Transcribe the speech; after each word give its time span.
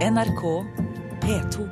NRK 0.00 0.42
P2. 1.20 1.64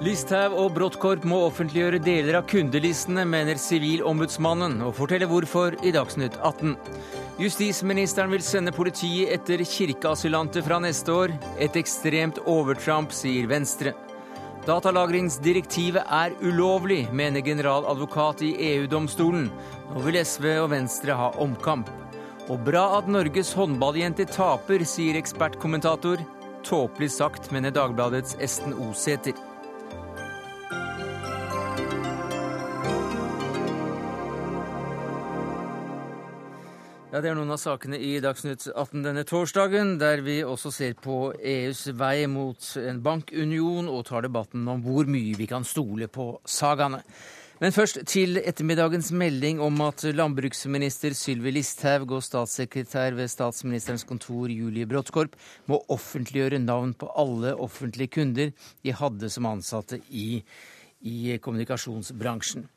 Listhaug 0.00 0.56
og 0.56 0.70
Brottkorp 0.78 1.26
må 1.28 1.42
offentliggjøre 1.44 2.00
deler 2.00 2.38
av 2.40 2.46
kundelistene, 2.48 3.26
mener 3.28 3.60
Sivilombudsmannen, 3.60 4.78
og 4.80 4.96
forteller 4.96 5.28
hvorfor 5.28 5.76
i 5.84 5.92
Dagsnytt 5.92 6.40
18. 6.40 6.72
Justisministeren 7.42 8.32
vil 8.32 8.46
sende 8.46 8.72
politiet 8.72 9.28
etter 9.36 9.60
kirkeasylanter 9.60 10.64
fra 10.64 10.80
neste 10.80 11.12
år. 11.12 11.36
Et 11.60 11.76
ekstremt 11.76 12.40
overtramp, 12.48 13.12
sier 13.12 13.44
Venstre. 13.52 13.92
Datalagringsdirektivet 14.62 16.04
er 16.06 16.36
ulovlig, 16.38 17.08
mener 17.10 17.42
generaladvokat 17.42 18.44
i 18.46 18.52
EU-domstolen. 18.68 19.48
Nå 19.90 20.02
vil 20.04 20.20
SV 20.22 20.46
og 20.60 20.68
Venstre 20.70 21.16
ha 21.18 21.32
omkamp. 21.42 21.90
Og 22.46 22.62
bra 22.62 22.84
at 23.00 23.10
Norges 23.10 23.50
håndballjenter 23.58 24.30
taper, 24.30 24.84
sier 24.86 25.18
ekspertkommentator. 25.18 26.22
Tåpelig 26.62 27.10
sagt, 27.16 27.50
mener 27.50 27.74
Dagbladets 27.74 28.36
Esten 28.38 28.76
Osæter. 28.86 29.34
Ja, 37.12 37.20
Det 37.20 37.28
er 37.28 37.34
noen 37.36 37.52
av 37.52 37.58
sakene 37.60 37.98
i 38.00 38.14
Dagsnytt 38.24 38.70
18 38.72 39.02
denne 39.04 39.20
torsdagen, 39.28 39.98
der 40.00 40.22
vi 40.24 40.38
også 40.48 40.70
ser 40.72 40.94
på 40.96 41.34
EUs 41.36 41.82
vei 41.92 42.24
mot 42.24 42.70
en 42.80 43.02
bankunion 43.04 43.90
og 43.92 44.06
tar 44.08 44.24
debatten 44.24 44.64
om 44.64 44.80
hvor 44.80 45.04
mye 45.04 45.34
vi 45.36 45.44
kan 45.50 45.60
stole 45.68 46.08
på 46.08 46.30
sagaene. 46.48 47.02
Men 47.60 47.76
først 47.76 48.00
til 48.08 48.40
ettermiddagens 48.40 49.12
melding 49.12 49.60
om 49.60 49.76
at 49.84 50.06
landbruksminister 50.08 51.12
Sylvi 51.12 51.52
Listhaug 51.52 52.16
og 52.16 52.24
statssekretær 52.24 53.12
ved 53.20 53.28
statsministerens 53.28 54.08
kontor 54.08 54.48
Julie 54.48 54.88
Bråttkorp 54.88 55.36
må 55.68 55.82
offentliggjøre 55.92 56.64
navn 56.64 56.96
på 56.96 57.12
alle 57.12 57.52
offentlige 57.52 58.16
kunder 58.16 58.56
de 58.56 58.96
hadde 59.04 59.28
som 59.28 59.52
ansatte 59.52 60.00
i, 60.08 60.40
i 61.04 61.36
kommunikasjonsbransjen. 61.36 62.70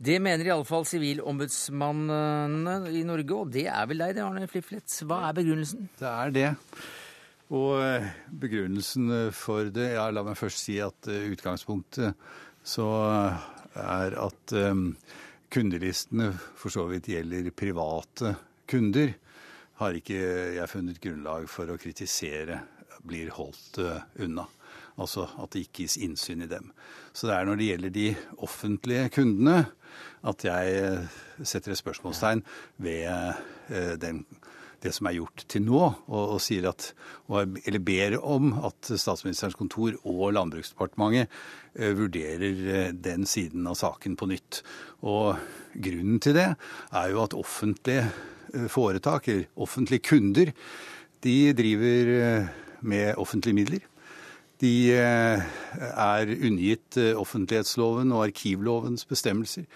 Det 0.00 0.14
mener 0.16 0.48
iallfall 0.48 0.86
sivilombudsmannene 0.88 2.88
i 2.88 3.02
Norge, 3.04 3.36
og 3.36 3.50
det 3.52 3.66
er 3.68 3.84
vel 3.90 4.00
deg 4.00 4.14
det, 4.16 4.22
Arne 4.24 4.48
Fliflet. 4.48 4.88
Hva 5.04 5.28
er 5.28 5.34
begrunnelsen? 5.36 5.90
Det 6.00 6.08
er 6.08 6.32
det. 6.32 6.46
Og 7.52 7.82
eh, 7.84 8.06
begrunnelsen 8.40 9.28
for 9.36 9.68
det 9.74 9.90
Ja, 9.98 10.06
la 10.08 10.24
meg 10.24 10.40
først 10.40 10.64
si 10.64 10.78
at 10.80 11.04
eh, 11.10 11.28
utgangspunktet 11.34 12.16
så 12.64 12.88
er 13.76 14.16
at 14.20 14.52
kundelistene 15.52 16.32
for 16.58 16.72
så 16.72 16.86
vidt 16.88 17.12
gjelder 17.12 17.52
private 17.52 18.34
kunder. 18.70 19.12
Har 19.82 19.96
ikke 19.96 20.20
jeg 20.56 20.70
funnet 20.70 21.00
grunnlag 21.02 21.48
for 21.48 21.68
å 21.68 21.80
kritisere 21.80 22.62
blir 23.04 23.32
holdt 23.36 23.80
unna. 24.20 24.46
Altså 25.00 25.26
at 25.40 25.52
det 25.52 25.66
ikke 25.66 25.84
gis 25.84 25.98
innsyn 26.00 26.44
i 26.44 26.50
dem. 26.50 26.72
Så 27.12 27.28
det 27.28 27.36
er 27.36 27.48
når 27.48 27.60
det 27.60 27.68
gjelder 27.70 27.94
de 27.94 28.08
offentlige 28.44 29.08
kundene 29.16 29.64
at 30.28 30.44
jeg 30.44 30.72
eh, 30.76 31.18
setter 31.46 31.72
et 31.72 31.80
spørsmålstegn 31.80 32.42
ved 32.84 33.06
eh, 33.08 33.94
den, 34.00 34.22
det 34.80 34.92
som 34.96 35.08
er 35.08 35.16
gjort 35.16 35.44
til 35.48 35.64
nå, 35.64 35.80
og, 35.80 36.34
og 36.36 36.66
at, 36.68 36.90
eller 37.64 37.84
ber 37.84 38.18
om 38.20 38.52
at 38.66 38.92
Statsministerens 38.92 39.56
kontor 39.58 39.96
og 40.04 40.34
Landbruksdepartementet 40.36 41.28
eh, 41.74 41.94
vurderer 41.96 42.92
den 42.92 43.26
siden 43.28 43.68
av 43.70 43.78
saken 43.80 44.16
på 44.20 44.28
nytt. 44.30 44.62
Og 45.00 45.40
grunnen 45.74 46.20
til 46.20 46.36
det 46.36 46.50
er 46.50 47.12
jo 47.12 47.22
at 47.24 47.36
offentlige 47.36 48.10
foretak, 48.68 49.28
eller 49.28 49.46
offentlige 49.56 50.02
kunder, 50.10 50.50
de 51.22 51.52
driver 51.54 52.48
med 52.80 53.14
offentlige 53.20 53.54
midler. 53.54 53.84
De 54.60 54.90
er 54.92 56.32
undergitt 56.34 56.98
offentlighetsloven 56.98 58.10
og 58.12 58.24
arkivlovens 58.26 59.06
bestemmelser. 59.08 59.68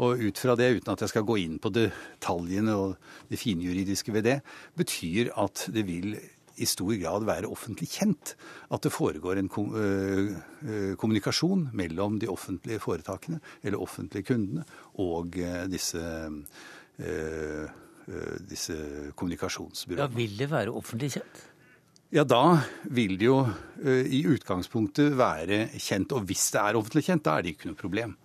Og 0.00 0.20
ut 0.24 0.38
fra 0.40 0.54
det, 0.56 0.70
uten 0.80 0.92
at 0.94 1.02
jeg 1.04 1.12
skal 1.12 1.26
gå 1.28 1.36
inn 1.42 1.58
på 1.60 1.72
detaljene 1.74 2.72
og 2.72 2.94
det 3.28 3.40
finjuridiske 3.40 4.14
ved 4.14 4.24
det, 4.28 4.38
betyr 4.80 5.32
at 5.40 5.66
det 5.74 5.84
vil 5.88 6.14
i 6.60 6.66
stor 6.68 6.92
grad 7.00 7.24
være 7.28 7.48
offentlig 7.48 7.88
kjent 7.88 8.34
at 8.72 8.84
det 8.84 8.92
foregår 8.92 9.40
en 9.40 9.48
kommunikasjon 11.00 11.70
mellom 11.76 12.18
de 12.20 12.28
offentlige 12.28 12.82
foretakene, 12.84 13.40
eller 13.64 13.80
offentlige 13.80 14.28
kundene, 14.28 14.64
og 15.00 15.36
disse, 15.72 16.02
disse 18.50 18.76
kommunikasjonsbyråene. 19.16 20.04
Ja, 20.04 20.10
Vil 20.16 20.36
det 20.40 20.50
være 20.52 20.74
offentlig 20.76 21.14
kjent? 21.16 21.46
Ja, 22.10 22.24
da 22.26 22.58
vil 22.90 23.14
det 23.20 23.28
jo 23.28 23.38
i 23.86 24.24
utgangspunktet 24.26 25.14
være 25.16 25.68
kjent. 25.78 26.12
Og 26.16 26.26
hvis 26.28 26.48
det 26.52 26.60
er 26.60 26.76
offentlig 26.80 27.06
kjent, 27.06 27.24
da 27.24 27.38
er 27.38 27.46
det 27.46 27.54
ikke 27.54 27.70
noe 27.70 27.78
problem. 27.78 28.16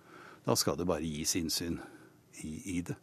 Da 0.46 0.54
skal 0.58 0.78
det 0.78 0.86
bare 0.88 1.04
gis 1.04 1.34
innsyn 1.40 1.80
i, 2.44 2.78
i 2.78 2.80
det. 2.86 2.96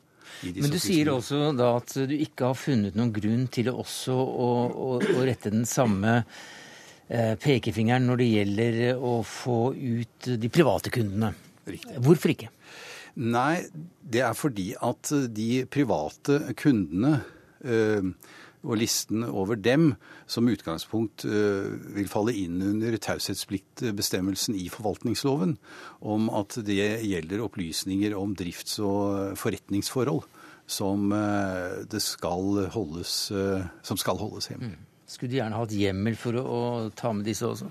Men 0.55 0.71
du 0.71 0.79
sier 0.79 1.11
også 1.11 1.51
da 1.57 1.73
at 1.81 1.93
du 2.07 2.13
ikke 2.15 2.47
har 2.49 2.57
funnet 2.57 2.95
noen 2.97 3.11
grunn 3.13 3.47
til 3.53 3.69
også 3.73 4.15
å, 4.15 4.49
å, 4.71 4.89
å 5.03 5.25
rette 5.27 5.51
den 5.53 5.67
samme 5.67 6.21
eh, 6.21 7.33
pekefingeren 7.43 8.07
når 8.07 8.21
det 8.21 8.29
gjelder 8.29 8.79
å 8.95 9.17
få 9.27 9.57
ut 9.75 10.31
de 10.39 10.51
private 10.53 10.93
kundene. 10.93 11.33
Riktig. 11.67 11.99
Hvorfor 12.03 12.33
ikke? 12.33 12.49
Nei, 13.23 13.65
det 14.01 14.23
er 14.25 14.33
fordi 14.37 14.71
at 14.79 15.11
de 15.35 15.49
private 15.71 16.55
kundene 16.59 17.17
eh, 17.61 18.09
og 18.63 18.79
listen 18.79 19.25
over 19.27 19.59
dem 19.59 19.91
som 20.29 20.47
utgangspunkt 20.47 21.25
vil 21.27 22.07
falle 22.07 22.31
inn 22.39 22.61
under 22.63 22.95
taushetspliktbestemmelsen 23.03 24.55
i 24.55 24.69
forvaltningsloven, 24.71 25.57
om 25.99 26.29
at 26.31 26.55
det 26.63 27.03
gjelder 27.03 27.43
opplysninger 27.43 28.15
om 28.15 28.37
drifts- 28.39 28.79
og 28.79 29.35
forretningsforhold 29.39 30.23
som, 30.63 31.11
det 31.91 31.99
skal 31.99 32.65
holdes, 32.71 33.13
som 33.83 33.99
skal 33.99 34.23
holdes 34.23 34.47
hjemme. 34.53 34.71
Mm. 34.71 34.89
Skulle 35.13 35.29
du 35.29 35.37
gjerne 35.37 35.59
hatt 35.59 35.73
hjemmel 35.75 36.15
for 36.17 36.37
å, 36.41 36.59
ta 36.97 37.11
med 37.13 37.27
disse 37.27 37.47
også? 37.47 37.69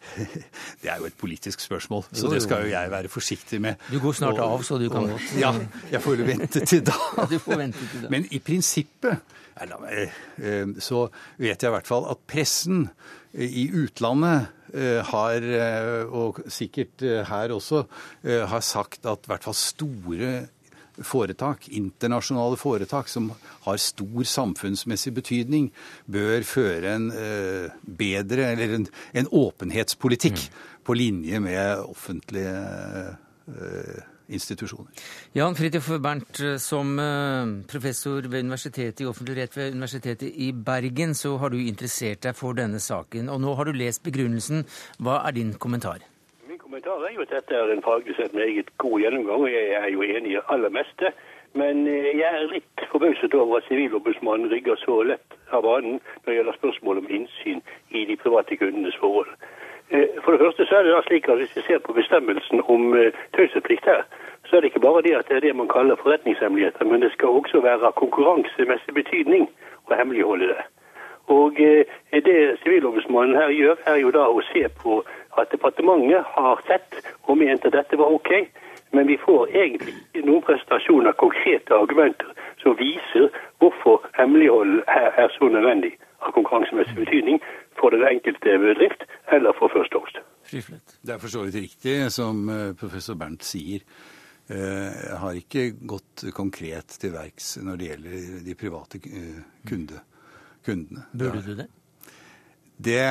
Det 0.80 0.88
er 0.88 0.96
jo 0.96 1.06
et 1.10 1.16
politisk 1.20 1.60
spørsmål, 1.60 2.06
så 2.16 2.30
det 2.32 2.38
skal 2.40 2.64
jo 2.64 2.70
jeg 2.72 2.90
være 2.90 3.10
forsiktig 3.12 3.58
med. 3.60 3.82
Du 3.92 3.98
går 4.00 4.14
snart 4.16 4.38
og, 4.38 4.46
av, 4.46 4.62
så 4.64 4.78
du 4.80 4.86
kan 4.88 5.10
godt 5.10 5.34
Ja, 5.36 5.50
jeg 5.92 6.00
får 6.00 6.22
vente 6.24 6.62
til 6.64 6.80
da. 6.88 6.96
du 7.32 7.36
får 7.36 7.60
vente 7.60 7.84
til 7.84 8.06
da. 8.06 8.12
Men 8.12 8.24
i 8.32 8.40
prinsippet 8.40 9.36
så 10.80 11.06
vet 11.40 11.60
jeg 11.60 11.68
i 11.68 11.74
hvert 11.74 11.88
fall 11.88 12.06
at 12.10 12.22
pressen 12.30 12.86
i 13.34 13.68
utlandet 13.76 14.48
har, 15.10 15.44
og 16.10 16.40
sikkert 16.50 17.02
her 17.28 17.52
også, 17.54 17.84
har 18.24 18.64
sagt 18.64 19.06
at 19.06 19.26
i 19.26 19.30
hvert 19.30 19.46
fall 19.46 19.58
store 19.58 20.32
foretak, 21.06 21.68
internasjonale 21.74 22.58
foretak 22.60 23.08
som 23.08 23.30
har 23.66 23.78
stor 23.80 24.26
samfunnsmessig 24.26 25.14
betydning, 25.16 25.70
bør 26.10 26.42
føre 26.46 26.94
en 26.96 27.08
bedre, 27.84 28.50
eller 28.52 28.76
en, 28.80 28.86
en 29.14 29.30
åpenhetspolitikk 29.40 30.42
mm. 30.42 30.60
på 30.86 30.98
linje 30.98 31.42
med 31.46 31.84
offentlige 31.86 32.56
institusjoner. 34.30 34.90
Jan 35.34 35.56
Fridtjof 35.58 35.90
Bernt, 36.02 36.40
som 36.62 36.94
professor 37.70 38.28
ved 38.30 38.46
Universitetet 38.46 39.02
i 39.02 39.08
offentlig 39.10 39.36
rett 39.40 39.56
ved 39.58 39.74
Universitetet 39.74 40.30
i 40.30 40.52
Bergen, 40.52 41.14
så 41.14 41.36
har 41.42 41.52
du 41.52 41.58
interessert 41.58 42.22
deg 42.26 42.38
for 42.38 42.56
denne 42.58 42.80
saken. 42.80 43.28
Og 43.28 43.40
nå 43.42 43.54
har 43.58 43.68
du 43.68 43.76
lest 43.76 44.04
begrunnelsen. 44.06 44.64
Hva 45.02 45.20
er 45.26 45.36
din 45.36 45.52
kommentar? 45.58 46.00
Min 46.48 46.58
kommentar 46.58 47.02
er 47.06 47.14
jo 47.14 47.26
at 47.26 47.34
dette 47.34 47.54
er 47.54 47.74
en 47.74 47.82
faglig 47.82 48.16
sett 48.16 48.34
meget 48.34 48.70
god 48.78 49.00
gjennomgang, 49.02 49.44
og 49.46 49.52
jeg 49.52 49.76
er 49.82 49.90
jo 49.92 50.06
enig 50.06 50.34
i 50.34 50.38
det 50.38 50.46
aller 50.48 50.72
meste. 50.74 51.12
Men 51.58 51.86
jeg 51.90 52.28
er 52.30 52.46
litt 52.46 52.84
forbauset 52.92 53.34
over 53.34 53.58
at 53.58 53.66
Sivilombudsmannen 53.66 54.52
rygger 54.52 54.78
så 54.84 55.00
lett 55.02 55.34
av 55.50 55.64
banen 55.66 55.98
når 55.98 56.28
det 56.28 56.36
gjelder 56.36 56.58
spørsmål 56.60 57.00
om 57.02 57.08
innsyn 57.10 57.62
i 57.90 58.04
de 58.06 58.16
private 58.22 58.58
kundenes 58.60 58.98
forhold. 59.02 59.32
For 60.22 60.30
det 60.30 60.42
første 60.44 60.66
så 60.70 60.76
er 60.78 60.86
det 60.86 60.92
da 60.94 61.00
slik 61.08 61.26
at 61.28 61.40
Hvis 61.40 61.56
vi 61.56 61.62
ser 61.66 61.80
på 61.82 61.92
bestemmelsen 61.92 62.62
om 62.62 62.94
taushetsplikt 63.34 63.84
her, 63.90 64.04
så 64.50 64.56
er 64.56 64.60
det 64.60 64.72
ikke 64.72 64.80
bare 64.88 65.02
det 65.06 65.14
at 65.14 65.28
det 65.28 65.36
er 65.36 65.40
det 65.46 65.56
man 65.56 65.68
kaller 65.68 65.96
forretningshemmeligheter, 66.02 66.84
men 66.84 67.02
det 67.02 67.12
skal 67.12 67.28
også 67.38 67.60
være 67.62 67.86
av 67.86 67.94
konkurransemessig 68.02 68.94
betydning 68.94 69.46
å 69.86 69.94
hemmeligholde 69.94 70.48
det. 70.50 70.64
Og 71.30 71.54
Det 72.26 72.58
Sivilombudsmannen 72.62 73.36
her 73.36 73.50
gjør, 73.54 73.76
er 73.86 73.96
jo 74.02 74.10
da 74.10 74.24
å 74.26 74.42
se 74.52 74.64
på 74.82 75.04
at 75.38 75.52
departementet 75.52 76.26
har 76.34 76.62
sett 76.66 76.98
og 77.28 77.38
ment 77.38 77.64
at 77.64 77.76
dette 77.78 77.98
var 77.98 78.10
OK. 78.10 78.32
Men 78.92 79.06
vi 79.06 79.16
får 79.26 79.54
egentlig 79.54 79.94
ikke 79.94 80.26
noen 80.26 80.42
presentasjoner, 80.42 81.12
konkrete 81.12 81.74
argumenter 81.74 82.34
som 82.62 82.74
viser 82.78 83.30
hvorfor 83.62 84.02
hemmelighold 84.18 84.82
her 84.90 85.14
er 85.22 85.30
så 85.38 85.46
nødvendig 85.48 85.94
av 86.26 86.34
konkurransemessig 86.34 86.98
betydning 86.98 87.38
for 87.78 87.94
den 87.94 88.02
enkelte 88.10 88.58
bedrift 88.58 89.06
eller 89.32 89.54
for 89.58 89.70
First 89.70 89.94
Host. 89.94 90.18
Det 91.06 91.14
er 91.14 91.22
for 91.22 91.30
så 91.30 91.46
vidt 91.46 91.62
riktig 91.62 92.00
som 92.10 92.50
professor 92.80 93.14
Bernt 93.14 93.46
sier. 93.46 93.86
Eh, 94.50 95.18
har 95.20 95.36
ikke 95.38 95.70
gått 95.78 96.24
konkret 96.36 96.96
til 97.00 97.14
verks 97.14 97.54
når 97.62 97.78
det 97.78 97.90
gjelder 97.90 98.40
de 98.46 98.56
private 98.58 99.00
eh, 99.06 99.42
kunde, 99.68 100.00
kundene. 100.66 101.06
Burde 101.12 101.42
du 101.46 101.54
det? 101.62 101.68
Det 102.80 103.04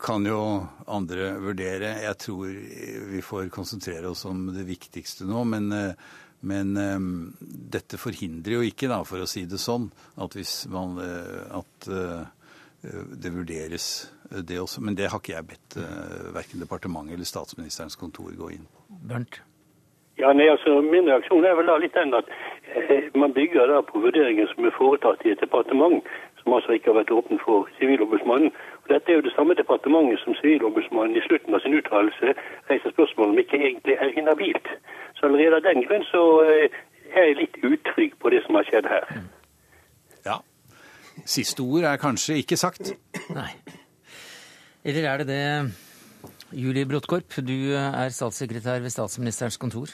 kan 0.00 0.24
jo 0.24 0.40
andre 0.88 1.34
vurdere. 1.42 1.92
Jeg 2.06 2.18
tror 2.24 2.56
vi 3.12 3.20
får 3.22 3.50
konsentrere 3.52 4.08
oss 4.10 4.24
om 4.28 4.48
det 4.54 4.64
viktigste 4.68 5.28
nå. 5.28 5.44
Men, 5.44 5.70
eh, 5.76 5.92
men 6.40 6.72
dette 7.44 8.00
forhindrer 8.00 8.56
jo 8.56 8.64
ikke, 8.64 8.88
da, 8.88 9.02
for 9.04 9.20
å 9.20 9.28
si 9.28 9.44
det 9.44 9.60
sånn, 9.60 9.90
at 10.24 10.36
hvis 10.38 10.62
man 10.72 10.96
at 10.96 11.88
det 12.80 13.32
vurderes 13.34 13.90
det 14.48 14.56
også. 14.56 14.80
Men 14.80 14.96
det 14.96 15.10
har 15.12 15.20
ikke 15.20 15.34
jeg 15.34 15.48
bedt 15.50 15.76
verken 16.32 16.64
departementet 16.64 17.18
eller 17.18 17.28
statsministerens 17.28 18.00
kontor 18.00 18.32
gå 18.32 18.54
inn 18.56 18.64
på. 18.64 18.88
Bernt? 19.12 19.42
Ja, 20.20 20.32
nei, 20.36 20.48
altså 20.52 20.80
Min 20.84 21.08
reaksjon 21.08 21.44
er 21.48 21.54
vel 21.56 21.70
da 21.70 21.76
litt 21.80 21.96
den 21.96 22.12
at 22.16 22.28
eh, 22.76 23.06
man 23.16 23.32
bygger 23.32 23.70
da 23.70 23.80
på 23.86 24.02
vurderinger 24.04 24.50
som 24.52 24.66
er 24.68 24.74
foretatt 24.76 25.24
i 25.24 25.32
et 25.32 25.40
departement, 25.40 26.04
som 26.42 26.56
altså 26.56 26.76
ikke 26.76 26.90
har 26.90 26.98
vært 27.00 27.14
åpen 27.16 27.40
for 27.44 27.68
Sivilombudsmannen. 27.78 28.52
Og 28.82 28.92
Dette 28.92 29.12
er 29.12 29.18
jo 29.18 29.26
det 29.26 29.32
samme 29.36 29.56
departementet 29.56 30.20
som 30.24 30.36
Sivilombudsmannen 30.40 31.16
i 31.16 31.24
slutten 31.24 31.56
av 31.56 31.64
sin 31.64 31.76
uttalelse 31.78 32.34
reiser 32.68 32.94
spørsmål 32.94 33.32
om 33.32 33.42
ikke 33.42 33.60
egentlig 33.62 33.96
er 33.96 34.12
inhabilt. 34.20 34.68
Så 35.16 35.28
allerede 35.28 35.60
av 35.60 35.68
den 35.68 35.84
grunn 35.86 36.04
så 36.10 36.24
eh, 36.44 36.80
er 37.14 37.30
jeg 37.30 37.38
litt 37.40 37.60
utrygg 37.64 38.18
på 38.20 38.34
det 38.34 38.42
som 38.46 38.60
har 38.60 38.68
skjedd 38.68 38.90
her. 38.92 39.08
Ja. 40.26 40.36
Siste 41.24 41.64
ord 41.64 41.88
er 41.88 42.02
kanskje 42.02 42.42
ikke 42.42 42.60
sagt. 42.60 42.92
Nei. 43.32 43.50
Eller 44.84 45.08
er 45.08 45.24
det 45.24 45.26
det, 45.32 45.48
Julie 46.56 46.88
Bråttkorp? 46.88 47.40
Du 47.44 47.56
er 47.72 48.12
statssekretær 48.12 48.80
ved 48.84 48.92
statsministerens 48.92 49.60
kontor. 49.60 49.92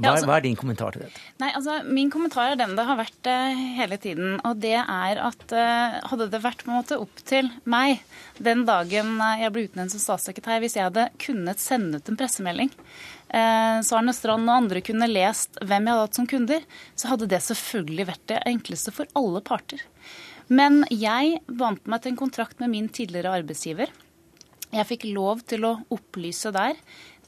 Hva, 0.00 0.14
altså- 0.14 0.28
hva 0.30 0.36
er 0.38 0.44
din 0.46 0.56
kommentar 0.58 0.94
til 0.94 1.04
dette? 1.04 1.20
Nei, 1.42 1.50
altså 1.56 1.76
Min 1.86 2.10
kommentar 2.10 2.52
er 2.52 2.56
den 2.60 2.74
det 2.76 2.86
har 2.88 2.98
vært 2.98 3.30
eh, 3.30 3.60
hele 3.78 3.98
tiden. 4.00 4.40
Og 4.44 4.58
det 4.62 4.74
er 4.78 5.20
at 5.20 5.52
eh, 5.52 6.00
hadde 6.10 6.30
det 6.32 6.42
vært 6.42 6.64
på 6.64 6.72
en 6.72 6.80
måte 6.80 6.98
opp 7.00 7.22
til 7.28 7.50
meg 7.64 8.00
den 8.38 8.64
dagen 8.68 9.16
eh, 9.20 9.44
jeg 9.44 9.54
ble 9.54 9.66
utnevnt 9.68 9.94
som 9.94 10.02
statssekretær, 10.02 10.60
hvis 10.64 10.76
jeg 10.78 10.88
hadde 10.88 11.08
kunnet 11.22 11.62
sende 11.62 12.00
ut 12.00 12.08
en 12.08 12.18
pressemelding, 12.20 12.72
eh, 13.28 13.78
så 13.86 14.00
Arne 14.00 14.14
Strand 14.16 14.48
og 14.48 14.56
andre 14.56 14.82
kunne 14.84 15.10
lest 15.10 15.60
hvem 15.60 15.86
jeg 15.86 15.94
hadde 15.94 16.08
hatt 16.08 16.20
som 16.20 16.28
kunder, 16.30 16.68
så 16.96 17.12
hadde 17.12 17.30
det 17.30 17.42
selvfølgelig 17.46 18.10
vært 18.14 18.26
det 18.32 18.42
enkleste 18.50 18.94
for 18.96 19.10
alle 19.18 19.42
parter. 19.44 19.82
Men 20.50 20.82
jeg 20.90 21.38
vant 21.46 21.84
meg 21.86 22.02
til 22.02 22.14
en 22.14 22.22
kontrakt 22.24 22.58
med 22.58 22.72
min 22.72 22.88
tidligere 22.90 23.36
arbeidsgiver. 23.38 23.92
Jeg 24.70 24.86
fikk 24.86 25.04
lov 25.10 25.42
til 25.50 25.66
å 25.66 25.76
opplyse 25.94 26.50
der 26.54 26.78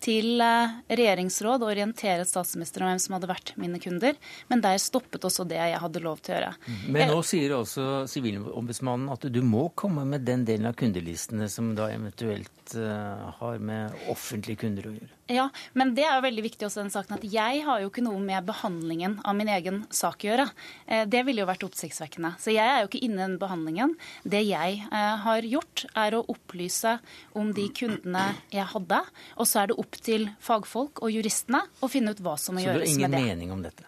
til 0.03 0.43
eh, 0.43 0.75
regjeringsråd 0.91 1.63
og 1.63 1.71
orientere 1.71 2.27
statsministeren 2.29 2.87
om 2.87 2.93
hvem 2.93 3.03
som 3.05 3.17
hadde 3.17 3.31
vært 3.31 3.55
mine 3.61 3.81
kunder. 3.83 4.19
Men 4.51 4.65
der 4.65 4.81
stoppet 4.83 5.25
også 5.29 5.47
det 5.49 5.61
jeg 5.61 5.81
hadde 5.83 6.05
lov 6.05 6.23
til 6.23 6.35
å 6.35 6.39
gjøre. 6.39 6.53
Men 6.93 7.13
nå 7.13 7.21
sier 7.27 7.57
også 7.57 7.87
Sivilombudsmannen 8.11 9.13
at 9.13 9.27
du 9.33 9.41
må 9.47 9.69
komme 9.79 10.05
med 10.09 10.27
den 10.27 10.47
delen 10.49 10.71
av 10.71 10.77
kundelistene 10.79 11.49
som 11.53 11.73
da 11.79 11.91
eventuelt 11.95 12.77
eh, 12.79 13.27
har 13.39 13.63
med 13.63 14.07
offentlige 14.13 14.65
kunder 14.65 14.91
å 14.91 14.97
gjøre. 14.97 15.13
Ja, 15.31 15.49
men 15.79 15.95
det 15.95 16.03
er 16.05 16.17
jo 16.19 16.25
veldig 16.27 16.43
viktig 16.45 16.67
også 16.67 16.83
den 16.83 16.91
saken 16.91 17.15
at 17.15 17.23
jeg 17.33 17.61
har 17.65 17.81
jo 17.81 17.89
ikke 17.89 18.03
noe 18.05 18.19
med 18.21 18.45
behandlingen 18.49 19.15
av 19.25 19.37
min 19.39 19.49
egen 19.49 19.85
sak 19.95 20.25
å 20.25 20.29
gjøre. 20.33 20.47
Eh, 20.87 21.05
Det 21.07 21.23
ville 21.25 21.41
jo 21.45 21.47
vært 21.47 21.63
oppsiktsvekkende. 21.65 22.35
Så 22.43 22.53
jeg 22.53 22.67
er 22.67 22.83
jo 22.83 22.89
ikke 22.91 23.05
inne 23.07 23.21
i 23.21 23.27
den 23.29 23.39
behandlingen. 23.39 23.95
Det 24.25 24.43
jeg 24.45 24.83
eh, 24.91 25.17
har 25.25 25.43
gjort, 25.47 25.87
er 25.95 26.19
å 26.19 26.25
opplyse 26.29 26.99
om 27.39 27.53
de 27.55 27.69
kundene 27.71 28.35
jeg 28.51 28.67
hadde. 28.75 29.01
Og 29.39 29.47
så 29.47 29.63
er 29.63 29.67
det 29.73 29.79
opp 29.79 29.97
til 30.03 30.29
fagfolk 30.43 31.01
og 31.07 31.15
juristene 31.15 31.63
å 31.81 31.89
finne 31.89 32.11
ut 32.13 32.21
hva 32.21 32.37
som 32.39 32.55
må 32.59 32.61
Så 32.61 32.67
du 32.67 32.71
har 32.73 32.81
gjøres 32.83 32.97
ingen 32.99 33.11
med 33.11 33.19
det. 33.21 33.25
mening 33.31 33.53
om 33.53 33.63
dette? 33.63 33.85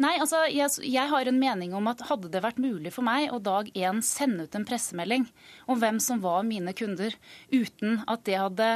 Nei, 0.00 0.14
altså, 0.22 0.38
jeg, 0.48 0.70
jeg 0.88 1.08
har 1.10 1.28
en 1.28 1.38
mening 1.38 1.74
om 1.76 1.86
at 1.90 2.00
hadde 2.08 2.30
det 2.32 2.40
vært 2.40 2.56
mulig 2.62 2.88
for 2.94 3.04
meg 3.04 3.28
å 3.34 3.38
dag 3.44 3.68
én 3.76 3.98
sende 4.06 4.46
ut 4.48 4.54
en 4.56 4.64
pressemelding 4.64 5.26
om 5.68 5.78
hvem 5.82 5.98
som 6.00 6.22
var 6.24 6.40
mine 6.48 6.72
kunder, 6.72 7.12
uten 7.52 7.98
at 8.08 8.22
det 8.24 8.38
hadde 8.40 8.68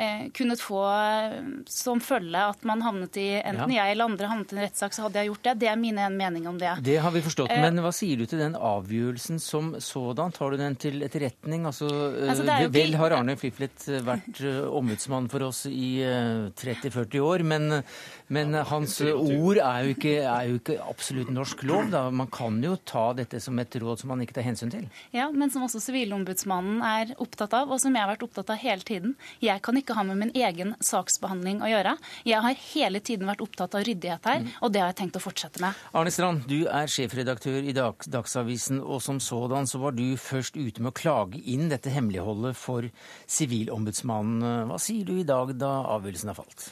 eh, 0.00 0.22
kunnet 0.32 0.62
få 0.64 0.80
eh, 0.88 1.34
som 1.68 2.00
følge 2.00 2.40
at 2.54 2.64
man 2.64 2.80
havnet 2.86 3.18
i 3.20 3.26
enten 3.42 3.74
Ja. 3.74 3.82
jeg 3.84 3.92
eller 3.98 4.08
andre 4.08 4.30
havnet 4.30 4.54
i 4.54 4.56
en 4.56 4.62
rettssak, 4.64 4.96
så 4.96 5.04
hadde 5.04 5.20
jeg 5.20 5.28
gjort 5.30 5.42
det. 5.50 5.54
Det 5.60 5.68
er 5.68 5.76
min 5.76 6.00
mening 6.16 6.48
om 6.48 6.56
det. 6.58 6.72
Det 6.88 6.96
har 7.04 7.12
vi 7.12 7.20
forstått, 7.28 7.50
Eh, 7.52 7.60
men 7.60 7.76
hva 7.84 7.92
sier 7.92 8.16
du 8.16 8.24
til 8.30 8.40
den 8.40 8.56
avgjørelsen 8.56 9.38
som 9.40 9.74
sådan? 9.76 10.32
Tar 10.32 10.50
du 10.56 10.56
den 10.62 10.76
til 10.80 11.02
etterretning? 11.04 11.66
Altså, 11.68 11.90
eh, 11.90 12.30
Altså, 12.30 12.46
det 12.48 12.54
er 12.56 12.64
jo 12.64 12.70
ikke- 12.70 12.78
vel 12.80 12.96
har 13.02 13.16
Arne 13.20 13.36
Fliflet 13.36 13.84
vært 14.08 14.40
eh, 14.40 14.64
ombudsmann 14.70 15.28
for 15.28 15.44
oss 15.50 15.66
i 15.66 16.00
eh, 16.00 16.48
30-40 16.56 17.20
år, 17.20 17.44
men, 17.44 17.82
men 18.28 18.54
hans 18.54 19.00
ord 19.02 19.58
er 19.60 19.84
jo, 19.84 19.94
ikke, 19.94 20.16
er 20.24 20.48
jo 20.48 20.58
ikke 20.58 20.69
absolutt 20.78 21.30
norsk 21.34 21.62
lov. 21.68 21.90
Da. 21.92 22.02
Man 22.14 22.28
kan 22.32 22.58
jo 22.62 22.76
ta 22.86 23.10
dette 23.16 23.40
som 23.42 23.58
et 23.58 23.74
råd 23.80 24.02
som 24.02 24.12
man 24.12 24.22
ikke 24.22 24.36
tar 24.38 24.46
hensyn 24.46 24.72
til. 24.72 24.86
Ja, 25.16 25.28
men 25.32 25.50
som 25.52 25.64
også 25.66 25.80
Sivilombudsmannen 25.82 26.82
er 26.86 27.14
opptatt 27.20 27.54
av, 27.56 27.72
og 27.72 27.80
som 27.82 27.96
jeg 27.96 28.04
har 28.04 28.12
vært 28.12 28.24
opptatt 28.26 28.52
av 28.54 28.60
hele 28.62 28.86
tiden. 28.86 29.16
Jeg 29.42 29.62
kan 29.64 29.78
ikke 29.80 29.96
ha 29.98 30.04
med 30.06 30.20
min 30.20 30.34
egen 30.36 30.74
saksbehandling 30.84 31.62
å 31.64 31.70
gjøre. 31.70 31.96
Jeg 32.28 32.44
har 32.46 32.60
hele 32.70 33.02
tiden 33.04 33.30
vært 33.30 33.44
opptatt 33.44 33.76
av 33.78 33.86
ryddighet 33.88 34.28
her, 34.30 34.46
og 34.60 34.74
det 34.74 34.84
har 34.84 34.92
jeg 34.92 35.00
tenkt 35.02 35.20
å 35.20 35.24
fortsette 35.24 35.62
med. 35.64 35.78
Arne 35.96 36.14
Strand, 36.14 36.44
du 36.50 36.68
er 36.70 36.90
sjefredaktør 36.90 37.60
i 37.64 37.74
Dag 37.76 38.06
Dagsavisen, 38.10 38.82
og 38.82 39.02
som 39.04 39.20
sådan 39.22 39.68
så 39.70 39.80
var 39.82 39.96
du 39.96 40.06
først 40.20 40.58
ute 40.58 40.82
med 40.82 40.92
å 40.92 40.98
klage 41.00 41.40
inn 41.42 41.70
dette 41.72 41.92
hemmeligholdet 41.92 42.58
for 42.58 42.86
Sivilombudsmannen. 43.30 44.68
Hva 44.70 44.78
sier 44.82 45.08
du 45.08 45.16
i 45.20 45.26
dag 45.26 45.54
da 45.58 45.80
avgjørelsen 45.96 46.32
har 46.32 46.38
falt? 46.38 46.70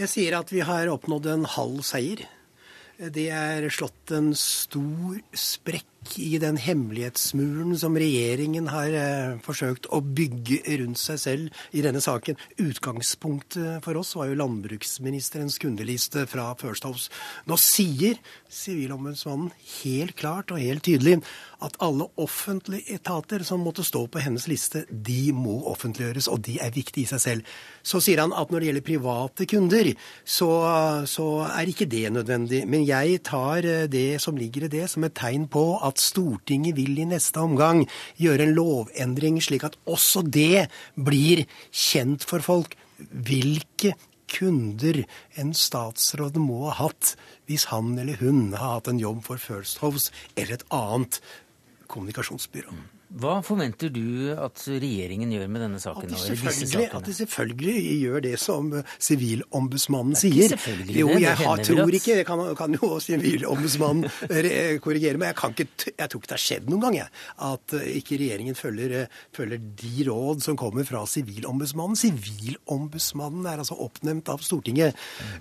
Jeg 0.00 0.08
sier 0.08 0.36
at 0.38 0.48
vi 0.52 0.62
har 0.64 0.88
oppnådd 0.88 1.26
en 1.28 1.42
halv 1.58 1.82
seier. 1.84 2.22
Det 3.00 3.30
er 3.32 3.64
slått 3.72 4.12
en 4.12 4.34
stor 4.36 5.16
sprekk 5.32 5.89
i 6.16 6.38
den 6.40 6.56
hemmelighetsmuren 6.56 7.76
som 7.78 7.96
regjeringen 7.98 8.70
har 8.72 8.94
eh, 8.96 9.36
forsøkt 9.44 9.88
å 9.92 10.00
bygge 10.00 10.62
rundt 10.80 11.00
seg 11.00 11.20
selv 11.20 11.62
i 11.76 11.84
denne 11.84 12.00
saken. 12.00 12.38
Utgangspunktet 12.60 13.84
for 13.84 14.00
oss 14.00 14.14
var 14.16 14.30
jo 14.30 14.38
landbruksministerens 14.40 15.60
kundeliste 15.60 16.24
fra 16.30 16.50
First 16.60 16.88
House. 16.88 17.12
Nå 17.44 17.58
sier 17.60 18.18
Sivilombudsmannen 18.50 19.52
helt 19.82 20.16
klart 20.18 20.50
og 20.54 20.62
helt 20.62 20.86
tydelig 20.88 21.20
at 21.60 21.76
alle 21.84 22.06
offentlige 22.20 22.96
etater 22.96 23.44
som 23.44 23.60
måtte 23.60 23.84
stå 23.84 24.06
på 24.08 24.22
hennes 24.24 24.46
liste, 24.48 24.86
de 24.90 25.30
må 25.36 25.58
offentliggjøres, 25.68 26.30
og 26.32 26.40
de 26.46 26.56
er 26.62 26.72
viktige 26.72 27.04
i 27.04 27.10
seg 27.10 27.20
selv. 27.20 27.58
Så 27.84 28.00
sier 28.00 28.22
han 28.22 28.32
at 28.36 28.50
når 28.50 28.62
det 28.62 28.70
gjelder 28.70 28.86
private 28.86 29.46
kunder, 29.50 29.92
så, 30.24 30.50
så 31.04 31.26
er 31.50 31.68
ikke 31.68 31.88
det 31.90 32.06
nødvendig. 32.14 32.62
Men 32.70 32.86
jeg 32.88 33.20
tar 33.28 33.66
eh, 33.68 33.84
det 33.92 34.20
som 34.24 34.38
ligger 34.40 34.66
i 34.66 34.72
det 34.72 34.86
som 34.90 35.04
et 35.04 35.16
tegn 35.16 35.46
på 35.52 35.64
at 35.84 35.89
Stortinget 35.98 36.76
vil 36.76 36.98
i 37.00 37.08
neste 37.08 37.40
omgang 37.42 37.86
gjøre 38.20 38.46
en 38.46 38.54
lovendring 38.54 39.40
slik 39.42 39.64
at 39.66 39.78
også 39.90 40.22
det 40.22 40.68
blir 40.94 41.46
kjent 41.72 42.22
for 42.28 42.44
folk. 42.44 42.76
Hvilke 43.10 43.96
kunder 44.30 45.02
en 45.40 45.50
statsråd 45.56 46.38
må 46.38 46.68
ha 46.68 46.76
hatt 46.84 47.16
hvis 47.50 47.66
han 47.72 47.96
eller 47.98 48.20
hun 48.20 48.52
har 48.54 48.76
hatt 48.76 48.92
en 48.92 49.02
jobb 49.02 49.24
for 49.26 49.42
First 49.42 49.82
House 49.82 50.12
eller 50.36 50.60
et 50.60 50.66
annet 50.70 51.18
kommunikasjonsbyrå. 51.90 52.99
Hva 53.10 53.40
forventer 53.42 53.90
du 53.90 54.30
at 54.38 54.60
regjeringen 54.70 55.32
gjør 55.34 55.48
med 55.50 55.64
denne 55.64 55.78
At 55.80 55.82
saken? 55.82 56.12
de, 56.12 56.14
nå, 56.14 56.18
selvfølgelig, 56.30 56.84
at 56.94 57.08
de 57.08 57.14
selvfølgelig 57.16 57.96
gjør 58.04 58.22
det 58.22 58.34
som 58.38 58.68
eh, 58.78 58.92
Sivilombudsmannen 59.02 60.14
er 60.14 60.20
sier. 60.20 60.54
Jo, 60.94 61.08
jeg 61.18 61.34
har, 61.40 61.62
tror 61.66 61.96
ikke 61.98 62.20
Det 62.20 62.26
kan, 62.28 62.42
kan 62.58 62.76
jo 62.78 62.92
Sivilombudsmannen 63.02 64.06
korrigere, 64.84 65.18
men 65.18 65.32
jeg, 65.32 65.38
kan 65.40 65.56
ikke, 65.56 65.66
jeg 65.90 66.06
tror 66.06 66.22
ikke 66.22 66.30
det 66.30 66.36
har 66.36 66.44
skjedd 66.44 66.70
noen 66.70 66.84
gang 66.86 67.00
jeg, 67.00 67.10
at 67.50 67.76
eh, 67.80 67.90
ikke 67.98 68.20
regjeringen 68.22 68.58
følger, 68.58 68.96
eh, 69.00 69.18
følger 69.34 69.66
de 69.82 70.06
råd 70.06 70.46
som 70.46 70.60
kommer 70.62 70.86
fra 70.86 71.02
Sivilombudsmannen. 71.10 71.98
Sivilombudsmannen 71.98 73.50
er 73.50 73.64
altså 73.64 73.80
oppnevnt 73.82 74.30
av 74.30 74.46
Stortinget. 74.46 74.94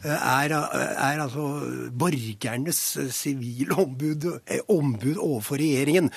Er, 0.09 0.57
er 0.57 1.21
altså 1.21 1.45
borgernes 1.93 2.81
sivilombud 3.13 4.25
ombud 4.69 5.17
overfor 5.17 5.59
regjeringen 5.61 6.09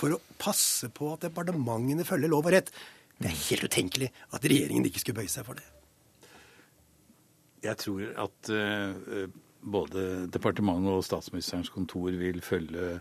for 0.00 0.16
å 0.16 0.20
passe 0.40 0.88
på 0.96 1.12
at 1.14 1.26
departementene 1.28 2.06
følger 2.08 2.32
lov 2.32 2.48
og 2.48 2.56
rett. 2.56 2.72
Det 3.20 3.28
er 3.28 3.40
helt 3.50 3.68
utenkelig 3.68 4.08
at 4.32 4.46
regjeringen 4.48 4.88
ikke 4.88 5.02
skulle 5.02 5.20
bøye 5.20 5.32
seg 5.32 5.44
for 5.48 5.60
det. 5.60 5.66
Jeg 7.60 7.76
tror 7.82 8.06
at 8.24 8.50
eh, 8.56 9.26
både 9.60 10.04
departementet 10.32 10.94
og 10.94 11.04
statsministerens 11.04 11.68
kontor 11.72 12.14
vil 12.16 12.40
følge 12.40 12.94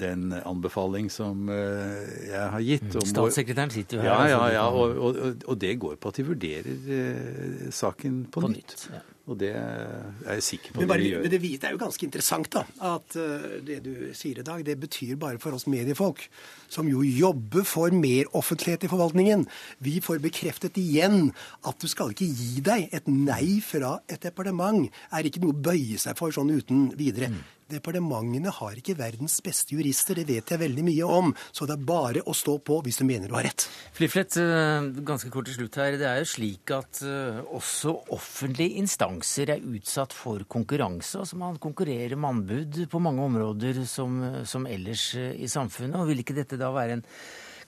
den 0.00 0.32
anbefaling 0.32 1.08
som 1.12 1.48
eh, 1.52 2.28
jeg 2.28 2.44
har 2.54 2.64
gitt. 2.64 2.90
om 3.00 3.08
Statssekretæren 3.08 3.72
sitter 3.72 3.98
jo 3.98 4.04
her. 4.04 4.10
Ja, 4.10 4.28
ja, 4.28 4.38
altså, 4.42 4.52
ja. 4.52 4.66
Og, 4.68 5.00
og, 5.00 5.48
og 5.48 5.58
det 5.60 5.72
går 5.80 5.96
på 6.00 6.12
at 6.12 6.20
de 6.20 6.26
vurderer 6.28 6.92
eh, 6.98 7.66
saken 7.72 8.22
på, 8.32 8.44
På 8.44 8.52
nytt. 8.52 8.76
nytt, 8.76 8.86
ja. 8.92 9.02
Og 9.30 9.38
det 9.38 9.52
er 9.54 10.34
jeg 10.34 10.42
sikker 10.42 10.74
på 10.74 10.82
Men, 10.82 10.88
bare, 10.90 11.22
det, 11.22 11.38
det 11.38 11.68
er 11.68 11.76
jo 11.76 11.78
ganske 11.78 12.06
interessant 12.08 12.48
da, 12.50 12.64
at 12.96 13.14
eh, 13.22 13.44
det 13.62 13.78
du 13.84 13.92
sier 14.18 14.40
i 14.42 14.46
dag, 14.46 14.64
det 14.66 14.74
betyr 14.82 15.14
bare 15.20 15.38
for 15.42 15.54
oss 15.54 15.68
mediefolk, 15.70 16.24
som 16.72 16.88
jo 16.88 17.04
jobber 17.04 17.66
for 17.68 17.94
mer 17.94 18.30
offentlighet 18.38 18.86
i 18.86 18.92
forvaltningen. 18.92 19.46
Vi 19.84 19.98
får 20.04 20.22
bekreftet 20.24 20.78
igjen 20.80 21.30
at 21.68 21.80
du 21.82 21.88
skal 21.90 22.14
ikke 22.14 22.28
gi 22.28 22.62
deg. 22.64 22.88
Et 22.92 23.08
nei 23.08 23.58
fra 23.64 23.98
et 24.08 24.22
departement 24.22 24.86
er 25.12 25.28
ikke 25.28 25.42
noe 25.44 25.56
å 25.56 25.64
bøye 25.70 26.00
seg 26.00 26.16
for 26.18 26.34
sånn 26.34 26.52
uten 26.56 26.88
videre. 26.98 27.32
Departementene 27.72 28.52
har 28.52 28.76
ikke 28.76 28.96
verdens 28.98 29.38
beste 29.44 29.76
jurister, 29.76 30.18
det 30.18 30.26
vet 30.28 30.50
jeg 30.52 30.60
veldig 30.60 30.84
mye 30.84 31.08
om. 31.08 31.30
Så 31.54 31.66
det 31.68 31.78
er 31.78 31.86
bare 31.88 32.24
å 32.28 32.34
stå 32.36 32.58
på 32.64 32.80
hvis 32.84 33.00
du 33.00 33.06
mener 33.08 33.30
du 33.30 33.36
har 33.38 33.46
rett. 33.46 33.64
Fliflet, 33.96 34.36
eh, 34.40 34.88
ganske 35.06 35.30
kort 35.32 35.48
til 35.48 35.56
slutt 35.56 35.78
her. 35.80 35.96
Det 36.00 36.08
er 36.08 36.20
jo 36.20 36.28
slik 36.28 36.72
at 36.74 37.02
eh, 37.06 37.40
også 37.56 37.94
offentlige 38.12 38.76
instanser 38.82 39.54
er 39.54 39.64
utsatt 39.72 40.12
for 40.16 40.44
konkurranse. 40.44 41.22
Altså 41.22 41.38
man 41.40 41.60
konkurrerer 41.62 42.18
med 42.18 42.30
anbud 42.32 42.82
på 42.92 43.02
mange 43.02 43.24
områder 43.24 43.82
som, 43.88 44.20
som 44.44 44.68
ellers 44.68 45.06
eh, 45.16 45.32
i 45.40 45.48
samfunnet. 45.48 45.96
Og 45.96 46.12
vil 46.12 46.24
ikke 46.24 46.36
dette 46.36 46.60
da 46.62 46.72
være 46.74 47.00
en 47.00 47.04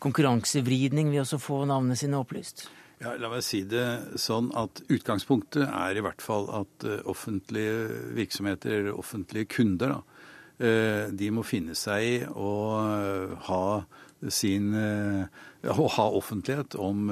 konkurransevridning 0.05 1.13
ved 1.13 1.25
å 1.25 1.41
få 1.41 1.65
navnene 1.69 1.99
sine 1.99 2.21
opplyst? 2.21 2.67
Ja, 3.03 3.17
la 3.19 3.29
meg 3.29 3.43
si 3.45 3.65
det 3.69 4.17
sånn 4.21 4.53
at 4.57 4.81
utgangspunktet 4.93 5.67
er 5.67 5.99
i 5.99 6.03
hvert 6.05 6.23
fall 6.25 6.47
at 6.55 6.87
eh, 6.87 7.03
offentlige 7.11 7.99
virksomheter, 8.17 8.79
eller 8.79 9.01
offentlige 9.01 9.51
kunder, 9.57 9.97
da, 9.97 10.23
eh, 10.65 11.11
de 11.11 11.29
må 11.35 11.45
finne 11.45 11.75
seg 11.77 12.07
i 12.07 12.17
å 12.31 12.55
eh, 12.81 13.37
ha 13.51 13.67
sin 14.33 14.71
Å 14.73 15.85
ha 15.97 16.05
offentlighet 16.17 16.75
om 16.81 17.11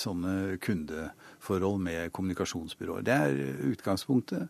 sånne 0.00 0.56
kundeforhold 0.64 1.82
med 1.84 2.12
kommunikasjonsbyråer. 2.16 3.04
Det 3.04 3.16
er 3.16 3.58
utgangspunktet. 3.68 4.48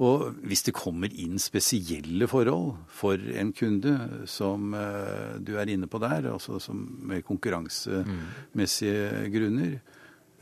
Og 0.00 0.32
hvis 0.48 0.64
det 0.66 0.74
kommer 0.74 1.12
inn 1.12 1.38
spesielle 1.42 2.26
forhold 2.30 2.76
for 2.88 3.18
en 3.18 3.52
kunde 3.52 4.24
som 4.30 4.72
eh, 4.74 5.36
du 5.44 5.56
er 5.60 5.68
inne 5.68 5.86
på 5.90 6.00
der, 6.02 6.30
altså 6.32 6.58
som 6.62 6.86
med 7.08 7.22
konkurransemessige 7.28 9.28
grunner, 9.34 9.76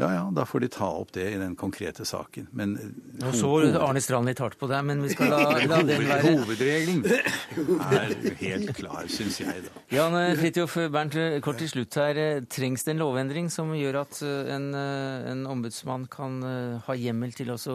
ja 0.01 0.09
ja, 0.17 0.23
da 0.35 0.45
får 0.49 0.65
de 0.65 0.69
ta 0.73 0.89
opp 1.03 1.11
det 1.15 1.27
i 1.35 1.39
den 1.41 1.53
konkrete 1.61 2.07
saken. 2.09 2.47
Men 2.57 2.73
Nå 3.21 3.33
så 3.37 3.51
Arne 3.85 4.01
Strand 4.03 4.27
litt 4.31 4.41
hardt 4.43 4.57
på 4.61 4.69
deg, 4.71 4.83
men 4.89 5.03
vi 5.05 5.11
skal 5.13 5.31
la, 5.33 5.41
la 5.69 5.81
den 5.91 6.05
være. 6.09 6.33
hovedregelen 6.35 7.05
er 7.07 8.15
helt 8.41 8.73
klar, 8.79 9.07
syns 9.13 9.39
jeg, 9.43 9.65
da. 9.67 9.85
Jan 9.95 10.17
Fridtjof 10.41 10.77
Bernt, 10.95 11.17
kort 11.45 11.61
til 11.63 11.71
slutt 11.71 12.01
her. 12.01 12.21
Trengs 12.51 12.87
det 12.87 12.95
en 12.97 13.03
lovendring 13.05 13.51
som 13.53 13.73
gjør 13.77 14.01
at 14.07 14.21
eh, 14.27 14.53
en, 14.57 14.69
eh, 14.75 15.31
en 15.35 15.45
ombudsmann 15.51 16.07
kan 16.13 16.41
eh, 16.47 16.79
ha 16.87 16.97
hjemmel 16.99 17.33
til 17.37 17.53
også, 17.55 17.75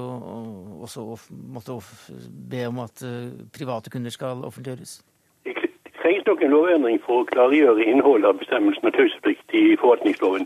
også 0.87 1.05
å 1.13 1.19
måtte 1.55 1.75
off- 1.77 2.07
be 2.49 2.65
om 2.69 2.79
at 2.85 3.03
eh, 3.05 3.29
private 3.55 3.93
kunder 3.93 4.13
skal 4.13 4.41
offentliggjøres? 4.47 4.97
Det 5.45 5.53
trengs 6.01 6.25
nok 6.27 6.41
en 6.45 6.53
lovendring 6.53 6.99
for 7.05 7.23
å 7.23 7.27
klargjøre 7.31 7.85
innholdet 7.89 8.29
av 8.29 8.39
bestemmelsen 8.41 8.85
av 8.89 8.93
taushetsplikt 8.97 9.55
i 9.57 9.63
forvaltningsloven. 9.81 10.45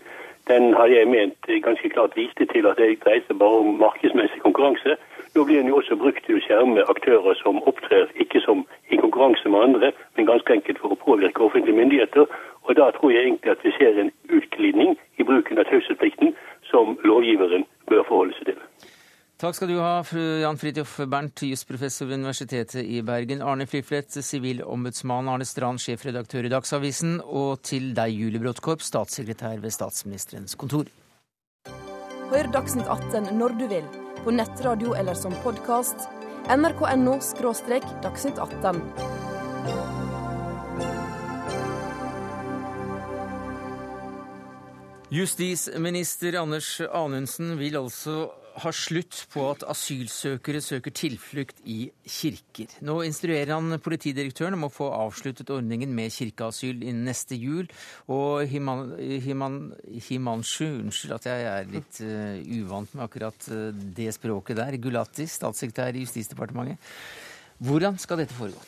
Den 0.49 0.73
har 0.73 0.87
jeg 0.87 1.07
ment 1.07 1.45
ganske 1.63 1.89
klart 1.89 2.15
viste 2.17 2.45
til 2.45 2.65
at 2.65 2.77
det 2.81 2.87
dreier 3.03 3.21
seg 3.27 3.37
bare 3.37 3.59
om 3.61 3.75
markedsmessig 3.77 4.41
konkurranse. 4.41 4.95
Nå 5.35 5.43
blir 5.45 5.61
den 5.61 5.69
jo 5.69 5.77
også 5.77 5.97
brukt 6.01 6.25
til 6.25 6.39
å 6.39 6.41
skjerme 6.41 6.85
aktører 6.89 7.37
som 7.37 7.61
opptrer 7.69 8.09
ikke 8.23 8.41
som 8.41 8.63
i 8.89 8.97
konkurranse 8.97 9.49
med 9.53 9.61
andre, 9.67 9.91
men 10.17 10.29
ganske 10.31 10.55
enkelt 10.57 10.81
for 10.81 10.95
å 10.95 11.01
påvirke 11.05 11.45
offentlige 11.45 11.77
myndigheter. 11.77 12.25
Og 12.65 12.75
da 12.81 12.89
tror 12.97 13.13
jeg 13.13 13.27
egentlig 13.27 13.53
at 13.53 13.65
vi 13.65 13.75
ser 13.77 14.01
en 14.01 14.09
utglidning 14.39 14.97
i 15.21 15.27
bruken 15.31 15.61
av 15.61 15.69
taushetsplikten 15.69 16.33
som 16.71 16.97
lovgiveren 17.05 17.69
bør 17.91 18.07
forholde 18.09 18.39
seg 18.39 18.55
til. 18.55 18.88
Takk 19.39 19.55
skal 19.55 19.69
du 19.71 19.77
ha, 19.79 20.01
fru 20.03 20.19
Jan 20.41 20.57
Fridtjof 20.59 20.97
Bernt, 21.07 21.45
jusprofessor 21.47 22.09
ved 22.09 22.17
Universitetet 22.19 22.83
i 22.83 22.97
Bergen, 23.07 23.39
Arne 23.39 23.63
Fliflet, 23.71 24.11
sivilombudsmann, 24.11 25.29
Arne 25.31 25.45
Strand, 25.47 25.79
sjefredaktør 25.79 26.43
i 26.43 26.51
Dagsavisen, 26.51 27.21
og 27.23 27.61
til 27.63 27.93
deg, 27.95 28.11
Julie 28.19 28.41
Bråttkorp, 28.43 28.83
statssekretær 28.83 29.61
ved 29.63 29.71
statsministerens 29.71 30.59
kontor. 30.59 30.91
Hør 32.33 32.51
Dagsnytt 32.51 32.91
18 32.91 33.31
når 33.39 33.55
du 33.61 33.63
vil, 33.71 33.87
på 34.25 34.35
nettradio 34.35 34.91
eller 34.99 35.15
som 35.15 35.31
podkast. 35.45 36.09
nrk.no– 36.51 37.15
dagsnytt 38.03 38.43
18. 38.43 38.83
Justisminister 45.09 46.35
Anders 46.43 46.81
Anundsen 46.91 47.55
vil 47.57 47.79
altså 47.79 48.27
ha 48.63 48.71
slutt 48.75 49.23
på 49.33 49.43
at 49.49 49.63
asylsøkere 49.69 50.61
søker 50.63 50.93
tilflukt 50.95 51.61
i 51.69 51.89
kirker. 52.07 52.71
Nå 52.85 52.99
instruerer 53.07 53.53
han 53.55 53.79
politidirektøren 53.83 54.57
om 54.57 54.67
å 54.67 54.71
få 54.73 54.89
avsluttet 54.95 55.51
ordningen 55.53 55.93
med 55.95 56.13
kirkeasyl 56.15 56.83
innen 56.83 57.07
neste 57.09 57.37
jul. 57.39 57.69
Og 58.11 58.45
Himan, 58.51 58.93
Himan, 59.25 59.59
Himanshu, 60.09 60.67
unnskyld 60.83 61.17
at 61.19 61.29
jeg 61.31 61.47
er 61.53 61.71
litt 61.73 62.01
uh, 62.03 62.37
uvant 62.59 62.93
med 62.95 63.05
akkurat 63.07 63.49
uh, 63.53 63.69
det 63.73 64.11
språket 64.17 64.59
der, 64.59 64.79
Gulati, 64.81 65.27
statssekretær 65.29 65.97
i 65.97 66.05
Justisdepartementet. 66.05 66.79
Hvordan 67.59 67.97
skal 67.99 68.21
dette 68.21 68.35
foregå? 68.37 68.61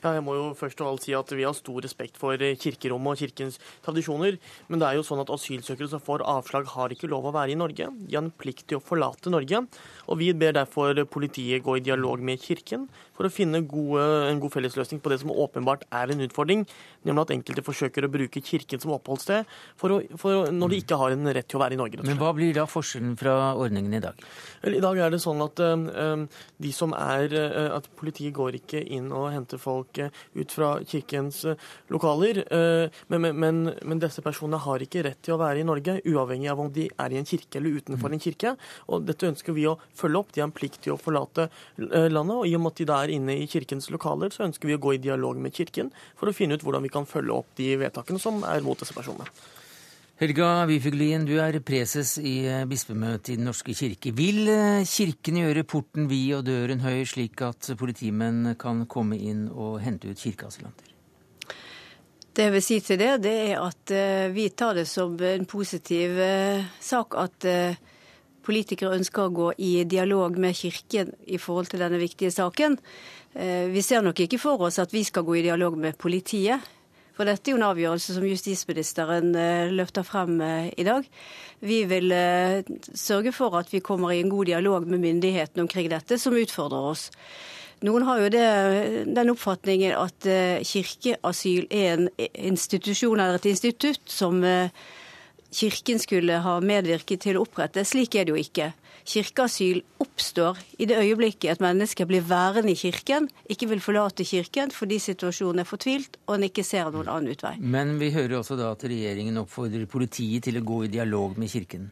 Ja, 0.00 0.14
jeg 0.16 0.24
må 0.24 0.34
jo 0.36 0.46
først 0.56 0.80
og 0.80 0.94
alt 0.94 1.04
si 1.04 1.12
at 1.16 1.32
Vi 1.34 1.44
har 1.44 1.56
stor 1.56 1.82
respekt 1.84 2.16
for 2.20 2.40
eh, 2.40 2.56
kirkerommet 2.56 3.14
og 3.14 3.20
kirkens 3.20 3.58
tradisjoner. 3.84 4.38
Men 4.68 4.80
det 4.80 4.88
er 4.88 4.98
jo 4.98 5.04
sånn 5.06 5.20
at 5.22 5.32
asylsøkere 5.32 5.90
som 5.92 6.02
får 6.04 6.24
avslag, 6.24 6.68
har 6.74 6.94
ikke 6.94 7.10
lov 7.10 7.28
å 7.28 7.34
være 7.36 7.54
i 7.54 7.58
Norge. 7.60 7.90
De 8.06 8.16
har 8.16 8.24
en 8.24 8.32
plikt 8.32 8.66
til 8.70 8.80
å 8.80 8.84
forlate 8.84 9.32
Norge. 9.32 9.64
Og 10.08 10.20
Vi 10.20 10.32
ber 10.36 10.56
derfor 10.56 10.96
politiet 11.10 11.64
gå 11.64 11.76
i 11.78 11.84
dialog 11.84 12.20
med 12.24 12.40
Kirken 12.40 12.88
for 13.20 13.28
å 13.28 13.32
finne 13.32 13.60
gode, 13.68 14.00
en 14.30 14.40
god 14.40 14.54
fellesløsning 14.54 15.02
på 15.04 15.12
det 15.12 15.20
som 15.20 15.32
åpenbart 15.32 15.84
er 15.92 16.12
en 16.12 16.24
utfordring, 16.24 16.64
nemlig 17.04 17.26
at 17.26 17.32
enkelte 17.34 17.64
forsøker 17.66 18.06
å 18.06 18.12
bruke 18.12 18.40
Kirken 18.44 18.80
som 18.80 18.94
oppholdssted 18.96 19.48
for 19.80 19.92
å, 19.92 19.98
for 20.20 20.38
å, 20.38 20.40
når 20.54 20.72
de 20.72 20.80
ikke 20.80 20.98
har 21.00 21.12
en 21.12 21.28
rett 21.28 21.48
til 21.50 21.60
å 21.60 21.62
være 21.64 21.76
i 21.76 21.80
Norge. 21.80 22.00
Men 22.08 22.20
hva 22.20 22.32
blir 22.36 22.54
da 22.56 22.64
forskjellen 22.70 23.18
fra 23.20 23.52
ordningen 23.60 23.98
i 23.98 24.02
dag? 24.02 24.24
I 24.64 24.80
dag 24.80 25.02
er 25.04 25.12
det 25.12 25.20
sånn 25.20 25.44
at 25.44 25.60
eh, 25.60 25.84
eh, 26.04 26.44
de 26.64 26.72
som 26.74 26.94
er 26.96 27.32
At 27.40 27.86
politiet 27.98 28.32
går 28.34 28.56
ikke 28.60 28.80
inn 28.94 29.10
og 29.14 29.30
henter 29.32 29.60
folk 29.60 29.89
eh, 29.98 30.10
ut 30.34 30.52
fra 30.52 30.70
kirkens 30.86 31.44
eh, 31.44 31.56
lokaler. 31.88 32.44
eh, 32.52 33.02
men, 33.08 33.20
men, 33.20 33.36
men, 33.40 33.60
men 33.82 34.02
disse 34.02 34.22
personene 34.22 34.60
har 34.62 34.84
ikke 34.84 35.04
rett 35.06 35.20
til 35.22 35.34
å 35.34 35.40
være 35.40 35.60
i 35.60 35.66
Norge, 35.66 35.98
uavhengig 36.06 36.50
av 36.52 36.60
om 36.60 36.72
de 36.72 36.88
er 36.90 37.12
i 37.12 37.20
en 37.20 37.28
kirke 37.28 37.58
eller 37.58 37.80
utenfor 37.80 38.12
en 38.12 38.22
kirke. 38.22 38.54
Og 38.88 39.06
dette 39.08 39.28
ønsker 39.28 39.56
vi 39.56 39.66
å 39.70 39.78
følge 39.96 40.22
opp. 40.22 40.32
De 40.34 40.42
har 40.42 40.50
en 40.50 40.56
plikt 40.56 40.82
til 40.84 40.94
å 40.94 41.00
forlate 41.00 41.48
eh, 41.48 42.10
landet. 42.12 42.36
Og 42.36 42.46
i 42.48 42.56
og 42.56 42.64
med 42.64 42.74
at 42.74 42.82
de 42.82 42.90
da 42.90 43.00
er 43.04 43.14
inne 43.16 43.38
i 43.40 43.48
kirkens 43.50 43.90
lokaler, 43.90 44.32
så 44.34 44.46
ønsker 44.48 44.70
vi 44.70 44.76
å 44.78 44.82
gå 44.82 44.96
i 44.96 45.02
dialog 45.02 45.40
med 45.40 45.54
kirken 45.56 45.92
for 46.18 46.30
å 46.30 46.36
finne 46.36 46.58
ut 46.58 46.66
hvordan 46.66 46.86
vi 46.86 46.92
kan 46.92 47.08
følge 47.08 47.40
opp 47.42 47.56
de 47.60 47.72
vedtakene 47.80 48.22
som 48.22 48.44
er 48.46 48.62
mot 48.66 48.78
disse 48.78 48.96
personene. 48.96 49.28
Helga 50.20 50.66
Wifiglien, 50.68 51.22
du 51.24 51.38
er 51.40 51.56
preses 51.64 52.18
i 52.20 52.42
eh, 52.44 52.66
bispemøtet 52.68 53.30
i 53.32 53.36
Den 53.38 53.46
norske 53.48 53.72
kirke. 53.72 54.10
Vil 54.12 54.50
eh, 54.52 54.82
kirken 54.84 55.38
gjøre 55.40 55.62
porten 55.64 56.10
vid 56.10 56.34
og 56.36 56.42
døren 56.44 56.82
høy, 56.84 57.06
slik 57.08 57.40
at 57.40 57.70
politimenn 57.80 58.50
kan 58.60 58.82
komme 58.84 59.16
inn 59.16 59.46
og 59.48 59.78
hente 59.80 60.10
ut 60.10 60.20
kirkeasylanter? 60.20 60.90
Det 62.36 62.44
jeg 62.44 62.52
vil 62.52 62.64
si 62.66 62.76
til 62.84 63.00
det, 63.00 63.14
det 63.24 63.32
er 63.46 63.62
at 63.64 63.92
eh, 63.96 64.26
vi 64.34 64.44
tar 64.52 64.76
det 64.76 64.84
som 64.90 65.14
en 65.24 65.46
positiv 65.48 66.20
sak 66.84 67.16
at 67.16 67.46
politikere 68.44 68.98
ønsker 68.98 69.24
å 69.24 69.32
gå 69.38 69.46
i 69.56 69.70
dialog 69.88 70.36
med 70.36 70.58
Kirken 70.58 71.14
i 71.32 71.40
forhold 71.40 71.70
til 71.72 71.80
denne 71.80 72.00
viktige 72.00 72.32
saken. 72.34 72.76
Vi 73.32 73.82
ser 73.84 74.04
nok 74.04 74.20
ikke 74.20 74.40
for 74.42 74.66
oss 74.68 74.80
at 74.82 74.92
vi 74.92 75.00
skal 75.06 75.24
gå 75.24 75.38
i 75.38 75.46
dialog 75.48 75.78
med 75.80 75.96
politiet. 75.96 76.60
For 77.20 77.28
dette 77.28 77.50
er 77.50 77.52
jo 77.52 77.58
en 77.58 77.66
avgjørelse 77.66 78.14
som 78.16 78.24
justisministeren 78.24 79.34
eh, 79.36 79.68
løfter 79.76 80.06
frem 80.08 80.38
eh, 80.40 80.70
i 80.80 80.86
dag. 80.86 81.04
Vi 81.60 81.82
vil 81.84 82.14
eh, 82.16 82.62
sørge 82.96 83.34
for 83.36 83.58
at 83.58 83.68
vi 83.68 83.82
kommer 83.84 84.14
i 84.14 84.22
en 84.22 84.30
god 84.32 84.48
dialog 84.48 84.86
med 84.88 85.02
myndighetene 85.02 85.66
omkring 85.66 85.90
dette, 85.92 86.16
som 86.16 86.32
utfordrer 86.32 86.86
oss. 86.94 87.10
Noen 87.84 88.06
har 88.08 88.22
jo 88.22 88.30
det, 88.32 88.46
den 89.12 89.34
oppfatningen 89.34 89.92
at 90.00 90.30
kirkeasyl 90.64 91.68
er 91.68 91.92
en 91.92 92.08
institusjon 92.32 93.20
eller 93.20 93.36
et 93.36 93.50
institutt 93.52 94.00
som 94.08 94.40
Kirken 95.50 95.98
skulle 95.98 96.36
ha 96.44 96.58
medvirket 96.62 97.24
til 97.24 97.36
å 97.36 97.44
opprette. 97.44 97.82
Slik 97.88 98.14
er 98.14 98.28
det 98.28 98.32
jo 98.36 98.40
ikke. 98.40 98.68
Kirkeasyl 99.10 99.80
oppstår 99.98 100.58
i 100.78 100.86
det 100.86 100.98
øyeblikket 101.00 101.50
et 101.50 101.62
menneske 101.64 102.04
blir 102.06 102.22
værende 102.22 102.70
i 102.70 102.78
kirken, 102.78 103.26
ikke 103.50 103.66
vil 103.72 103.82
forlate 103.82 104.26
kirken 104.28 104.70
fordi 104.74 105.00
situasjonen 105.02 105.64
er 105.64 105.66
fortvilt 105.66 106.20
og 106.28 106.36
en 106.36 106.46
ikke 106.46 106.62
ser 106.66 106.92
noen 106.94 107.10
annen 107.10 107.34
utvei. 107.34 107.56
Men 107.58 107.96
vi 107.98 108.12
hører 108.14 108.38
også 108.38 108.58
da 108.60 108.70
at 108.76 108.84
regjeringen 108.86 109.40
oppfordrer 109.42 109.88
politiet 109.90 110.46
til 110.46 110.60
å 110.60 110.66
gå 110.66 110.84
i 110.86 110.92
dialog 110.92 111.34
med 111.40 111.50
kirken. 111.50 111.90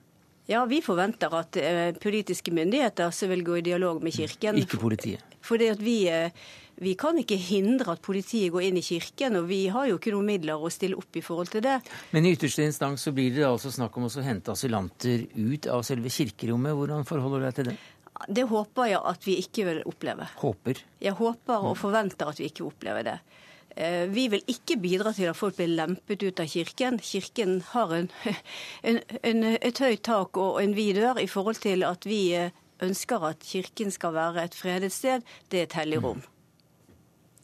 Ja, 0.48 0.62
vi 0.64 0.78
forventer 0.80 1.34
at 1.36 1.58
eh, 1.60 1.90
politiske 2.00 2.54
myndigheter 2.56 3.10
så 3.12 3.26
vil 3.28 3.42
gå 3.44 3.58
i 3.58 3.66
dialog 3.66 3.98
med 4.04 4.14
kirken. 4.14 4.56
Ikke 4.56 4.78
politiet. 4.80 5.36
Fordi 5.44 5.68
at 5.74 5.82
vi, 5.82 5.98
eh, 6.08 6.30
Vi 6.78 6.94
kan 6.98 7.18
ikke 7.18 7.38
hindre 7.42 7.96
at 7.96 8.02
politiet 8.04 8.52
går 8.54 8.68
inn 8.68 8.78
i 8.78 8.84
kirken, 8.86 9.40
og 9.40 9.48
vi 9.50 9.64
har 9.74 9.88
jo 9.90 9.98
ikke 9.98 10.12
noen 10.14 10.28
midler 10.30 10.62
å 10.62 10.70
stille 10.70 10.98
opp 10.98 11.18
i 11.18 11.22
forhold 11.24 11.50
til 11.50 11.64
det. 11.64 11.78
Men 12.14 12.28
i 12.28 12.34
ytterste 12.36 12.66
instans 12.68 13.06
så 13.08 13.12
blir 13.16 13.34
det 13.34 13.46
altså 13.48 13.72
snakk 13.74 13.98
om 13.98 14.06
å 14.06 14.12
hente 14.22 14.54
asylanter 14.54 15.26
ut 15.34 15.66
av 15.74 15.82
selve 15.86 16.12
kirkerommet. 16.12 16.76
Hvordan 16.78 17.08
forholder 17.08 17.42
du 17.42 17.48
deg 17.48 17.58
til 17.58 17.70
det? 17.72 17.76
Det 18.28 18.44
håper 18.50 18.90
jeg 18.90 19.02
at 19.10 19.26
vi 19.26 19.36
ikke 19.42 19.66
vil 19.68 19.82
oppleve. 19.86 20.30
Håper. 20.40 20.80
Jeg 21.02 21.18
håper 21.18 21.66
og 21.70 21.76
forventer 21.78 22.30
at 22.30 22.40
vi 22.40 22.48
ikke 22.50 22.66
opplever 22.66 23.06
det. 23.06 23.18
Eh, 23.78 24.06
vi 24.10 24.26
vil 24.32 24.42
ikke 24.50 24.78
bidra 24.82 25.12
til 25.14 25.30
at 25.30 25.38
folk 25.38 25.58
blir 25.58 25.70
lempet 25.70 26.22
ut 26.22 26.40
av 26.42 26.50
kirken. 26.50 26.98
Kirken 26.98 27.60
har 27.74 27.94
en, 27.94 28.08
en, 28.88 29.02
en, 29.22 29.44
et 29.54 29.82
høyt 29.84 30.02
tak 30.06 30.38
og 30.38 30.58
en 30.62 30.74
vid 30.78 30.98
dør 30.98 31.22
i 31.22 31.28
forhold 31.30 31.62
til 31.62 31.86
at 31.86 32.06
vi 32.08 32.22
eh, 32.38 32.50
ønsker 32.82 33.30
at 33.30 33.46
kirken 33.46 33.94
skal 33.94 34.14
være 34.14 34.48
et 34.48 34.58
fredet 34.58 34.90
sted. 34.94 35.22
Det 35.50 35.62
er 35.62 35.70
et 35.70 35.78
hellig 35.78 36.02
rom. 36.02 36.26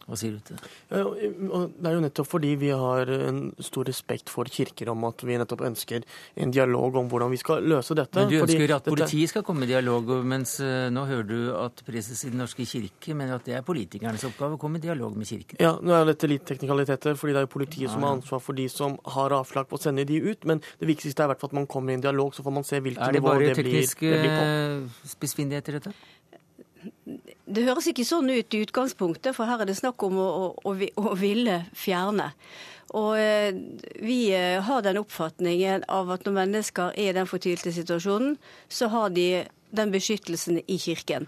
Hva 0.05 0.19
sier 0.21 0.35
du 0.37 0.41
til 0.45 0.59
det? 0.61 0.71
Det 0.91 1.89
er 1.89 1.95
jo 1.97 2.03
nettopp 2.05 2.29
fordi 2.29 2.51
vi 2.61 2.71
har 2.77 3.09
en 3.15 3.39
stor 3.65 3.89
respekt 3.89 4.33
for 4.33 4.49
kirker 4.53 4.91
om 4.93 5.07
at 5.09 5.25
vi 5.25 5.39
nettopp 5.41 5.65
ønsker 5.65 6.05
en 6.41 6.53
dialog 6.53 6.99
om 7.01 7.09
hvordan 7.09 7.33
vi 7.33 7.41
skal 7.41 7.65
løse 7.65 7.97
dette. 7.97 8.21
Men 8.21 8.33
Du 8.33 8.37
ønsker 8.43 8.75
at 8.77 8.91
politiet 8.91 9.33
skal 9.33 9.47
komme 9.47 9.65
i 9.65 9.71
dialog, 9.71 10.11
mens 10.29 10.59
eh, 10.65 10.91
nå 10.93 11.07
hører 11.09 11.29
du 11.29 11.39
at 11.57 11.81
preses 11.87 12.21
i 12.27 12.33
Den 12.35 12.43
norske 12.45 12.67
kirke 12.69 13.17
mener 13.17 13.39
at 13.39 13.49
det 13.49 13.57
er 13.57 13.65
politikernes 13.65 14.27
oppgave 14.29 14.59
å 14.59 14.61
komme 14.61 14.81
i 14.81 14.85
dialog 14.85 15.17
med 15.17 15.31
kirken. 15.31 15.61
Ja, 15.63 15.75
nå 15.81 15.97
er 15.97 16.09
dette 16.13 16.29
litt 16.29 16.45
teknikaliteter, 16.49 17.17
fordi 17.21 17.37
det 17.37 17.43
er 17.43 17.49
jo 17.49 17.55
politiet 17.57 17.93
som 17.95 18.05
har 18.05 18.19
ansvar 18.19 18.43
for 18.45 18.59
de 18.59 18.69
som 18.73 18.99
har 19.17 19.33
avslag 19.37 19.71
på 19.71 19.81
å 19.81 19.85
sende 19.87 20.05
de 20.09 20.21
ut. 20.21 20.45
Men 20.49 20.61
det 20.81 20.91
viktigste 20.91 21.25
er 21.25 21.31
i 21.31 21.33
hvert 21.33 21.45
fall 21.45 21.55
at 21.55 21.61
man 21.63 21.71
kommer 21.71 21.95
i 21.95 21.99
en 22.01 22.05
dialog, 22.05 22.35
så 22.37 22.45
får 22.45 22.59
man 22.61 22.67
se 22.69 22.83
hvilken 22.85 23.17
nivå 23.17 23.39
det 23.39 23.41
blir, 23.41 23.55
det 23.55 23.63
blir, 23.63 23.73
tekniske 23.73 24.11
det 24.11 24.21
bare 24.29 24.53
tekniske 24.85 25.15
spissfindigheter, 25.15 25.81
dette? 25.81 25.95
Det 27.45 27.65
høres 27.67 27.91
ikke 27.91 28.07
sånn 28.09 28.31
ut 28.33 28.55
i 28.57 28.63
utgangspunktet, 28.65 29.35
for 29.37 29.49
her 29.49 29.61
er 29.61 29.69
det 29.69 29.77
snakk 29.77 30.01
om 30.07 30.17
å, 30.17 30.29
å, 30.65 30.73
å, 30.73 31.11
ville 31.21 31.59
fjerne. 31.77 32.31
Og 32.97 33.19
eh, 33.21 33.51
vi 34.01 34.19
eh, 34.33 34.63
har 34.65 34.85
den 34.85 35.01
oppfatningen 35.03 35.85
av 35.93 36.13
at 36.15 36.25
når 36.25 36.39
mennesker 36.39 36.95
er 36.95 37.11
i 37.11 37.17
den 37.17 37.29
fortvilte 37.29 37.73
situasjonen, 37.75 38.39
så 38.69 38.89
har 38.93 39.13
de 39.13 39.45
den 39.75 39.93
beskyttelsen 39.93 40.63
i 40.65 40.79
kirken. 40.81 41.27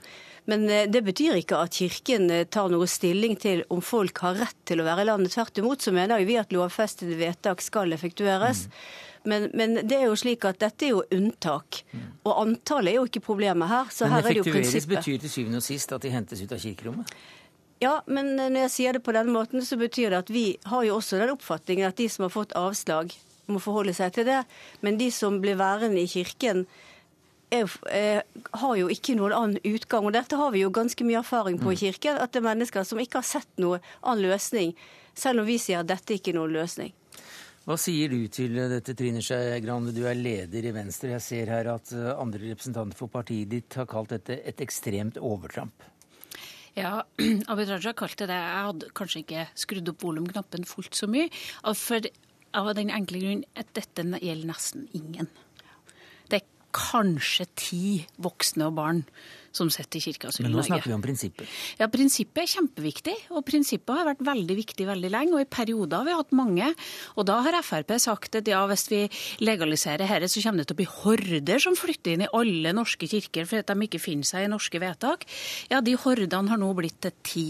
Men 0.49 0.65
eh, 0.71 0.87
det 0.89 1.03
betyr 1.05 1.37
ikke 1.41 1.61
at 1.67 1.77
kirken 1.77 2.31
tar 2.49 2.73
noe 2.73 2.89
stilling 2.89 3.37
til 3.43 3.67
om 3.69 3.83
folk 3.85 4.23
har 4.25 4.39
rett 4.41 4.61
til 4.69 4.81
å 4.81 4.89
være 4.89 5.05
i 5.05 5.11
landet. 5.11 5.35
Tvert 5.37 5.61
imot 5.61 5.85
så 5.85 5.93
mener 5.93 6.25
vi 6.25 6.39
at 6.41 6.55
lovfestede 6.55 7.19
vedtak 7.21 7.65
skal 7.65 7.93
effektueres. 7.93 8.69
Men, 9.27 9.49
men 9.59 9.81
det 9.83 9.99
er 9.99 10.07
jo 10.07 10.17
slik 10.19 10.45
at 10.49 10.61
dette 10.63 10.87
er 10.87 10.95
jo 10.95 11.03
unntak. 11.13 11.83
Og 12.27 12.33
antallet 12.45 12.95
er 12.95 13.01
jo 13.01 13.07
ikke 13.11 13.25
problemet 13.27 13.69
her. 13.71 13.91
Så 13.91 14.07
Men 14.07 14.17
her 14.17 14.23
er 14.23 14.29
det 14.29 14.37
jo 14.39 14.47
prinsippet. 14.47 14.55
effektueres 14.55 14.73
prinsippet. 14.73 14.97
betyr 15.03 15.25
til 15.25 15.35
syvende 15.35 15.63
og 15.63 15.67
sist 15.67 15.93
at 15.97 16.07
de 16.07 16.15
hentes 16.15 16.43
ut 16.43 16.55
av 16.55 16.63
kirkerommet? 16.63 17.15
Ja, 17.83 18.01
men 18.09 18.37
når 18.39 18.63
jeg 18.67 18.73
sier 18.73 18.97
det 18.97 19.03
på 19.05 19.13
den 19.13 19.29
måten, 19.35 19.61
så 19.61 19.77
betyr 19.77 20.15
det 20.15 20.23
at 20.25 20.31
vi 20.33 20.47
har 20.65 20.85
jo 20.87 20.97
også 20.97 21.19
den 21.21 21.35
oppfatningen 21.35 21.91
at 21.91 21.99
de 22.01 22.09
som 22.09 22.25
har 22.25 22.33
fått 22.33 22.55
avslag, 22.57 23.13
må 23.47 23.61
forholde 23.63 23.93
seg 23.95 24.15
til 24.17 24.27
det. 24.27 24.43
Men 24.83 24.97
de 24.99 25.11
som 25.15 25.41
blir 25.43 25.59
værende 25.61 26.01
i 26.01 26.09
kirken, 26.11 26.65
er, 27.53 27.71
er, 27.93 28.23
har 28.59 28.77
jo 28.81 28.89
ikke 28.91 29.15
noen 29.19 29.35
annen 29.37 29.61
utgang. 29.63 30.09
Og 30.09 30.15
dette 30.17 30.39
har 30.41 30.51
vi 30.55 30.65
jo 30.65 30.73
ganske 30.75 31.07
mye 31.07 31.21
erfaring 31.21 31.61
på 31.63 31.75
i 31.75 31.81
kirken, 31.85 32.19
at 32.19 32.33
det 32.33 32.41
er 32.43 32.49
mennesker 32.49 32.87
som 32.89 32.99
ikke 33.03 33.21
har 33.21 33.29
sett 33.29 33.63
noen 33.63 33.85
annen 34.03 34.25
løsning, 34.31 34.75
selv 35.15 35.45
om 35.45 35.49
vi 35.49 35.61
sier 35.63 35.85
at 35.85 35.91
dette 35.93 36.17
ikke 36.17 36.33
er 36.33 36.41
noen 36.41 36.57
løsning. 36.57 36.95
Hva 37.67 37.75
sier 37.83 38.13
du 38.13 38.29
til 38.31 38.53
dette, 38.55 38.95
Trine 38.95 39.19
Skei 39.27 39.57
Grande? 39.65 39.91
Du 39.91 40.05
er 40.07 40.15
leder 40.15 40.69
i 40.69 40.71
Venstre. 40.71 41.17
Jeg 41.17 41.25
ser 41.25 41.51
her 41.51 41.67
at 41.73 41.91
eh, 41.91 42.13
andre 42.15 42.53
representanter 42.53 42.95
for 42.95 43.11
partiet 43.11 43.51
ditt 43.51 43.75
har 43.75 43.89
kalt 43.91 44.13
dette 44.15 44.37
et 44.47 44.63
ekstremt 44.63 45.19
overtramp. 45.19 45.83
Ja, 46.79 47.01
Abid 47.51 47.73
Raja 47.73 47.91
kalte 47.99 48.29
det 48.31 48.37
Jeg 48.39 48.69
hadde 48.69 48.93
kanskje 48.95 49.25
ikke 49.25 49.49
skrudd 49.59 49.91
opp 49.91 50.07
volumknappen 50.07 50.69
fullt 50.69 50.95
så 50.95 51.11
mye. 51.11 51.27
For, 51.75 52.07
av 52.55 52.71
den 52.79 52.95
enkle 52.95 53.25
grunn 53.25 53.43
at 53.59 53.75
dette 53.75 54.07
gjelder 54.15 54.53
nesten 54.53 54.87
ingen. 54.95 55.27
Kanskje 56.77 57.47
ti 57.57 57.83
voksne 58.23 58.69
og 58.69 58.77
barn 58.77 59.03
som 59.57 59.71
sitter 59.73 59.97
i 59.99 60.05
kirkas 60.05 60.41
Men 60.45 60.53
nå 60.53 60.65
snakker 60.67 60.91
vi 60.91 60.97
om 60.97 61.05
prinsippet. 61.05 61.49
Ja, 61.81 61.89
Prinsippet 61.93 62.43
er 62.43 62.51
kjempeviktig, 62.51 63.15
og 63.33 63.45
prinsippet 63.49 63.95
har 63.97 64.09
vært 64.11 64.25
veldig 64.27 64.57
viktig 64.59 64.89
veldig 64.89 65.13
lenge. 65.15 65.37
Og 65.37 65.45
i 65.45 65.49
perioder 65.49 66.03
har 66.03 66.09
vi 66.09 66.17
hatt 66.19 66.35
mange. 66.37 66.73
Og 67.17 67.29
da 67.29 67.39
har 67.47 67.57
Frp 67.65 67.95
sagt 68.03 68.37
at 68.37 68.51
ja, 68.51 68.61
hvis 68.69 68.89
vi 68.93 69.01
legaliserer 69.41 70.05
dette, 70.05 70.29
så 70.29 70.43
kommer 70.45 70.63
det 70.63 70.69
til 70.69 70.77
å 70.77 70.81
bli 70.83 70.91
horder 70.99 71.63
som 71.63 71.79
flytter 71.79 72.17
inn 72.17 72.27
i 72.27 72.33
alle 72.37 72.75
norske 72.77 73.09
kirker 73.09 73.49
fordi 73.49 73.65
de 73.73 73.89
ikke 73.89 74.03
finner 74.03 74.29
seg 74.29 74.45
i 74.45 74.53
norske 74.53 74.81
vedtak. 74.83 75.25
Ja, 75.73 75.81
de 75.81 75.97
hordene 76.03 76.53
har 76.53 76.61
nå 76.61 76.69
blitt 76.77 77.01
til 77.07 77.17
ti. 77.25 77.49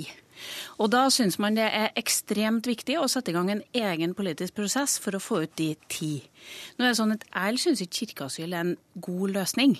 Og 0.78 0.90
da 0.93 1.07
syns 1.12 1.38
man 1.43 1.59
det 1.59 1.66
er 1.69 1.93
ekstremt 1.99 2.69
viktig 2.69 2.99
å 3.00 3.09
sette 3.11 3.33
i 3.33 3.37
gang 3.37 3.50
en 3.52 3.64
egen 3.76 4.14
politisk 4.19 4.57
prosess 4.59 4.99
for 5.02 5.17
å 5.17 5.23
få 5.23 5.43
ut 5.47 5.56
de 5.58 5.73
ti. 5.93 6.15
Nå 6.76 6.87
er 6.87 6.93
det 6.93 7.00
sånn 7.00 7.17
at 7.17 7.26
Jeg 7.32 7.63
syns 7.63 7.82
ikke 7.82 8.00
kirkeasyl 8.00 8.52
er 8.52 8.65
en 8.65 8.76
god 9.02 9.37
løsning. 9.37 9.76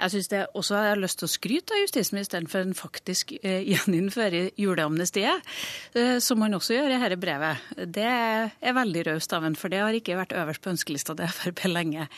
Jeg 0.00 0.10
synes 0.10 0.28
det 0.28 0.40
også 0.58 0.74
jeg 0.74 0.90
har 0.90 1.00
lyst 1.00 1.20
til 1.20 1.28
å 1.28 1.30
skryte 1.32 1.74
av 1.76 1.82
justisministeren 1.84 2.48
for 2.50 2.64
en 2.64 2.74
faktisk 2.76 3.34
eh, 3.38 3.62
gjeninnfører 3.68 4.50
juleamnestiet, 4.58 5.52
eh, 5.98 6.16
som 6.24 6.42
han 6.42 6.56
også 6.58 6.76
gjør 6.76 6.90
i 6.90 6.98
dette 6.98 7.18
brevet. 7.22 7.68
Det 7.94 8.08
er 8.08 8.76
veldig 8.76 9.06
raust 9.10 9.36
av 9.36 9.46
ham, 9.46 9.56
for 9.58 9.72
det 9.72 9.82
har 9.82 9.96
ikke 9.96 10.18
vært 10.18 10.34
øverst 10.38 10.64
på 10.64 10.72
ønskelista 10.74 11.16
til 11.18 11.30
Frp 11.32 11.64
lenge. 11.70 12.08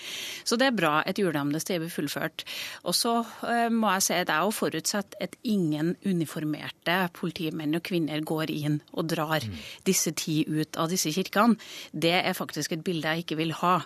Så 0.44 0.58
det 0.60 0.70
er 0.70 0.78
bra 0.78 0.94
at 1.04 1.20
juleamnestiet 1.20 1.82
blir 1.82 1.92
fullført. 1.92 2.46
Og 2.84 2.96
så 2.96 3.18
eh, 3.48 3.68
må 3.72 3.92
jeg 3.96 4.06
si 4.08 4.16
at 4.16 4.32
jeg 4.32 4.48
også 4.48 4.62
forutsetter 4.64 5.28
at 5.28 5.36
ingen 5.44 5.94
uniformerte 6.06 6.98
politimenn 7.16 7.63
og 7.72 7.84
kvinner 7.88 8.20
går 8.20 8.52
inn 8.52 8.80
og 8.92 9.08
drar 9.08 9.46
disse 9.88 10.12
ti 10.12 10.42
ut 10.44 10.76
av 10.76 10.90
disse 10.92 11.12
kirkene. 11.14 11.56
Det 11.92 12.16
er 12.20 12.36
faktisk 12.36 12.76
et 12.76 12.84
bilde 12.84 13.08
jeg 13.08 13.24
ikke 13.24 13.40
vil 13.40 13.54
ha. 13.62 13.78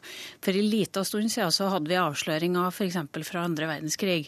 For 0.43 0.57
en 0.57 0.71
liten 0.73 1.07
stund 1.07 1.31
siden 1.31 1.55
så 1.55 1.71
hadde 1.71 1.91
vi 1.93 2.01
avsløringer 2.01 2.73
f.eks. 2.73 2.99
fra 3.29 3.47
andre 3.47 3.71
verdenskrig. 3.71 4.27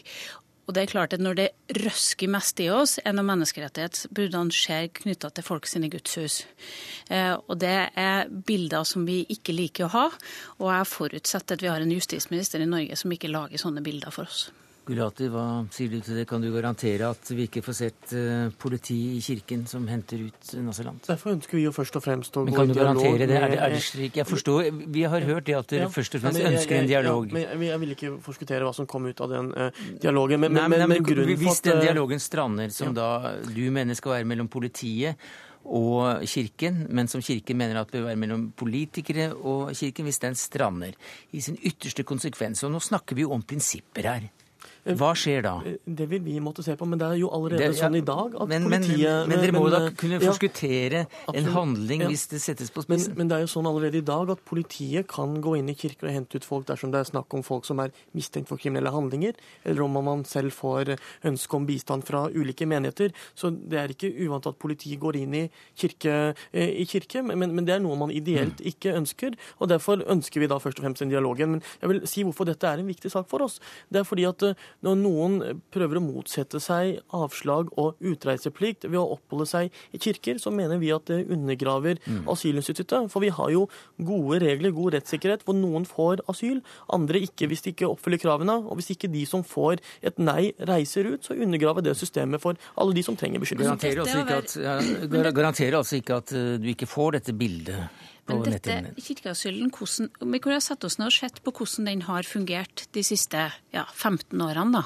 Og 0.71 0.75
det 0.75 0.85
er 0.85 0.91
klart 0.93 1.13
at 1.13 1.19
Når 1.19 1.35
det 1.35 1.49
røsker 1.83 2.29
mest 2.31 2.59
i 2.63 2.69
oss, 2.71 2.99
er 3.03 3.11
når 3.11 3.27
menneskerettighetsbruddene 3.27 4.55
skjer 4.55 4.87
knytta 5.01 5.31
til 5.35 5.43
folk 5.43 5.67
sine 5.67 5.89
gudshus. 5.91 6.45
Eh, 7.09 7.35
og 7.35 7.59
Det 7.59 7.89
er 7.91 8.29
bilder 8.29 8.83
som 8.87 9.05
vi 9.05 9.25
ikke 9.27 9.51
liker 9.51 9.89
å 9.89 9.93
ha, 9.97 10.07
og 10.59 10.71
jeg 10.71 10.87
forutsetter 10.87 11.59
at 11.59 11.61
vi 11.61 11.67
har 11.67 11.81
en 11.81 11.91
justisminister 11.91 12.61
i 12.61 12.69
Norge 12.69 12.95
som 12.95 13.11
ikke 13.11 13.31
lager 13.31 13.59
sånne 13.59 13.83
bilder 13.83 14.15
for 14.15 14.23
oss. 14.23 14.51
Gulati, 14.91 15.27
hva 15.31 15.43
sier 15.71 15.87
du 15.93 16.01
til 16.03 16.17
det? 16.19 16.25
Kan 16.27 16.43
du 16.43 16.49
garantere 16.51 17.07
at 17.13 17.29
vi 17.31 17.45
ikke 17.47 17.61
får 17.63 17.75
sett 17.77 18.11
eh, 18.17 18.49
politi 18.59 18.97
i 19.15 19.21
kirken 19.23 19.63
som 19.69 19.85
henter 19.87 20.19
ut 20.25 20.49
Nasseland? 20.59 20.71
asylant? 20.73 21.05
Derfor 21.07 21.31
ønsker 21.37 21.55
vi 21.55 21.63
jo 21.63 21.71
først 21.75 21.95
og 21.95 22.03
fremst 22.03 22.35
å 22.35 22.43
Men 22.43 22.51
gå 22.53 22.57
kan 22.59 22.65
i 22.69 22.73
du 22.73 22.79
dialog 22.79 22.99
garantere 22.99 23.27
det? 23.29 23.37
Er 23.39 23.53
det, 23.53 23.59
er 23.63 23.75
det 23.77 23.83
slik? 23.85 24.17
Jeg 24.19 24.27
forstår, 24.27 24.67
Vi 24.91 25.03
har 25.13 25.27
hørt 25.29 25.45
det 25.47 25.55
at 25.55 25.67
dere 25.71 25.85
Ja. 25.87 25.91
først 25.95 26.15
og 26.15 26.19
Ja, 26.19 26.27
fremst 26.27 26.37
men 26.41 26.43
jeg- 26.51 26.59
ønsker 26.59 26.75
en 26.81 26.87
dialog. 26.87 27.31
Ja, 27.31 27.55
men 27.55 27.67
jeg, 27.67 27.79
vil 27.79 27.95
ikke 27.95 28.11
forskuttere 28.21 28.67
hva 28.67 28.73
som 28.75 28.85
kom 28.87 29.05
ut 29.05 29.21
av 29.21 29.29
den 29.29 29.53
uh, 29.55 29.71
dialogen. 30.01 30.39
Men, 30.41 30.53
Nei, 30.53 30.67
men, 30.67 30.79
men, 30.79 30.89
men, 30.89 30.97
men, 30.97 31.03
grunnen 31.07 31.37
for 31.37 31.45
Hvis 31.45 31.61
den 31.61 31.77
eh, 31.77 31.81
dialogen 31.87 32.19
strander, 32.19 32.69
som 32.69 32.93
da 32.93 33.37
du 33.47 33.71
mener 33.71 33.95
skal 33.95 34.11
være 34.19 34.25
mellom 34.25 34.49
politiet 34.51 35.15
og 35.63 36.25
kirken, 36.25 36.87
men 36.89 37.07
som 37.07 37.21
kirken 37.21 37.55
mener 37.57 37.79
at 37.79 37.91
bør 37.91 38.07
være 38.09 38.17
mellom 38.17 38.51
politikere 38.57 39.31
og 39.37 39.71
kirken, 39.77 40.03
hvis 40.09 40.19
den 40.19 40.35
strander 40.35 40.91
i 41.31 41.39
sin 41.39 41.55
ytterste 41.63 42.03
konsekvens 42.03 42.63
Og 42.63 42.71
nå 42.71 42.79
snakker 42.81 43.15
vi 43.15 43.21
jo 43.21 43.31
om 43.31 43.41
prinsipper 43.41 44.01
her. 44.09 44.29
Hva 44.85 45.11
skjer 45.13 45.43
da? 45.43 45.61
eh, 45.65 45.77
Det 45.85 46.07
vil 46.09 46.21
vi 46.21 46.39
måtte 46.39 46.63
se 46.63 46.75
på, 46.75 46.87
men 46.87 46.97
det 46.97 47.07
er 47.07 47.17
jo 47.19 47.29
allerede 47.29 47.57
Det- 47.59 47.77
ja, 47.77 47.87
sånn 47.87 47.97
i 47.97 48.01
dag 48.01 48.33
at 48.41 48.47
men, 48.47 48.67
men, 48.69 48.81
politiet 48.81 49.27
men 49.27 49.37
dere 49.39 49.51
må 49.53 49.63
men, 49.63 49.71
da 49.71 49.85
eh, 49.87 49.91
kunne 49.91 50.19
ja, 50.19 50.31
forskuttere 50.31 51.07
en 51.35 51.45
handling 51.45 52.01
Ja. 52.01 52.07
hvis 52.09 52.27
det 52.29 52.41
settes 52.41 52.71
på 52.71 52.83
spissen? 52.83 53.15
men 53.15 53.27
det 53.27 53.37
er 53.37 53.41
jo 53.45 53.51
sånn 53.61 53.65
allerede 53.69 53.95
i 53.97 54.01
dag 54.01 54.29
at 54.29 54.43
politiet 54.45 55.07
kan 55.07 55.41
gå 55.41 55.57
inn 55.59 55.69
i 55.69 55.75
kirker 55.75 56.07
og 56.07 56.13
hente 56.13 56.35
ut 56.35 56.43
folk 56.45 56.65
dersom 56.65 56.91
det 56.91 56.99
er 56.99 57.11
snakk 57.11 57.31
om 57.33 57.43
folk 57.43 57.65
som 57.65 57.79
er 57.79 57.91
mistenkt 58.15 58.47
for 58.47 58.57
kriminelle 58.57 58.89
handlinger, 58.91 59.33
eller 59.65 59.83
om 59.83 60.03
man 60.03 60.23
selv 60.25 60.51
får 60.51 60.97
ønske 61.23 61.53
om 61.53 61.65
bistand 61.67 62.03
fra 62.03 62.27
ulike 62.29 62.65
menigheter. 62.65 63.11
Så 63.35 63.51
det 63.51 63.77
er 63.77 63.87
ikke 63.89 64.11
uvant 64.25 64.47
at 64.47 64.57
politiet 64.57 64.99
går 64.99 65.15
inn 65.21 65.33
i 65.35 65.49
kirke, 65.77 66.35
eh, 66.53 66.69
i 66.81 66.85
kirke 66.85 67.23
men, 67.23 67.53
men 67.55 67.65
det 67.65 67.75
er 67.75 67.79
noe 67.79 67.95
man 67.97 68.09
ideelt 68.09 68.57
Mm. 68.61 68.65
ikke 68.73 68.93
ønsker. 68.97 69.35
Og 69.61 69.69
derfor 69.69 70.01
ønsker 70.07 70.39
vi 70.39 70.47
da 70.47 70.57
først 70.57 70.79
og 70.79 70.85
fremst 70.85 70.99
den 70.99 71.09
dialogen. 71.09 71.51
Men 71.51 71.61
jeg 71.81 71.89
vil 71.89 72.07
si 72.07 72.23
hvorfor 72.23 72.45
dette 72.45 72.63
er 72.67 72.79
en 72.79 72.87
viktig 72.87 73.11
sak 73.11 73.27
for 73.29 73.41
oss. 73.43 73.59
Det 73.91 73.99
er 74.01 74.03
fordi 74.03 74.25
at 74.27 74.41
eh, 74.43 74.53
når 74.81 74.95
noen 74.97 75.35
prøver 75.73 75.99
å 75.99 76.03
motsette 76.03 76.59
seg 76.63 76.99
avslag 77.13 77.69
og 77.77 77.99
utreiseplikt 78.01 78.87
ved 78.89 78.97
å 78.97 79.15
oppholde 79.15 79.45
seg 79.49 79.69
i 79.93 79.99
kirker, 80.01 80.39
så 80.41 80.49
mener 80.53 80.79
vi 80.81 80.89
at 80.95 81.05
det 81.05 81.27
undergraver 81.29 81.99
Mm. 82.07 82.25
asylinstituttet. 82.27 83.09
For 83.11 83.21
vi 83.21 83.29
har 83.29 83.51
jo 83.51 83.67
gode 84.01 84.39
regler, 84.41 84.71
god 84.73 84.93
rettssikkerhet, 84.95 85.43
hvor 85.45 85.55
noen 85.55 85.85
får 85.85 86.23
asyl, 86.31 86.61
andre 86.91 87.21
ikke 87.21 87.47
hvis 87.47 87.61
de 87.61 87.73
ikke 87.75 87.89
oppfyller 87.91 88.21
kravene. 88.21 88.57
Og 88.65 88.79
hvis 88.79 88.91
ikke 88.95 89.11
de 89.11 89.25
som 89.25 89.43
får 89.43 89.79
et 90.01 90.17
nei, 90.19 90.51
reiser 90.67 91.05
ut, 91.13 91.21
så 91.23 91.35
undergraver 91.37 91.83
det 91.85 91.95
systemet 91.97 92.41
for 92.41 92.55
alle 92.77 92.93
de 92.93 93.03
som 93.03 93.15
trenger 93.15 93.39
beskyttelse. 93.39 93.77
Garanterer 93.77 94.01
altså, 94.01 94.23
ikke 94.25 94.37
at, 94.37 94.55
ja, 94.57 95.31
garanterer 95.31 95.77
altså 95.77 95.99
ikke 96.01 96.17
at 96.21 96.33
eh, 96.33 96.57
du 96.61 96.67
ikke 96.73 96.89
får 96.89 97.19
dette 97.19 97.33
bildet 97.37 98.09
Men 98.29 98.43
dette 98.45 98.75
kirkeasylen, 99.01 99.71
hvordan, 99.73 100.11
vi 100.31 100.39
kunne 100.39 100.59
ha 100.59 100.63
satt 100.63 100.85
oss 100.87 100.97
ned 100.99 101.09
og 101.09 101.15
sett 101.15 101.41
på 101.43 101.53
hvordan 101.55 101.89
den 101.89 102.05
har 102.07 102.27
fungert 102.27 102.85
de 102.95 103.03
siste 103.05 103.47
ja, 103.73 103.85
15 103.89 104.37
årene. 104.45 104.81
da. 104.81 104.83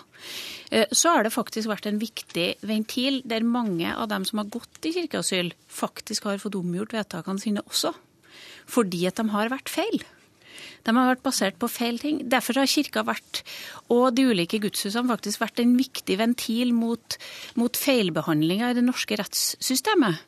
Eh, 0.71 0.87
Så 0.91 1.13
har 1.13 1.23
det 1.23 1.35
faktisk 1.35 1.69
vært 1.69 1.89
en 1.89 1.99
viktig 1.99 2.47
ventil 2.65 3.21
der 3.25 3.43
mange 3.43 3.91
av 3.93 4.09
dem 4.09 4.25
som 4.25 4.39
har 4.41 4.49
gått 4.49 4.87
i 4.87 4.95
kirkeasyl, 4.95 5.53
faktisk 5.67 6.29
har 6.29 6.41
fått 6.41 6.55
omgjort 6.55 6.95
vedtakene 6.95 7.41
sine 7.41 7.65
også. 7.65 7.93
Fordi 8.65 9.05
at 9.07 9.19
de 9.19 9.29
har 9.29 9.51
vært 9.53 9.69
feil. 9.69 10.01
De 10.85 10.93
har 10.93 11.09
vært 11.09 11.23
basert 11.25 11.57
på 11.59 11.69
feil 11.71 11.97
ting. 12.01 12.19
Derfor 12.29 12.59
har 12.61 12.69
kirka 12.69 13.03
vært, 13.05 13.41
og 13.93 14.13
de 14.15 14.27
ulike 14.29 14.59
gudshusene 14.61 15.09
faktisk 15.09 15.41
vært 15.41 15.61
en 15.63 15.73
viktig 15.77 16.17
ventil 16.21 16.73
mot, 16.77 17.17
mot 17.57 17.79
feilbehandlinger 17.79 18.73
i 18.73 18.77
det 18.77 18.85
norske 18.85 19.17
rettssystemet. 19.17 20.21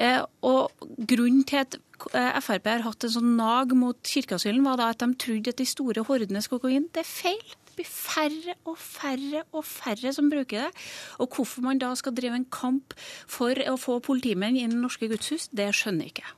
Eh, 0.00 0.22
og 0.48 0.72
grunnen 0.98 1.44
til 1.48 1.60
at 1.64 1.78
Frp 1.98 2.68
har 2.70 2.84
hatt 2.86 3.06
en 3.06 3.14
sånn 3.16 3.32
nag 3.38 3.74
mot 3.76 3.98
kirkeasylen, 4.06 4.64
var 4.66 4.78
da 4.80 4.90
at 4.92 5.02
de 5.02 5.10
trodde 5.18 5.54
at 5.54 5.60
de 5.60 5.66
store 5.68 6.04
hordene 6.06 6.42
skulle 6.44 6.64
gå 6.64 6.74
inn. 6.76 6.88
Det 6.94 7.02
er 7.02 7.10
feil. 7.10 7.54
Det 7.68 7.76
blir 7.78 7.90
færre 7.90 8.56
og 8.66 8.78
færre 8.82 9.44
og 9.54 9.62
færre 9.66 10.12
som 10.14 10.30
bruker 10.32 10.66
det. 10.66 10.86
Og 11.22 11.36
hvorfor 11.36 11.62
man 11.66 11.78
da 11.82 11.92
skal 11.98 12.16
drive 12.16 12.40
en 12.40 12.48
kamp 12.50 12.94
for 13.30 13.54
å 13.70 13.76
få 13.78 14.00
politimenn 14.02 14.58
inn 14.58 14.74
i 14.74 14.82
norske 14.82 15.10
gudshus, 15.10 15.50
det 15.54 15.70
skjønner 15.78 16.08
jeg 16.08 16.16
ikke. 16.18 16.34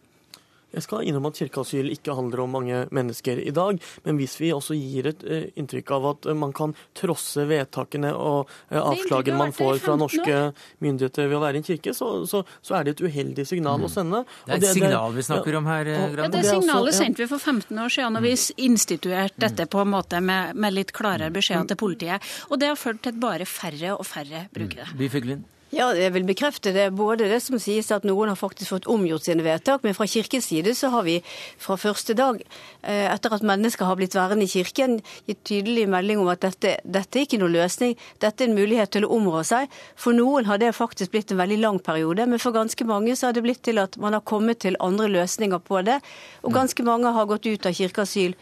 Jeg 0.74 0.84
skal 0.86 1.02
innrømme 1.06 1.32
at 1.32 1.38
kirkeasyl 1.40 1.90
ikke 1.90 2.14
handler 2.14 2.44
om 2.44 2.52
mange 2.54 2.84
mennesker 2.94 3.40
i 3.42 3.50
dag, 3.54 3.80
men 4.04 4.20
hvis 4.20 4.36
vi 4.40 4.52
også 4.54 4.76
gir 4.78 5.10
et 5.10 5.24
eh, 5.26 5.48
inntrykk 5.58 5.90
av 5.96 6.06
at 6.12 6.28
eh, 6.30 6.38
man 6.38 6.52
kan 6.56 6.74
trosse 6.98 7.44
vedtakene 7.50 8.12
og 8.14 8.50
eh, 8.70 8.78
avslagene 8.78 9.38
man 9.40 9.54
får 9.56 9.80
fra 9.82 9.96
norske 9.98 10.38
myndigheter 10.84 11.26
ved 11.30 11.38
å 11.38 11.42
være 11.42 11.58
i 11.58 11.62
en 11.62 11.66
kirke, 11.66 11.94
så, 11.96 12.10
så, 12.30 12.44
så 12.62 12.78
er 12.78 12.86
det 12.86 12.96
et 12.96 13.04
uheldig 13.08 13.46
signal 13.50 13.82
å 13.82 13.90
sende. 13.90 14.22
Mm. 14.22 14.40
Det 14.46 14.56
er 14.56 14.62
et 14.62 14.78
signal 14.78 15.14
vi 15.18 15.26
snakker 15.26 15.60
om 15.60 15.70
her, 15.70 15.84
Grande. 15.90 16.22
Ja, 16.22 16.28
Det 16.28 16.32
det 16.38 16.44
også- 16.46 16.60
signalet. 16.62 16.94
Mm. 16.94 16.98
sendte 17.00 17.24
vi 17.24 17.30
for 17.34 17.38
15 17.38 17.84
år 17.84 17.94
siden, 17.96 18.16
og 18.16 18.22
vi 18.22 18.34
instituerte 18.70 19.40
dette 19.46 19.66
på 19.70 19.82
en 19.82 19.94
måte 19.94 20.20
med, 20.22 20.54
med 20.54 20.74
litt 20.76 20.92
klarere 20.96 21.32
beskjeder 21.34 21.72
til 21.72 21.80
politiet. 21.80 22.30
Og 22.50 22.60
det 22.60 22.70
har 22.70 22.78
ført 22.78 23.02
til 23.02 23.14
at 23.14 23.20
bare 23.22 23.46
færre 23.48 23.96
og 23.96 24.06
færre 24.06 24.46
bruker 24.54 24.84
det. 24.84 24.92
Byfuglin. 25.00 25.44
Ja, 25.70 25.92
jeg 25.94 26.10
vil 26.16 26.24
bekrefte 26.26 26.72
det. 26.74 26.88
Både 26.98 27.28
det 27.30 27.36
som 27.44 27.54
sies 27.62 27.92
at 27.94 28.02
noen 28.02 28.32
har 28.32 28.38
faktisk 28.38 28.72
fått 28.72 28.88
omgjort 28.90 29.28
sine 29.28 29.44
vedtak, 29.46 29.84
men 29.86 29.94
fra 29.94 30.08
kirkens 30.10 30.48
side 30.50 30.72
så 30.74 30.90
har 30.90 31.04
vi 31.06 31.20
fra 31.62 31.76
første 31.78 32.16
dag, 32.18 32.40
eh, 32.82 33.06
etter 33.06 33.36
at 33.36 33.46
mennesker 33.46 33.86
har 33.86 33.94
blitt 34.00 34.16
værende 34.18 34.48
i 34.48 34.50
kirken, 34.50 34.98
gitt 35.30 35.44
tydelig 35.46 35.86
melding 35.86 36.18
om 36.18 36.32
at 36.32 36.42
dette, 36.42 36.74
dette 36.82 37.18
er 37.18 37.22
ikke 37.22 37.38
noe 37.38 37.54
løsning. 37.54 37.94
Dette 38.18 38.42
er 38.42 38.50
en 38.50 38.58
mulighet 38.58 38.90
til 38.90 39.06
å 39.06 39.14
områ 39.14 39.44
seg. 39.46 39.70
For 39.94 40.10
noen 40.12 40.50
har 40.50 40.58
det 40.58 40.74
faktisk 40.74 41.14
blitt 41.14 41.30
en 41.30 41.38
veldig 41.38 41.60
lang 41.62 41.78
periode, 41.78 42.26
men 42.26 42.42
for 42.42 42.50
ganske 42.50 42.84
mange 42.84 43.14
så 43.14 43.30
har 43.30 43.38
det 43.38 43.46
blitt 43.46 43.62
til 43.62 43.78
at 43.78 43.96
man 43.96 44.12
har 44.12 44.26
kommet 44.26 44.58
til 44.66 44.76
andre 44.80 45.06
løsninger 45.06 45.62
på 45.62 45.84
det. 45.86 46.00
Og 46.42 46.52
ganske 46.52 46.82
mange 46.82 47.14
har 47.14 47.30
gått 47.30 47.46
ut 47.46 47.66
av 47.66 47.78
kirkeasyl 47.78 48.34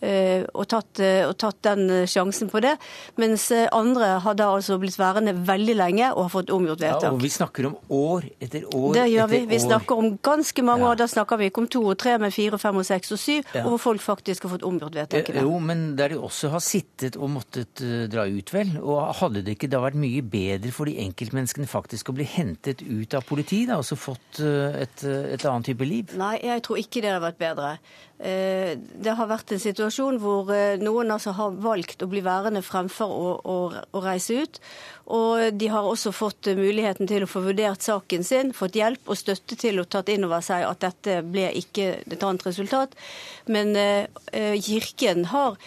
og 0.00 0.66
tatt, 0.68 1.00
eh, 1.00 1.24
og 1.26 1.36
tatt 1.40 1.60
den 1.64 1.88
eh, 1.90 2.06
sjansen 2.06 2.50
på 2.52 2.60
det. 2.60 2.74
Mens 3.16 3.50
eh, 3.50 3.66
andre 3.72 4.18
har 4.20 4.34
da 4.36 4.50
altså 4.56 4.76
blitt 4.78 4.98
værende 5.00 5.32
veldig 5.48 5.76
lenge 5.78 6.10
og 6.12 6.26
har 6.26 6.32
fått 6.34 6.50
omgjort 6.52 6.80
vedtak. 6.82 7.02
Ja, 7.08 7.12
og 7.16 7.22
vi 7.22 7.30
snakker 7.32 7.66
om 7.70 7.76
år 7.88 8.26
etter 8.44 8.66
år 8.76 8.92
det 8.94 9.06
gjør 9.14 9.30
vi. 9.32 9.40
Vi 9.46 9.56
år. 9.56 9.64
snakker 9.68 9.96
om 10.02 10.18
ganske 10.18 10.62
mange 10.62 10.84
Ja. 10.84 10.90
år. 10.92 10.96
Da 11.00 11.06
snakker 11.08 11.38
vi 11.40 11.48
ikke 11.50 11.62
om 11.64 11.68
to 11.68 11.82
og 11.88 11.96
tre, 11.98 12.18
men 12.18 12.30
fire, 12.30 12.58
fem 12.58 12.76
og 12.76 12.84
seks 12.84 13.12
og 13.12 13.18
syv, 13.18 13.44
Ja. 13.54 13.64
og 13.64 13.70
hvor 13.78 13.78
folk 13.86 14.00
faktisk 14.04 14.42
har 14.44 14.50
fått 14.58 14.62
omgjort 14.68 14.94
Eh, 14.96 15.06
vedtakene. 15.06 15.40
Jo, 15.42 15.58
men 15.58 15.96
der 15.96 16.08
de 16.08 16.18
også 16.20 16.50
har 16.50 16.60
sittet 16.60 17.16
og 17.16 17.30
måttet 17.30 17.80
eh, 17.80 18.06
dra 18.12 18.26
ut, 18.28 18.52
vel. 18.52 18.76
Og 18.82 19.14
hadde 19.16 19.42
det 19.42 19.56
ikke 19.58 19.70
da 19.72 19.80
vært 19.80 19.94
mye 19.96 20.20
bedre 20.22 20.70
for 20.72 20.84
de 20.84 20.96
enkeltmenneskene 21.08 21.66
faktisk 21.66 22.10
å 22.10 22.14
bli 22.14 22.24
hentet 22.24 22.82
ut 22.82 23.14
av 23.14 23.24
politiet, 23.24 23.68
da, 23.68 23.78
og 23.78 23.84
så 23.88 23.96
fått 23.96 24.40
eh, 24.44 24.82
et, 24.82 25.04
eh, 25.04 25.32
et 25.34 25.44
annet 25.48 25.64
type 25.72 25.80
liv? 25.88 26.12
Nei, 26.16 26.36
jeg 26.44 26.62
tror 26.62 26.76
ikke 26.84 27.00
det 27.00 27.10
har 27.16 27.20
vært 27.24 27.38
bedre. 27.40 27.78
Eh, 28.20 28.76
Det 28.76 29.14
har 29.16 29.26
vært 29.28 29.52
en 29.52 29.58
situasjon 29.58 29.85
hvor 30.22 30.50
eh, 30.54 30.78
noen 30.82 31.10
altså 31.14 31.34
har 31.36 31.56
valgt 31.62 32.02
å 32.02 32.08
bli 32.10 32.22
værende 32.24 32.62
fremfor 32.62 33.12
å, 33.12 33.32
å, 33.42 33.56
å 33.92 34.02
reise 34.04 34.42
ut. 34.42 34.60
Og 35.06 35.54
de 35.54 35.68
har 35.70 35.86
også 35.86 36.10
fått 36.14 36.48
eh, 36.50 36.58
muligheten 36.58 37.06
til 37.06 37.24
å 37.24 37.30
få 37.30 37.44
vurdert 37.44 37.84
saken 37.84 38.24
sin, 38.26 38.52
fått 38.56 38.78
hjelp 38.78 39.06
og 39.06 39.18
støtte 39.18 39.58
til 39.60 39.78
å 39.78 39.86
tatt 39.86 40.10
inn 40.10 40.26
over 40.26 40.42
seg 40.42 40.66
at 40.66 40.82
dette 40.82 41.20
ble 41.26 41.48
ikke 41.60 41.92
et 42.02 42.22
annet 42.22 42.46
resultat. 42.48 42.96
Men 43.46 43.76
eh, 43.78 44.08
eh, 44.32 44.56
Kirken 44.58 45.28
har 45.30 45.60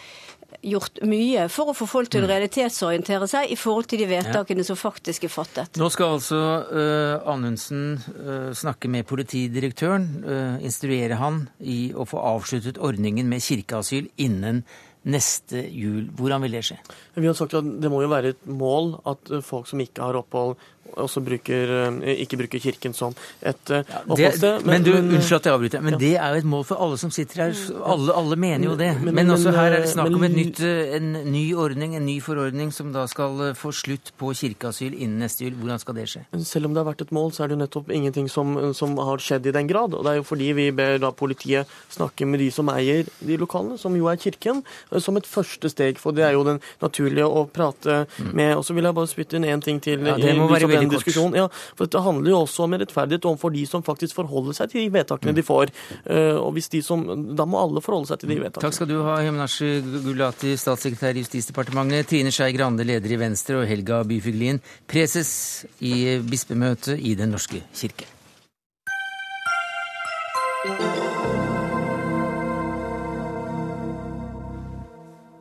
gjort 0.65 0.99
mye 1.07 1.45
for 1.51 1.71
å 1.71 1.75
få 1.77 1.87
folk 1.89 2.11
til 2.11 2.25
å 2.25 2.29
realitetsorientere 2.29 3.29
seg 3.29 3.53
i 3.53 3.57
forhold 3.59 3.89
til 3.91 4.01
de 4.03 4.09
vedtakene 4.09 4.65
som 4.67 4.79
faktisk 4.79 5.27
er 5.27 5.33
fattet. 5.33 5.79
Nå 5.79 5.89
skal 5.93 6.17
altså 6.17 6.41
uh, 6.67 7.29
Anundsen 7.31 7.95
uh, 7.95 8.49
snakke 8.57 8.91
med 8.91 9.07
politidirektøren, 9.09 10.09
uh, 10.25 10.59
instruere 10.65 11.19
han 11.21 11.45
i 11.59 11.89
å 11.95 12.07
få 12.09 12.21
avsluttet 12.35 12.81
ordningen 12.81 13.29
med 13.31 13.43
kirkeasyl 13.45 14.11
innen 14.19 14.63
neste 15.09 15.61
jul. 15.71 16.09
Hvordan 16.15 16.43
vil 16.43 16.57
det 16.57 16.65
skje? 16.67 16.79
Vi 17.15 17.27
har 17.27 17.37
sagt 17.37 17.55
at 17.55 17.67
det 17.81 17.91
må 17.91 18.01
jo 18.03 18.11
være 18.11 18.33
et 18.33 18.49
mål 18.51 18.97
at 19.07 19.31
folk 19.47 19.69
som 19.69 19.79
ikke 19.79 20.03
har 20.03 20.19
opphold, 20.19 20.57
også 20.99 21.21
bruker, 21.23 21.71
eh, 22.03 22.21
ikke 22.25 22.37
bruker 22.41 22.59
kirken 22.59 22.93
som 22.95 23.13
et 23.45 23.71
eh, 23.71 23.83
oppholdssted. 24.07 24.65
men, 24.65 24.83
du, 24.83 24.91
unnskyld 24.97 25.37
at 25.39 25.45
jeg 25.49 25.53
avbryter, 25.53 25.83
men 25.85 25.97
det 26.01 26.13
er 26.17 26.33
jo 26.33 26.41
et 26.41 26.49
mål 26.49 26.65
for 26.67 26.81
alle 26.83 26.97
som 27.01 27.11
sitter 27.13 27.43
her. 27.45 27.53
Alle, 27.85 28.13
alle 28.15 28.35
mener 28.39 28.71
jo 28.71 28.75
det. 28.75 28.89
Men, 28.99 29.13
Men- 29.13 29.27
men- 29.27 29.35
også 29.35 29.53
her 29.55 29.71
er 29.77 29.85
det 29.85 29.91
snakk 29.93 30.13
om 30.15 30.21
nytt, 30.21 30.59
eh, 30.65 30.95
en 30.97 31.11
ny 31.31 31.53
ordning, 31.55 31.95
en 31.95 32.05
ny 32.05 32.19
forordning, 32.21 32.71
som 32.73 32.91
da 32.93 33.05
skal 33.07 33.53
få 33.55 33.71
slutt 33.75 34.11
på 34.19 34.33
kirkeasyl 34.35 34.93
innen 34.97 35.19
neste 35.19 35.45
jul. 35.45 35.53
Hvordan 35.61 35.79
skal 35.79 35.93
det 35.95 36.07
skje? 36.09 36.25
Men 36.31 36.43
selv 36.43 36.65
om 36.65 36.73
det 36.73 36.83
har 36.83 36.93
vært 36.93 37.01
et 37.01 37.11
mål, 37.11 37.31
så 37.31 37.43
er 37.43 37.47
det 37.49 37.57
jo 37.57 37.63
nettopp 37.65 37.89
ingenting 37.93 38.29
som, 38.29 38.73
som 38.73 38.97
har 38.97 39.17
skjedd 39.17 39.45
i 39.47 39.51
den 39.51 39.67
grad. 39.67 39.93
Og 39.93 40.03
det 40.03 40.11
er 40.11 40.15
jo 40.21 40.23
fordi 40.23 40.51
vi 40.53 40.71
ber 40.71 40.97
da 40.99 41.11
politiet 41.11 41.67
snakke 41.89 42.25
med 42.27 42.39
de 42.39 42.49
som 42.51 42.67
eier 42.69 43.05
de 43.21 43.37
lokalene, 43.37 43.77
som 43.77 43.95
jo 43.95 44.07
er 44.07 44.17
kirken, 44.17 44.63
som 44.97 45.17
et 45.17 45.25
første 45.25 45.69
steg. 45.69 45.97
For 45.97 46.11
det 46.11 46.25
er 46.25 46.33
jo 46.33 46.43
den 46.43 46.59
naturlige 46.81 47.29
å 47.29 47.45
prate 47.49 48.07
med. 48.33 48.57
Og 48.57 48.65
så 48.65 48.73
vil 48.73 48.83
jeg 48.83 48.95
bare 48.95 49.07
spytte 49.07 49.35
inn 49.39 49.43
én 49.45 49.61
ting 49.63 49.79
til. 49.79 49.99
Mm. 49.99 50.05
Ja, 50.07 50.17
det 50.17 50.35
må 50.37 50.49
være 50.49 50.78
den 50.79 50.89
diskusjonen. 50.93 51.35
Ja, 51.39 51.47
for 51.75 51.85
dette 51.85 52.01
handler 52.03 52.31
jo 52.33 52.41
også 52.45 52.65
om 52.65 52.73
rettferdighet 52.79 53.25
overfor 53.29 53.53
de 53.53 53.65
som 53.69 53.83
faktisk 53.85 54.15
forholder 54.15 54.53
seg 54.57 54.71
til 54.71 54.81
de 54.85 54.89
vedtakene 54.97 55.35
de 55.35 55.45
får. 55.45 55.73
Eh, 56.05 56.35
Og 56.39 56.53
hvis 56.55 56.69
de 56.69 56.81
som, 56.81 57.05
Da 57.35 57.45
må 57.45 57.59
alle 57.61 57.81
forholde 57.81 58.07
seg 58.07 58.19
til 58.19 58.29
de 58.29 58.39
vedtakene. 58.39 58.61
Takk 58.67 58.73
skal 58.73 58.87
du 58.87 59.01
ha, 59.03 59.17
Hemnashi 59.21 59.81
Gulati, 60.03 60.55
statssekretær 60.57 61.15
i 61.15 61.23
Justisdepartementet, 61.23 62.07
Trine 62.07 62.31
Skei 62.31 62.51
Grande, 62.55 62.83
leder 62.87 63.11
i 63.11 63.19
Venstre, 63.19 63.61
og 63.61 63.67
Helga 63.67 64.03
Byfuglin, 64.03 64.61
preses 64.87 65.65
i 65.81 66.19
bispemøtet 66.19 66.99
i 66.99 67.15
Den 67.15 67.31
norske 67.31 67.61
kirke. 67.73 68.07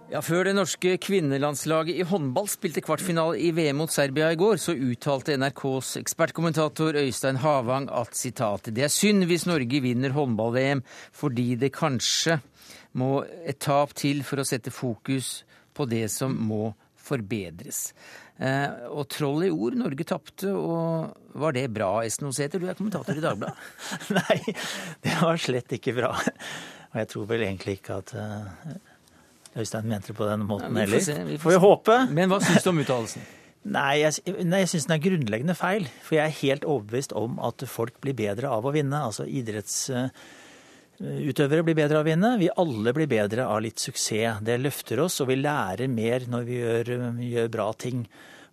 Ja, 0.09 0.23
Før 0.25 0.47
det 0.49 0.55
norske 0.57 0.95
kvinnelandslaget 1.05 1.99
i 2.01 2.05
håndball 2.09 2.47
spilte 2.49 2.81
kvartfinale 2.81 3.37
i 3.45 3.51
VM 3.53 3.77
mot 3.83 3.93
Serbia 3.93 4.31
i 4.33 4.39
går, 4.41 4.57
så 4.57 4.73
uttalte 4.73 5.37
NRKs 5.37 5.99
ekspertkommentator 6.01 6.97
Øystein 6.97 7.37
Havang 7.43 7.91
at 7.93 8.17
sitat, 8.17 8.71
det 8.73 8.87
er 8.87 8.93
synd 8.93 9.27
hvis 9.29 9.45
Norge 9.45 9.83
vinner 9.85 10.17
håndball-VM 10.17 10.81
fordi 11.13 11.59
det 11.61 11.75
kanskje 11.77 12.39
må 12.97 13.21
et 13.45 13.61
tap 13.61 13.93
til 14.01 14.25
for 14.25 14.41
å 14.41 14.49
sette 14.49 14.73
fokus 14.73 15.43
på 15.77 15.85
det 15.93 16.07
som 16.09 16.33
må 16.41 16.73
forbedres. 16.97 17.93
Eh, 18.41 18.89
og 18.89 19.11
troll 19.13 19.45
i 19.45 19.53
ord, 19.53 19.77
Norge 19.77 20.09
tapte, 20.09 20.49
og 20.57 21.37
var 21.37 21.53
det 21.53 21.69
bra, 21.69 21.99
Esten 22.09 22.33
Osæter? 22.33 22.57
Du 22.57 22.65
er 22.65 22.81
kommentator 22.81 23.13
i 23.13 23.29
Dagbladet. 23.29 23.73
Nei, 24.23 24.41
det 25.05 25.21
var 25.21 25.37
slett 25.37 25.77
ikke 25.77 25.99
bra. 26.01 26.15
Og 26.95 27.03
jeg 27.03 27.13
tror 27.13 27.29
vel 27.29 27.45
egentlig 27.45 27.83
ikke 27.83 28.01
at 28.01 28.17
eh, 28.17 28.88
Øystein 29.57 29.87
mente 29.89 30.07
det 30.13 30.17
på 30.19 30.27
den 30.29 30.41
måten 30.47 30.69
Ja, 30.69 30.73
får 30.75 30.81
heller. 30.85 31.01
se, 31.01 31.15
vi 31.25 31.37
får 31.39 31.43
får 31.43 31.51
vi 31.51 31.57
håpe. 31.65 32.07
Men 32.15 32.29
hva 32.31 32.39
syns 32.45 32.63
du 32.63 32.69
om 32.71 32.79
uttalelsen? 32.85 33.23
Nei, 33.69 33.99
jeg, 34.01 34.13
nei, 34.47 34.61
jeg 34.63 34.69
syns 34.71 34.87
den 34.87 34.95
er 34.95 35.03
grunnleggende 35.03 35.55
feil. 35.59 35.89
For 36.07 36.15
jeg 36.17 36.25
er 36.31 36.37
helt 36.41 36.65
overbevist 36.65 37.13
om 37.19 37.39
at 37.45 37.65
folk 37.69 37.99
blir 38.01 38.15
bedre 38.17 38.49
av 38.55 38.65
å 38.65 38.71
vinne. 38.73 39.01
Altså 39.11 39.27
idrettsutøvere 39.27 41.65
blir 41.67 41.77
bedre 41.77 41.99
av 41.99 42.03
å 42.07 42.09
vinne. 42.09 42.31
Vi 42.41 42.49
alle 42.63 42.93
blir 42.97 43.09
bedre 43.11 43.45
av 43.51 43.61
litt 43.67 43.79
suksess. 43.83 44.39
Det 44.47 44.57
løfter 44.63 45.01
oss, 45.05 45.19
og 45.21 45.29
vi 45.33 45.37
lærer 45.43 45.89
mer 45.91 46.21
når 46.31 46.43
vi 46.49 46.55
gjør, 46.63 46.85
gjør 47.29 47.49
bra 47.59 47.69
ting. 47.77 48.07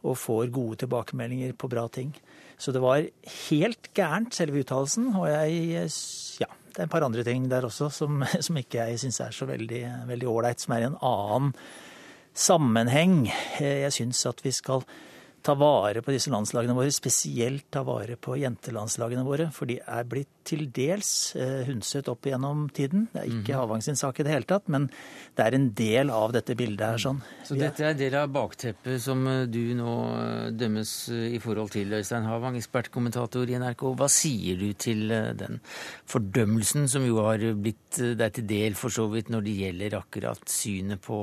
Og 0.06 0.14
får 0.20 0.52
gode 0.54 0.78
tilbakemeldinger 0.84 1.52
på 1.58 1.68
bra 1.72 1.88
ting. 1.88 2.12
Så 2.58 2.72
det 2.76 2.82
var 2.84 3.02
helt 3.50 3.90
gærent, 3.96 4.34
selve 4.36 4.60
uttalelsen. 4.66 5.06
Og 5.16 5.26
jeg. 5.32 5.90
Det 6.76 6.84
er 6.84 6.90
et 6.90 6.92
par 6.92 7.06
andre 7.08 7.24
ting 7.24 7.48
der 7.48 7.64
også 7.64 7.88
som, 7.90 8.24
som 8.46 8.58
ikke 8.60 8.84
jeg 8.84 9.00
syns 9.00 9.22
er 9.24 9.32
så 9.32 9.48
veldig 9.48 10.28
ålreit, 10.28 10.60
som 10.60 10.76
er 10.76 10.84
i 10.84 10.90
en 10.90 10.98
annen 11.00 11.54
sammenheng. 12.36 13.30
Jeg 13.64 13.94
syns 13.96 14.26
at 14.28 14.44
vi 14.44 14.52
skal 14.52 14.84
ta 15.46 15.54
vare 15.54 16.02
på 16.02 16.10
disse 16.10 16.32
landslagene 16.34 16.74
våre, 16.74 16.90
spesielt 16.94 17.68
ta 17.74 17.84
vare 17.86 18.16
på 18.18 18.34
jentelandslagene 18.42 19.22
våre. 19.28 19.52
For 19.54 19.70
de 19.70 19.76
er 19.80 20.08
blitt 20.10 20.32
til 20.46 20.64
dels 20.74 21.36
eh, 21.38 21.64
hundset 21.68 22.10
opp 22.10 22.26
gjennom 22.26 22.66
tiden. 22.74 23.08
Det 23.14 23.22
er 23.22 23.30
ikke 23.30 23.54
Mhm. 23.54 23.60
Havang 23.60 23.84
sin 23.86 23.96
sak 23.96 24.20
i 24.20 24.24
det 24.26 24.32
hele 24.34 24.46
tatt, 24.50 24.68
men 24.68 24.88
det 25.38 25.46
er 25.46 25.56
en 25.56 25.70
del 25.78 26.10
av 26.10 26.34
dette 26.34 26.56
bildet 26.58 26.82
her. 26.86 26.98
sånn. 26.98 27.22
Så 27.46 27.58
dette 27.58 27.82
er 27.86 27.92
en 27.94 27.98
del 27.98 28.16
av 28.16 28.30
bakteppet 28.34 29.00
som 29.02 29.22
eh, 29.28 29.46
du 29.46 29.76
nå 29.78 29.94
eh, 30.18 30.52
dømmes 30.52 30.94
i 31.10 31.40
forhold 31.40 31.72
til, 31.72 31.94
Øystein 31.94 32.26
Havang, 32.26 32.58
ekspertkommentator 32.58 33.50
i 33.50 33.60
NRK. 33.62 33.86
Hva 33.96 34.10
sier 34.10 34.58
du 34.58 34.74
til 34.74 35.08
den 35.10 35.62
fordømmelsen 36.10 36.90
som 36.90 37.06
jo 37.06 37.22
har 37.26 37.44
blitt 37.54 38.00
deg 38.18 38.34
til 38.34 38.48
del 38.50 38.74
for 38.80 38.90
så 38.94 39.06
vidt 39.12 39.30
når 39.34 39.46
det 39.46 39.60
gjelder 39.62 40.00
akkurat 40.02 40.50
synet 40.50 41.02
på 41.06 41.20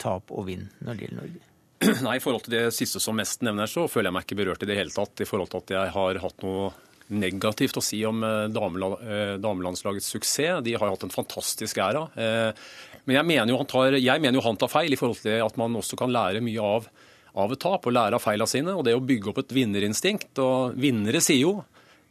tap 0.00 0.30
og 0.34 0.46
vinn 0.50 0.68
når 0.80 0.94
det 0.98 1.06
gjelder 1.06 1.22
Norge? 1.22 1.46
Nei, 2.04 2.18
I 2.18 2.20
forhold 2.20 2.44
til 2.44 2.58
det 2.58 2.66
siste 2.76 3.00
som 3.00 3.16
mest 3.16 3.40
nevner, 3.46 3.68
så 3.70 3.86
føler 3.88 4.10
jeg 4.10 4.16
meg 4.18 4.26
ikke 4.26 4.38
berørt 4.42 4.64
i 4.66 4.68
det 4.68 4.76
hele 4.76 4.92
tatt. 4.92 5.22
I 5.24 5.28
forhold 5.28 5.48
til 5.52 5.62
at 5.62 5.74
jeg 5.78 5.92
har 5.94 6.18
hatt 6.20 6.42
noe 6.44 6.70
negativt 7.10 7.78
å 7.80 7.82
si 7.82 8.02
om 8.06 8.22
eh, 8.26 8.46
eh, 8.46 9.34
damelandslagets 9.42 10.10
suksess. 10.14 10.60
De 10.64 10.76
har 10.76 10.92
hatt 10.92 11.06
en 11.06 11.14
fantastisk 11.14 11.80
æra. 11.82 12.06
Eh, 12.14 12.52
Men 13.08 13.16
jeg 13.16 13.26
mener, 13.26 13.50
jo 13.50 13.58
han 13.62 13.70
tar, 13.70 13.96
jeg 13.96 14.20
mener 14.20 14.38
jo 14.38 14.44
han 14.44 14.58
tar 14.60 14.70
feil 14.70 14.92
i 14.92 14.98
forhold 15.00 15.22
til 15.24 15.40
at 15.42 15.56
man 15.58 15.78
også 15.80 15.96
kan 15.98 16.12
lære 16.12 16.42
mye 16.44 16.60
av, 16.62 16.90
av 17.40 17.52
et 17.54 17.62
tap 17.62 17.88
og 17.88 17.94
lære 17.96 18.18
av 18.18 18.22
feilene 18.22 18.50
sine. 18.50 18.76
Og 18.76 18.84
det 18.84 18.94
å 18.94 19.00
bygge 19.00 19.32
opp 19.32 19.40
et 19.40 19.54
vinnerinstinkt. 19.56 20.36
Og 20.38 20.76
vinnere 20.78 21.22
sier 21.24 21.46
jo 21.46 21.54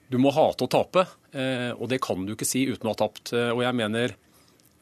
du 0.10 0.18
må 0.18 0.32
hate 0.34 0.66
å 0.66 0.72
tape, 0.74 1.04
og 1.78 1.84
det 1.86 2.00
kan 2.02 2.24
du 2.26 2.32
ikke 2.34 2.48
si 2.50 2.64
uten 2.66 2.88
å 2.90 2.96
ha 2.96 2.98
tapt. 2.98 3.30
Og 3.38 3.60
jeg 3.62 3.78
mener 3.78 4.16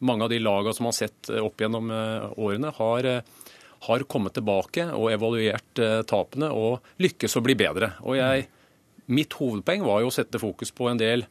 mange 0.08 0.23
av 0.23 0.32
de 0.32 0.38
lagene 0.39 0.71
som 0.71 0.88
man 0.88 0.93
har 0.95 1.02
sett 1.02 1.32
opp 1.43 1.60
gjennom 1.60 1.91
årene, 1.91 2.71
har, 2.78 3.10
har 3.85 4.05
kommet 4.09 4.35
tilbake 4.37 4.87
og 4.95 5.11
evaluert 5.13 5.81
eh, 5.83 6.01
tapene 6.09 6.49
og 6.53 6.85
lykkes 7.03 7.37
å 7.37 7.43
bli 7.45 7.55
bedre. 7.59 7.93
Og 8.03 8.17
jeg, 8.17 8.47
mitt 9.13 9.35
hovedpoeng 9.37 9.85
var 9.85 10.01
jo 10.03 10.11
å 10.11 10.15
sette 10.15 10.41
fokus 10.41 10.73
på 10.75 10.89
en 10.91 11.01
del 11.01 11.25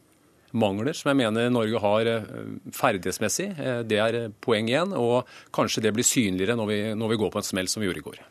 mangler 0.57 0.95
som 0.95 1.11
jeg 1.11 1.19
mener 1.19 1.51
Norge 1.51 1.81
har 1.83 2.09
eh, 2.11 2.27
ferdighetsmessig. 2.75 3.49
Eh, 3.59 3.81
Det 3.87 3.99
er 4.01 4.19
poeng 4.43 4.69
igjen, 4.71 4.95
og 4.95 5.27
kanskje 5.55 5.83
det 5.85 5.93
blir 5.97 6.07
synligere 6.07 6.57
når 6.59 6.71
vi, 6.71 6.79
når 6.97 7.13
vi 7.13 7.21
går 7.23 7.33
på 7.33 7.41
en 7.43 7.49
smell 7.49 7.71
som 7.71 7.83
vi 7.83 7.89
gjorde 7.89 8.03
i 8.03 8.07
går. 8.07 8.21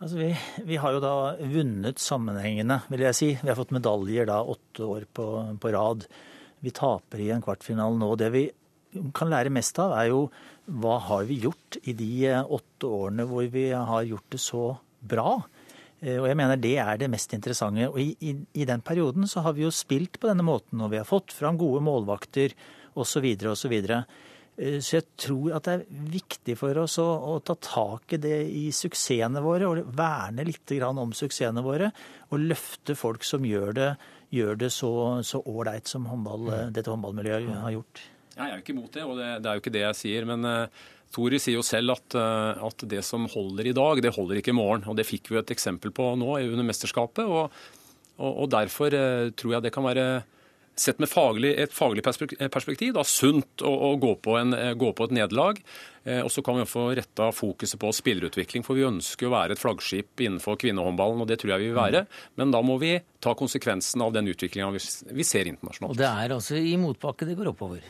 Altså 0.00 0.16
vi, 0.16 0.30
vi 0.64 0.78
har 0.80 0.94
jo 0.96 1.02
da 1.04 1.14
vunnet 1.44 2.00
sammenhengende, 2.00 2.80
vil 2.88 3.04
jeg 3.04 3.18
si. 3.18 3.30
Vi 3.42 3.50
har 3.50 3.58
fått 3.58 3.74
medaljer 3.76 4.30
da 4.30 4.40
åtte 4.48 4.86
år 4.86 5.04
på, 5.12 5.26
på 5.60 5.72
rad. 5.76 6.06
Vi 6.64 6.72
taper 6.72 7.20
i 7.20 7.28
en 7.34 7.44
kvartfinale 7.44 8.00
nå. 8.00 8.14
Det 8.16 8.30
vi 8.32 8.46
kan 9.14 9.28
lære 9.30 9.52
mest 9.52 9.76
av, 9.82 9.92
er 10.00 10.08
jo 10.08 10.22
hva 10.70 10.98
har 11.08 11.24
vi 11.28 11.40
gjort 11.42 11.80
i 11.90 11.94
de 11.98 12.10
eh, 12.30 12.44
åtte 12.46 12.86
årene 12.86 13.26
hvor 13.28 13.46
vi 13.50 13.68
har 13.74 14.06
gjort 14.06 14.30
det 14.30 14.40
så 14.42 14.64
bra. 15.00 15.40
Eh, 16.00 16.18
Og 16.20 16.28
jeg 16.30 16.38
mener 16.38 16.60
det 16.60 16.76
er 16.78 16.96
det 17.00 17.10
mest 17.10 17.34
interessante. 17.36 17.88
Og 17.90 17.98
i, 18.00 18.10
i, 18.20 18.34
i 18.62 18.66
den 18.68 18.82
perioden 18.86 19.26
så 19.28 19.42
har 19.44 19.56
vi 19.56 19.66
jo 19.66 19.72
spilt 19.74 20.20
på 20.20 20.30
denne 20.30 20.46
måten, 20.46 20.80
og 20.80 20.92
vi 20.92 21.00
har 21.00 21.08
fått 21.08 21.34
fram 21.34 21.58
gode 21.60 21.82
målvakter 21.84 22.54
osv. 22.94 23.26
osv. 23.50 23.74
Eh, 23.80 24.78
Så 24.80 24.98
jeg 25.00 25.06
tror 25.16 25.56
at 25.56 25.64
det 25.64 25.74
er 25.74 26.06
viktig 26.12 26.56
for 26.60 26.76
oss 26.82 26.98
å, 27.00 27.08
å 27.08 27.40
ta 27.40 27.54
tak 27.56 28.12
i 28.12 28.20
det 28.20 28.38
i 28.52 28.68
suksessene 28.76 29.40
våre, 29.42 29.68
og 29.68 29.92
verne 29.96 30.44
litt 30.44 30.74
om 30.84 31.12
suksessene 31.16 31.62
våre. 31.64 31.90
Og 32.30 32.40
løfte 32.44 32.94
folk 32.94 33.24
som 33.24 33.42
gjør 33.44 33.72
det, 33.74 33.90
gjør 34.30 34.56
det 34.60 34.70
så 34.70 35.18
ålreit 35.42 35.88
som 35.90 36.06
håndball, 36.06 36.70
dette 36.70 36.90
håndballmiljøet 36.92 37.62
har 37.64 37.72
gjort. 37.74 38.02
Jeg 38.40 38.48
er 38.48 38.56
jo 38.56 38.64
ikke 38.64 38.74
imot 38.74 38.96
det, 38.96 39.04
og 39.04 39.20
det, 39.20 39.28
det 39.44 39.50
er 39.50 39.58
jo 39.58 39.62
ikke 39.62 39.74
det 39.74 39.84
jeg 39.84 39.98
sier. 39.98 40.26
Men 40.28 40.48
uh, 40.48 40.88
Tori 41.12 41.40
sier 41.42 41.58
jo 41.58 41.66
selv 41.66 41.96
at, 41.96 42.16
uh, 42.16 42.64
at 42.70 42.84
det 42.88 43.04
som 43.06 43.28
holder 43.28 43.68
i 43.68 43.76
dag, 43.76 44.00
det 44.00 44.14
holder 44.16 44.40
ikke 44.40 44.54
i 44.54 44.56
morgen. 44.56 44.88
Og 44.88 44.96
det 44.98 45.08
fikk 45.08 45.32
vi 45.32 45.40
et 45.42 45.54
eksempel 45.54 45.92
på 45.94 46.12
nå 46.16 46.34
under 46.40 46.66
mesterskapet. 46.66 47.28
Og, 47.28 47.52
og, 48.16 48.30
og 48.32 48.52
derfor 48.56 48.96
uh, 48.96 49.30
tror 49.36 49.58
jeg 49.58 49.68
det 49.68 49.74
kan 49.76 49.86
være 49.86 50.10
Sett 50.80 51.00
med 51.02 51.10
faglig, 51.12 51.50
et 51.60 51.72
faglig 51.76 52.00
perspektiv, 52.00 52.94
da, 52.96 53.02
sunt 53.04 53.60
å, 53.66 53.68
å 53.68 53.88
gå, 54.00 54.14
på 54.24 54.36
en, 54.38 54.54
eh, 54.56 54.72
gå 54.78 54.92
på 54.96 55.08
et 55.08 55.12
nederlag. 55.12 55.58
Eh, 56.06 56.22
og 56.22 56.30
så 56.32 56.40
kan 56.46 56.56
vi 56.56 56.64
få 56.64 56.86
retta 56.96 57.26
fokuset 57.36 57.76
på 57.82 57.90
spillerutvikling, 57.92 58.64
for 58.64 58.78
vi 58.78 58.86
ønsker 58.88 59.28
å 59.28 59.34
være 59.34 59.58
et 59.58 59.60
flaggskip 59.60 60.24
innenfor 60.24 60.56
kvinnehåndballen, 60.62 61.20
og 61.20 61.28
det 61.28 61.36
tror 61.42 61.52
jeg 61.52 61.66
vi 61.66 61.70
vil 61.72 61.76
være. 61.76 62.04
Men 62.40 62.54
da 62.54 62.62
må 62.64 62.78
vi 62.80 62.94
ta 63.20 63.34
konsekvensen 63.36 64.06
av 64.06 64.14
den 64.16 64.32
utviklinga 64.32 64.70
vi, 64.78 64.80
vi 65.20 65.26
ser 65.26 65.50
internasjonalt. 65.52 65.98
Og 65.98 66.00
det 66.00 66.08
er 66.08 66.36
altså 66.38 66.56
i 66.56 66.78
motbakke 66.80 67.28
det 67.28 67.36
går 67.36 67.52
oppover. 67.52 67.84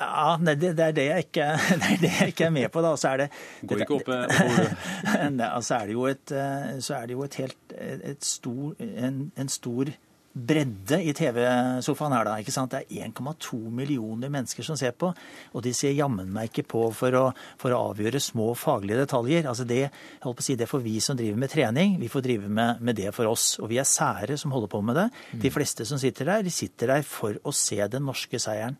Ja, 0.00 0.36
nei, 0.40 0.54
det, 0.56 0.72
det, 0.78 0.84
er 0.90 0.96
det, 0.96 1.06
jeg 1.10 1.26
ikke, 1.28 1.46
det 1.80 1.88
er 1.94 2.04
det 2.04 2.12
jeg 2.16 2.34
ikke 2.34 2.46
er 2.48 2.54
med 2.56 2.68
på. 2.72 2.84
da. 2.84 2.92
Så 3.00 3.12
er 3.12 3.24
det, 3.24 3.30
Går 3.68 3.84
ikke 3.84 3.98
opp, 4.00 4.12
eh, 4.16 5.26
Nei, 5.36 5.48
altså 5.48 5.80
er 5.80 5.90
det 5.90 5.96
jo 5.98 6.06
et, 6.08 6.36
eh, 6.36 6.70
så 6.80 7.00
er 7.00 7.10
det 7.10 7.18
jo 7.18 7.26
et 7.26 7.40
helt 7.42 7.74
et 7.80 8.24
stor, 8.24 8.78
en, 8.80 9.26
en 9.36 9.52
stor 9.52 9.92
bredde 10.30 11.00
i 11.02 11.12
TV-sofaen 11.16 12.14
her, 12.14 12.28
da. 12.28 12.36
ikke 12.38 12.54
sant? 12.54 12.72
Det 12.72 12.84
er 12.86 13.08
1,2 13.08 13.58
millioner 13.74 14.30
mennesker 14.30 14.64
som 14.66 14.78
ser 14.78 14.94
på, 14.94 15.10
og 15.10 15.64
de 15.66 15.72
ser 15.74 15.96
jammen 15.96 16.30
meg 16.30 16.52
ikke 16.52 16.68
på 16.70 16.84
for 16.94 17.16
å, 17.18 17.24
for 17.60 17.74
å 17.74 17.80
avgjøre 17.90 18.22
små 18.22 18.52
faglige 18.58 19.02
detaljer. 19.02 19.48
Altså 19.50 19.66
det, 19.68 19.82
jeg 19.88 20.22
holdt 20.22 20.38
på 20.38 20.46
å 20.46 20.48
si, 20.48 20.58
det 20.60 20.70
får 20.70 20.84
vi 20.86 20.96
som 21.02 21.18
driver 21.18 21.42
med 21.42 21.52
trening, 21.52 21.98
vi 22.00 22.10
får 22.12 22.26
drive 22.28 22.50
med, 22.60 22.82
med 22.86 23.00
det 23.00 23.10
for 23.16 23.30
oss. 23.30 23.52
Og 23.60 23.72
vi 23.72 23.80
er 23.82 23.88
sære 23.88 24.38
som 24.40 24.54
holder 24.54 24.70
på 24.70 24.82
med 24.86 25.00
det. 25.00 25.08
De 25.42 25.52
fleste 25.54 25.86
som 25.88 26.00
sitter 26.00 26.30
der, 26.30 26.46
de 26.46 26.54
sitter 26.54 26.94
der 26.94 27.06
for 27.06 27.40
å 27.42 27.54
se 27.54 27.80
den 27.90 28.06
norske 28.06 28.38
seieren. 28.42 28.78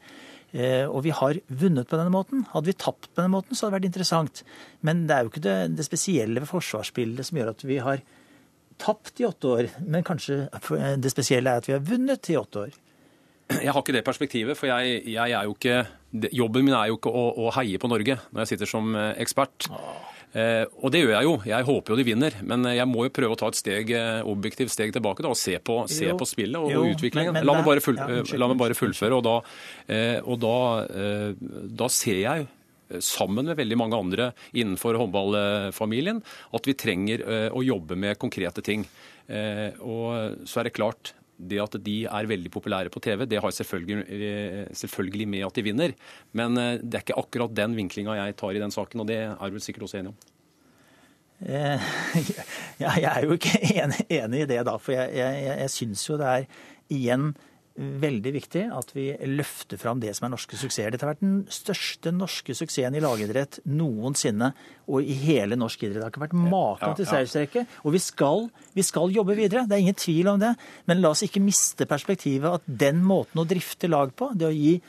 Eh, 0.50 0.86
og 0.88 1.04
vi 1.06 1.12
har 1.14 1.38
vunnet 1.46 1.88
på 1.88 1.98
denne 1.98 2.12
måten. 2.14 2.44
Hadde 2.50 2.72
vi 2.72 2.76
tapt 2.78 3.10
på 3.10 3.20
denne 3.20 3.34
måten, 3.36 3.54
så 3.54 3.66
hadde 3.66 3.76
det 3.76 3.80
vært 3.80 3.90
interessant. 3.92 4.42
Men 4.86 5.04
det 5.06 5.16
er 5.16 5.24
jo 5.24 5.32
ikke 5.32 5.44
det, 5.46 5.58
det 5.78 5.86
spesielle 5.86 6.42
ved 6.42 6.50
forsvarsbildet 6.50 7.28
som 7.28 7.40
gjør 7.40 7.52
at 7.54 7.66
vi 7.68 7.78
har 7.84 8.02
tapt 8.80 9.20
i 9.20 9.28
åtte 9.28 9.54
år. 9.56 9.72
Men 9.86 10.06
kanskje 10.06 10.46
det 11.00 11.12
spesielle 11.12 11.52
er 11.52 11.62
at 11.62 11.68
vi 11.68 11.76
har 11.76 11.84
vunnet 11.84 12.32
i 12.32 12.38
åtte 12.40 12.66
år. 12.66 12.78
Jeg 13.50 13.72
har 13.74 13.82
ikke 13.82 13.94
det 13.96 14.06
perspektivet, 14.06 14.58
for 14.58 14.70
jeg, 14.70 15.00
jeg 15.10 15.34
er 15.34 15.48
jo 15.48 15.56
ikke 15.56 15.80
Jobben 16.34 16.64
min 16.66 16.74
er 16.74 16.88
jo 16.90 16.96
ikke 16.98 17.10
å, 17.14 17.20
å 17.38 17.50
heie 17.54 17.78
på 17.78 17.86
Norge 17.86 18.16
når 18.32 18.42
jeg 18.42 18.50
sitter 18.52 18.66
som 18.66 18.94
eh, 18.98 19.12
ekspert. 19.22 19.68
Eh, 19.70 20.09
og 20.34 20.92
det 20.94 21.00
gjør 21.02 21.10
jeg 21.16 21.24
jo. 21.26 21.32
Jeg 21.50 21.64
håper 21.66 21.90
jo 21.90 21.96
de 21.98 22.04
vinner. 22.06 22.34
Men 22.46 22.64
eh, 22.66 22.76
jeg 22.78 22.86
må 22.86 23.02
jo 23.08 23.10
prøve 23.10 23.34
å 23.34 23.38
ta 23.40 23.48
et 23.50 23.58
steg, 23.58 23.90
eh, 23.90 24.20
objektivt 24.22 24.70
steg 24.70 24.92
tilbake 24.94 25.24
da, 25.26 25.32
og 25.32 25.36
se 25.40 25.56
på, 25.58 25.80
se 25.90 26.12
på 26.14 26.26
spillet 26.28 26.54
og, 26.60 26.70
Jo, 26.70 26.84
utviklingen. 26.94 27.32
men- 27.34 27.40
men 27.42 27.46
la, 27.46 27.54
meg 27.58 27.64
bare 27.66 27.80
full, 27.82 27.96
ja, 27.96 28.06
eh, 28.20 28.38
la 28.38 28.46
meg 28.48 28.58
bare 28.58 28.74
fullføre. 28.78 29.16
Og 29.18 29.24
da, 29.26 29.40
eh, 29.88 30.20
og 30.22 30.38
da, 30.38 30.86
eh, 30.86 31.32
da 31.66 31.88
ser 31.88 32.20
jeg 32.22 32.46
eh, 32.90 32.98
sammen 32.98 33.44
med 33.46 33.56
veldig 33.56 33.76
mange 33.76 33.94
andre 33.98 34.32
innenfor 34.54 34.94
håndballfamilien, 34.98 36.22
at 36.54 36.66
vi 36.66 36.74
trenger 36.74 37.20
eh, 37.26 37.48
å 37.50 37.62
jobbe 37.64 37.96
med 37.96 38.18
konkrete 38.18 38.62
ting. 38.62 38.86
Eh, 39.28 39.72
Og 39.80 40.46
så 40.46 40.60
er 40.60 40.64
det 40.64 40.74
klart, 40.74 41.12
det 41.40 41.60
at 41.62 41.76
de 41.84 41.96
er 42.04 42.28
veldig 42.30 42.50
populære 42.52 42.92
på 42.92 43.02
TV, 43.04 43.24
det 43.28 43.40
har 43.42 43.54
selvfølgelig, 43.54 44.02
eh, 44.08 44.66
selvfølgelig 44.76 45.28
med 45.28 45.46
at 45.46 45.56
de 45.56 45.64
vinner. 45.64 45.94
Men 46.32 46.58
eh, 46.58 46.76
det 46.82 47.00
er 47.00 47.06
ikke 47.06 47.20
akkurat 47.22 47.56
den 47.56 47.76
vinklinga 47.78 48.18
jeg 48.18 48.36
tar 48.40 48.56
i 48.56 48.62
den 48.62 48.74
saken, 48.74 49.00
og 49.00 49.08
det 49.08 49.22
er 49.24 49.50
du 49.50 49.58
sikkert 49.58 49.88
også 49.88 50.00
enig 50.00 50.12
om. 50.12 50.18
Eh, 51.40 51.80
ja, 52.82 52.92
jeg 53.00 53.10
er 53.14 53.24
jo 53.24 53.36
ikke 53.38 53.56
enig, 53.76 54.04
enig 54.08 54.42
i 54.44 54.50
det, 54.50 54.60
da. 54.68 54.76
For 54.76 54.96
jeg, 54.96 55.14
jeg, 55.16 55.46
jeg, 55.48 55.72
syns 55.72 56.04
jo 56.08 56.18
det 56.20 56.28
er 56.28 56.50
igjen 56.92 57.30
veldig 57.78 58.32
viktig 58.34 58.62
at 58.74 58.90
vi 58.96 59.06
løfter 59.30 59.78
fram 59.80 60.00
det 60.02 60.12
som 60.16 60.26
er 60.26 60.32
norske 60.34 60.58
suksesser. 60.58 60.92
Dette 60.92 61.06
har 61.06 61.14
vært 61.14 61.22
den 61.22 61.40
største 61.52 62.12
norske 62.12 62.54
suksessen 62.56 62.96
i 62.98 63.02
lagidrett 63.02 63.60
noensinne. 63.70 64.50
Og 64.90 65.06
i 65.06 65.14
hele 65.22 65.58
norsk 65.58 65.84
idrett. 65.86 66.00
Det 66.00 66.06
har 66.06 66.12
ikke 66.12 66.24
vært 66.24 66.38
maken 66.50 66.96
til 66.98 67.08
seiersrekke. 67.08 67.64
Og 67.86 67.94
vi 67.94 68.02
skal, 68.02 68.48
vi 68.74 68.84
skal 68.86 69.14
jobbe 69.14 69.36
videre, 69.38 69.66
det 69.70 69.76
er 69.76 69.84
ingen 69.84 69.98
tvil 69.98 70.32
om 70.32 70.40
det. 70.42 70.54
Men 70.90 71.02
la 71.02 71.14
oss 71.14 71.24
ikke 71.26 71.42
miste 71.44 71.86
perspektivet 71.90 72.58
at 72.58 72.66
den 72.66 73.04
måten 73.06 73.42
å 73.42 73.46
drifte 73.48 73.90
lag 73.90 74.12
på, 74.18 74.32
det 74.34 74.50
å 74.50 74.54
gi 74.54 74.80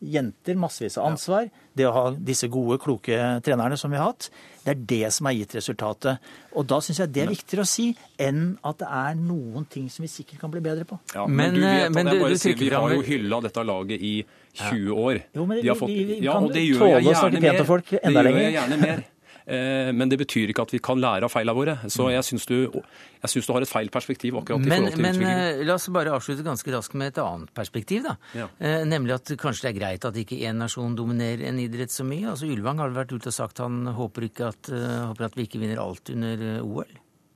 jenter 0.00 0.56
massevis 0.56 0.96
av 0.98 1.10
ansvar, 1.10 1.50
det 1.76 1.84
å 1.86 1.92
ha 1.92 2.04
disse 2.16 2.48
gode, 2.48 2.78
kloke 2.80 3.16
trenerne 3.44 3.76
som 3.78 3.90
vi 3.92 3.98
har 4.00 4.10
hatt, 4.12 4.30
det 4.64 4.72
er 4.72 4.80
det 4.88 5.12
som 5.12 5.26
har 5.28 5.34
gitt 5.36 5.54
resultatet. 5.58 6.18
Og 6.56 6.66
da 6.66 6.78
syns 6.80 6.98
jeg 7.02 7.12
det 7.12 7.22
er 7.26 7.30
viktigere 7.32 7.64
å 7.66 7.68
si 7.68 7.90
enn 8.20 8.56
at 8.64 8.78
det 8.80 8.88
er 8.88 9.14
noen 9.20 9.66
ting 9.70 9.88
som 9.92 10.02
vi 10.04 10.08
sikkert 10.12 10.40
kan 10.40 10.50
bli 10.52 10.60
bedre 10.64 10.84
på. 10.88 10.98
Ja, 11.14 11.26
Men, 11.26 11.52
men, 11.52 11.54
du 11.54 11.60
vet 11.60 11.70
eh, 11.76 11.86
at 11.86 11.92
men 11.94 12.06
jeg 12.12 12.20
bare 12.22 12.30
du 12.30 12.38
sier, 12.38 12.56
Vi 12.60 12.68
har 12.74 12.94
jo 12.96 13.00
hylla 13.02 13.40
dette 13.44 13.64
laget 13.64 14.00
i 14.00 14.14
20 14.54 14.90
år. 15.04 15.22
Jo, 15.36 15.46
men 15.46 15.60
De 15.62 15.68
har 15.68 15.74
vi- 15.74 15.80
fått- 15.80 15.88
vi- 15.94 16.04
vi 16.04 16.20
ja, 16.24 16.32
kan 16.32 16.44
og 16.44 16.52
det 16.52 16.64
gjør 16.68 16.78
tåle 16.78 17.00
å 17.00 17.14
snakke 17.14 17.36
gjerne 17.36 17.40
pent 17.50 17.60
om 17.60 17.66
folk 17.66 17.92
enda 18.02 18.22
lenger. 18.22 18.38
Det 18.38 18.44
gjør 18.44 18.50
jeg 18.50 18.60
gjerne 18.60 18.80
mer. 18.80 19.04
Eh, 19.46 19.92
Men 19.92 20.08
det 20.08 20.18
betyr 20.18 20.48
ikke 20.52 20.62
at 20.62 20.70
vi 20.72 20.78
kan 20.78 20.98
lære 21.00 21.24
av 21.24 21.30
feilene 21.32 21.54
våre. 21.56 21.78
Så 21.88 22.06
Mm. 22.06 22.12
jeg 22.12 22.24
syns 22.24 22.46
du, 22.46 22.66
du 22.70 23.52
har 23.52 23.62
et 23.62 23.68
feil 23.68 23.88
perspektiv 23.90 24.34
akkurat 24.36 24.60
i 24.60 24.68
forhold 24.68 24.92
til 24.92 25.02
men 25.02 25.12
utviklingen. 25.12 25.56
Men 25.58 25.66
la 25.66 25.74
oss 25.74 25.88
bare 25.88 26.10
avslutte 26.12 26.42
ganske 26.44 26.70
raskt 26.72 26.94
med 26.94 27.08
et 27.08 27.18
annet 27.22 27.52
perspektiv. 27.54 28.02
da. 28.02 28.16
Ja. 28.34 28.48
Eh, 28.60 28.84
Nemlig 28.84 29.14
at 29.14 29.24
kanskje 29.38 29.62
det 29.62 29.76
er 29.76 29.80
greit 29.80 30.04
at 30.04 30.14
ikke 30.14 30.38
én 30.40 30.56
nasjon 30.56 30.94
dominerer 30.96 31.46
en 31.48 31.58
idrett 31.58 31.90
så 31.90 32.04
mye. 32.04 32.28
Altså 32.30 32.46
Ylvang 32.46 32.78
har 32.78 32.90
vært 32.90 33.12
ute 33.12 33.26
og 33.28 33.32
sagt 33.32 33.58
han 33.58 33.86
håper, 33.86 34.22
ikke 34.30 34.48
at, 34.48 34.68
eh, 34.68 35.06
håper 35.08 35.24
at 35.24 35.34
vi 35.36 35.46
ikke 35.46 35.60
vinner 35.60 35.78
alt 35.78 36.10
under 36.10 36.56
eh, 36.56 36.62
OL 36.62 36.86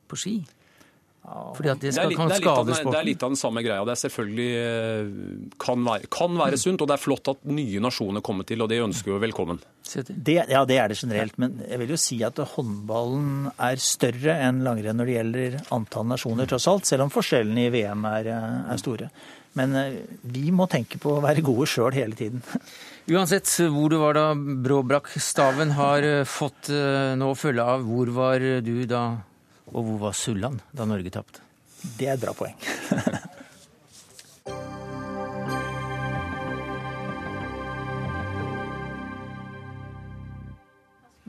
på 0.08 0.16
ski. 0.16 0.44
Fordi 1.24 1.70
at 1.72 1.78
det, 1.80 1.94
Det 1.94 2.02
er, 2.02 2.08
litt, 2.10 2.18
det, 2.18 2.36
er 2.36 2.64
den- 2.68 2.90
det 2.92 2.98
er 2.98 3.06
litt 3.06 3.22
av 3.24 3.30
den 3.32 3.38
samme 3.40 3.62
greia. 3.64 3.84
Det 3.88 3.94
er 3.94 4.00
selvfølgelig 4.02 4.48
eh, 4.60 5.54
kan 5.64 5.84
være, 5.86 6.08
kan 6.12 6.34
være 6.36 6.58
sunt, 6.60 6.82
og 6.84 6.90
det 6.90 6.98
er 6.98 7.00
flott 7.00 7.30
at 7.32 7.44
nye 7.48 7.80
nasjoner 7.80 8.20
kommer 8.20 8.44
til, 8.44 8.60
og 8.60 8.68
det 8.68 8.82
ønsker 8.84 9.14
vi 9.14 9.22
velkommen. 9.26 9.60
Det, 9.94 10.34
ja, 10.52 10.64
det 10.68 10.76
er 10.82 10.92
det 10.92 10.98
generelt. 11.00 11.38
Men 11.40 11.56
jeg 11.64 11.80
vil 11.80 11.94
jo 11.94 12.00
si 12.00 12.18
at 12.28 12.36
håndballen 12.52 13.48
er 13.56 13.80
større 13.80 14.36
enn 14.48 14.60
langrenn 14.66 15.00
når 15.00 15.08
det 15.08 15.16
gjelder 15.16 15.56
antall 15.72 16.06
nasjoner, 16.12 16.46
tross 16.50 16.68
alt. 16.68 16.84
Selv 16.92 17.06
om 17.06 17.14
forskjellene 17.16 17.66
i 17.66 17.72
VM 17.72 18.04
er, 18.12 18.28
eh, 18.34 18.60
er 18.74 18.84
store. 18.84 19.08
Men 19.56 19.74
eh, 19.80 19.96
vi 20.28 20.50
må 20.52 20.68
tenke 20.68 21.00
på 21.00 21.16
å 21.16 21.22
være 21.24 21.40
gode 21.46 21.64
sjøl 21.72 21.94
hele 21.96 22.12
tiden. 22.20 22.42
Uansett 23.14 23.48
hvor 23.72 23.88
du 23.92 23.96
var 24.00 24.12
da 24.20 24.28
Bråbrakk-staven 24.36 25.72
har 25.76 26.04
fått 26.28 26.68
nå 27.20 27.32
følge 27.36 27.64
av 27.64 27.82
hvor 27.84 28.08
var 28.16 28.40
du 28.64 28.86
da, 28.88 29.02
og 29.74 29.84
hvor 29.84 29.98
var 30.06 30.12
Sulland 30.16 30.60
da 30.72 30.84
Norge 30.88 31.10
tapte? 31.10 31.40
Det 31.98 32.08
er 32.08 32.14
et 32.14 32.22
bra 32.22 32.32
poeng. 32.32 32.56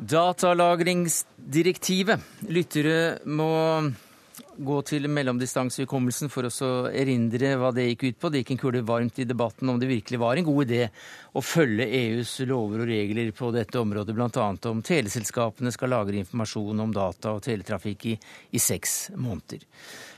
Datalagringsdirektivet. 0.06 2.22
Lyttere 2.54 3.18
må 3.26 3.82
gå 4.58 4.78
til 4.88 5.08
mellomdistansehukommelsen 5.12 6.32
for 6.32 6.48
å 6.48 6.70
erindre 6.90 7.56
hva 7.60 7.72
det 7.76 7.88
gikk 7.90 8.06
ut 8.06 8.18
på. 8.22 8.32
Det 8.32 8.42
gikk 8.42 8.54
en 8.56 8.62
kule 8.62 8.82
varmt 8.88 9.20
i 9.20 9.28
debatten 9.28 9.70
om 9.72 9.80
det 9.82 9.90
virkelig 9.90 10.20
var 10.22 10.40
en 10.40 10.48
god 10.48 10.66
idé 10.70 10.88
å 11.36 11.44
følge 11.44 11.88
EUs 12.00 12.38
lover 12.48 12.86
og 12.86 12.90
regler 12.90 13.32
på 13.36 13.52
dette 13.56 13.80
området, 13.82 14.16
bl.a. 14.16 14.48
om 14.72 14.84
teleselskapene 14.86 15.74
skal 15.76 15.94
lagre 15.94 16.22
informasjon 16.22 16.84
om 16.86 16.96
data 16.96 17.36
og 17.36 17.44
teletrafikk 17.46 18.10
i, 18.14 18.18
i 18.56 18.62
seks 18.62 18.98
måneder. 19.16 19.64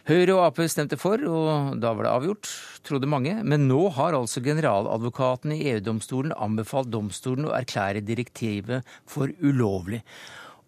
Høyre 0.08 0.38
og 0.38 0.46
Ap 0.46 0.62
stemte 0.72 0.96
for, 0.96 1.20
og 1.20 1.78
da 1.84 1.92
var 1.92 2.08
det 2.08 2.16
avgjort, 2.16 2.50
trodde 2.88 3.10
mange. 3.12 3.34
Men 3.44 3.68
nå 3.68 3.90
har 3.98 4.16
altså 4.16 4.44
generaladvokaten 4.46 5.52
i 5.58 5.64
EU-domstolen 5.74 6.36
anbefalt 6.38 6.94
domstolen 6.94 7.50
å 7.50 7.56
erklære 7.58 8.06
direktivet 8.08 8.88
for 9.10 9.34
ulovlig. 9.44 10.00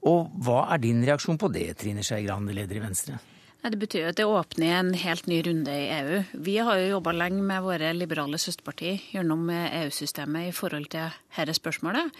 Og 0.09 0.31
hva 0.43 0.65
er 0.73 0.83
din 0.83 1.03
reaksjon 1.07 1.39
på 1.39 1.51
det, 1.55 1.69
Trine 1.79 2.03
Skei 2.03 2.25
Grande, 2.27 2.55
leder 2.55 2.79
i 2.79 2.83
Venstre? 2.83 3.19
Det 3.59 3.75
betyr 3.75 4.05
jo 4.05 4.09
at 4.13 4.15
det 4.15 4.25
åpner 4.25 4.77
en 4.77 4.93
helt 4.95 5.25
ny 5.27 5.41
runde 5.43 5.73
i 5.75 5.89
EU. 5.91 6.21
Vi 6.47 6.55
har 6.63 6.79
jo 6.79 6.93
jobba 6.93 7.11
lenge 7.11 7.43
med 7.43 7.65
våre 7.65 7.91
liberale 7.91 8.39
søsterparti 8.39 8.93
gjennom 9.11 9.49
EU-systemet 9.51 10.47
i 10.47 10.55
forhold 10.55 10.87
til 10.93 11.11
dette 11.35 11.57
spørsmålet. 11.57 12.15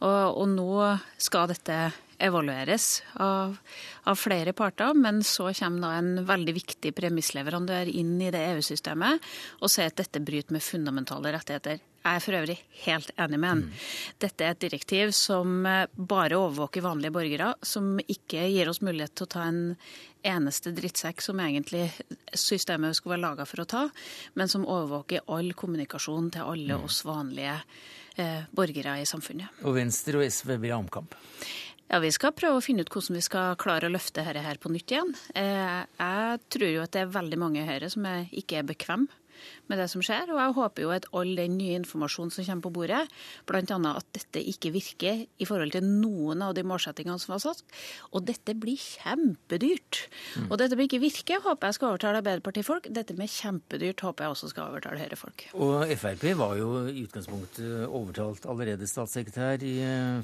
Og, 0.00 0.38
og 0.40 0.48
nå 0.54 0.70
skal 1.20 1.50
dette 1.52 1.76
evalueres 2.18 3.02
av, 3.22 3.58
av, 4.08 4.16
flere 4.18 4.54
parter, 4.56 4.96
men 4.96 5.20
så 5.22 5.52
kommer 5.60 5.84
da 5.84 5.92
en 6.00 6.24
veldig 6.26 6.56
viktig 6.56 6.94
premissleverandør 6.96 7.92
inn 7.92 8.16
i 8.24 8.32
det 8.34 8.42
EU-systemet 8.54 9.28
og 9.60 9.70
sier 9.70 9.92
at 9.92 10.00
dette 10.00 10.24
bryter 10.24 10.56
med 10.56 10.64
fundamentale 10.64 11.36
rettigheter. 11.36 11.78
Jeg 11.98 12.16
er 12.16 12.24
for 12.24 12.38
øvrig 12.38 12.56
helt 12.86 13.10
enig 13.20 13.38
med 13.42 13.50
han. 13.50 13.64
Dette 14.22 14.46
er 14.46 14.54
et 14.54 14.62
direktiv 14.64 15.12
som 15.16 15.66
bare 15.92 16.38
overvåker 16.38 16.84
vanlige 16.84 17.12
borgere, 17.14 17.52
som 17.60 17.98
ikke 18.00 18.46
gir 18.48 18.70
oss 18.70 18.80
mulighet 18.80 19.14
til 19.18 19.28
å 19.28 19.32
ta 19.34 19.44
en 19.50 19.60
eneste 20.26 20.72
drittsekk 20.76 21.22
som 21.24 21.40
egentlig 21.42 21.86
systemet 22.34 22.96
skulle 22.96 23.16
være 23.16 23.26
laga 23.26 23.46
for 23.48 23.62
å 23.62 23.68
ta, 23.68 23.84
men 24.34 24.50
som 24.50 24.66
overvåker 24.66 25.28
all 25.34 25.52
kommunikasjon 25.58 26.32
til 26.34 26.50
alle 26.52 26.80
oss 26.82 27.04
vanlige 27.06 27.56
eh, 28.16 28.44
borgere 28.50 28.98
i 29.02 29.06
samfunnet. 29.08 29.62
Og 29.64 29.78
Venstre 29.78 30.20
og 30.20 30.26
SV 30.26 30.56
ha 30.66 30.78
omkamp? 30.78 31.16
Ja, 31.88 32.02
Vi 32.04 32.10
skal 32.12 32.34
prøve 32.36 32.58
å 32.58 32.64
finne 32.64 32.84
ut 32.84 32.90
hvordan 32.92 33.16
vi 33.16 33.24
skal 33.24 33.56
klare 33.60 33.88
å 33.88 33.92
løfte 33.92 34.20
dette 34.20 34.44
her 34.44 34.60
på 34.60 34.68
nytt 34.72 34.92
igjen. 34.92 35.14
Eh, 35.34 35.78
jeg 35.96 36.42
tror 36.52 36.68
jo 36.74 36.82
at 36.84 36.92
det 36.92 37.06
er 37.06 37.16
veldig 37.16 37.38
mange 37.40 37.62
i 37.62 37.68
Høyre 37.68 37.88
som 37.92 38.04
er, 38.10 38.26
ikke 38.36 38.60
er 38.60 38.68
bekvem 38.68 39.08
med 39.70 39.80
det 39.80 39.88
som 39.92 40.02
skjer. 40.04 40.30
Og 40.32 40.40
jeg 40.40 40.56
håper 40.58 40.84
jo 40.84 40.92
at 40.94 41.08
all 41.16 41.34
den 41.38 41.56
nye 41.58 41.78
informasjonen 41.78 42.32
som 42.34 42.46
kommer 42.46 42.66
på 42.66 42.74
bordet, 42.78 43.02
bl.a. 43.48 43.62
at 43.92 44.08
dette 44.16 44.42
ikke 44.52 44.72
virker 44.74 45.24
i 45.26 45.48
forhold 45.48 45.74
til 45.74 45.86
noen 45.86 46.42
av 46.44 46.54
de 46.56 46.64
målsettingene 46.66 47.20
som 47.22 47.34
var 47.34 47.42
satt, 47.44 47.64
og 48.12 48.24
dette 48.28 48.54
blir 48.58 48.78
kjempedyrt. 48.78 50.02
Mm. 50.38 50.48
Og 50.48 50.56
dette 50.60 50.78
blir 50.78 50.88
ikke 50.88 51.02
virke, 51.02 51.40
håper 51.44 51.68
jeg 51.70 51.78
skal 51.78 51.92
overtale 51.92 52.22
Arbeiderpartifolk. 52.22 52.88
Dette 52.94 53.16
med 53.18 53.30
kjempedyrt 53.32 54.04
håper 54.04 54.26
jeg 54.26 54.36
også 54.36 54.52
skal 54.52 54.72
overtale 54.72 55.02
Høyre-folk. 55.02 55.46
Og 55.58 55.94
Frp 55.98 56.26
var 56.38 56.56
jo 56.58 56.70
i 56.88 57.04
utgangspunktet 57.04 57.86
overtalt 57.86 58.48
allerede 58.48 58.88
statssekretær 58.88 59.64
i, 59.66 59.76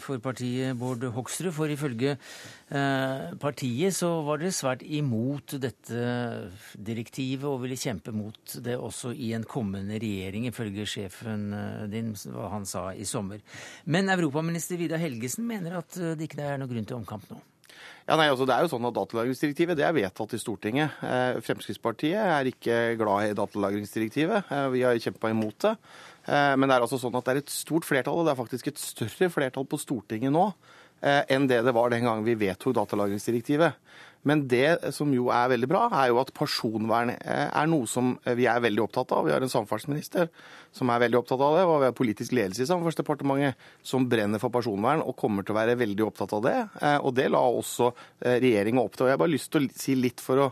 for 0.03 0.23
partiet 0.25 0.77
Bård 0.79 1.05
Hoksrud, 1.15 1.53
for 1.55 1.71
ifølge 1.71 2.17
eh, 2.17 3.35
partiet 3.41 3.97
så 3.97 4.11
var 4.27 4.41
dere 4.41 4.55
svært 4.55 4.85
imot 4.85 5.57
dette 5.63 6.05
direktivet 6.75 7.47
og 7.49 7.63
ville 7.65 7.79
kjempe 7.79 8.15
mot 8.15 8.57
det 8.65 8.77
også 8.79 9.13
i 9.15 9.34
en 9.37 9.49
kommende 9.49 9.99
regjering, 10.03 10.49
ifølge 10.51 10.87
sjefen 10.89 11.49
din, 11.93 12.13
hva 12.35 12.53
han 12.53 12.69
sa 12.69 12.89
i 12.95 13.07
sommer. 13.09 13.43
Men 13.85 14.13
europaminister 14.13 14.81
Vidar 14.81 15.03
Helgesen 15.03 15.47
mener 15.49 15.81
at 15.81 15.97
det 15.97 16.29
ikke 16.29 16.43
er 16.45 16.61
noe 16.61 16.71
grunn 16.71 16.89
til 16.89 16.99
omkamp 17.01 17.29
nå. 17.33 17.41
Ja, 18.05 18.19
nei, 18.21 18.27
altså 18.29 18.45
det 18.45 18.53
er 18.53 18.65
jo 18.67 18.69
sånn 18.69 18.85
at 18.85 18.97
Datalagringsdirektivet 18.99 19.79
det 19.79 19.87
er 19.87 19.95
vedtatt 19.97 20.35
i 20.37 20.41
Stortinget. 20.41 20.99
Eh, 21.09 21.39
Fremskrittspartiet 21.45 22.21
er 22.21 22.51
ikke 22.51 22.77
glad 23.01 23.31
i 23.31 23.37
datalagringsdirektivet. 23.39 24.51
Eh, 24.53 24.67
vi 24.75 24.83
har 24.85 25.01
kjempa 25.01 25.31
imot 25.33 25.57
det. 25.65 25.73
Eh, 26.29 26.53
men 26.59 26.69
det 26.69 26.77
er 26.77 26.85
altså 26.85 27.01
sånn 27.01 27.17
at 27.17 27.25
det 27.25 27.33
er 27.33 27.41
et 27.41 27.55
stort 27.55 27.89
flertall, 27.89 28.21
og 28.21 28.29
det 28.29 28.35
er 28.35 28.41
faktisk 28.43 28.69
et 28.69 28.83
større 28.83 29.31
flertall 29.33 29.65
på 29.69 29.81
Stortinget 29.81 30.35
nå 30.35 30.51
enn 31.05 31.49
det 31.51 31.61
det 31.67 31.75
var 31.77 31.93
den 31.93 32.07
gangen 32.07 32.25
vi 32.25 32.39
vedtok 32.41 32.75
datalagringsdirektivet. 32.79 33.77
Men 34.25 34.47
det 34.49 34.95
som 34.97 35.11
jo 35.13 35.27
er 35.29 35.51
veldig 35.53 35.69
bra, 35.69 35.83
er 35.93 36.09
jo 36.09 36.21
at 36.23 36.31
personvern 36.37 37.13
er 37.21 37.67
noe 37.69 37.85
som 37.91 38.15
vi 38.25 38.47
er 38.49 38.63
veldig 38.65 38.87
opptatt 38.87 39.13
av. 39.13 39.27
Vi 39.27 39.35
har 39.35 39.45
en 39.45 39.53
samferdselsminister 39.53 40.31
som 40.73 40.89
er 40.89 41.03
veldig 41.05 41.19
opptatt 41.21 41.43
av 41.45 41.59
det, 41.59 41.65
og 41.69 41.83
vi 41.83 41.91
har 41.91 41.97
politisk 41.99 42.33
ledelse 42.33 42.65
i 42.65 42.71
Samferdselsdepartementet 42.71 43.67
som 43.85 44.09
brenner 44.09 44.41
for 44.41 44.55
personvern 44.55 45.05
og 45.05 45.19
kommer 45.21 45.45
til 45.45 45.53
å 45.53 45.59
være 45.59 45.77
veldig 45.83 46.07
opptatt 46.09 46.33
av 46.39 46.47
det. 46.47 46.57
Og 47.05 47.13
det 47.19 47.29
la 47.35 47.43
også 47.45 47.91
regjeringa 48.25 48.81
opp 48.81 48.97
til. 48.97 49.05
Og 49.05 49.13
jeg 49.13 49.19
har 49.19 49.23
bare 49.27 49.35
lyst 49.37 49.53
til 49.53 49.69
å 49.69 49.77
si 49.77 49.99
litt 49.99 50.25
for 50.25 50.47
å 50.47 50.49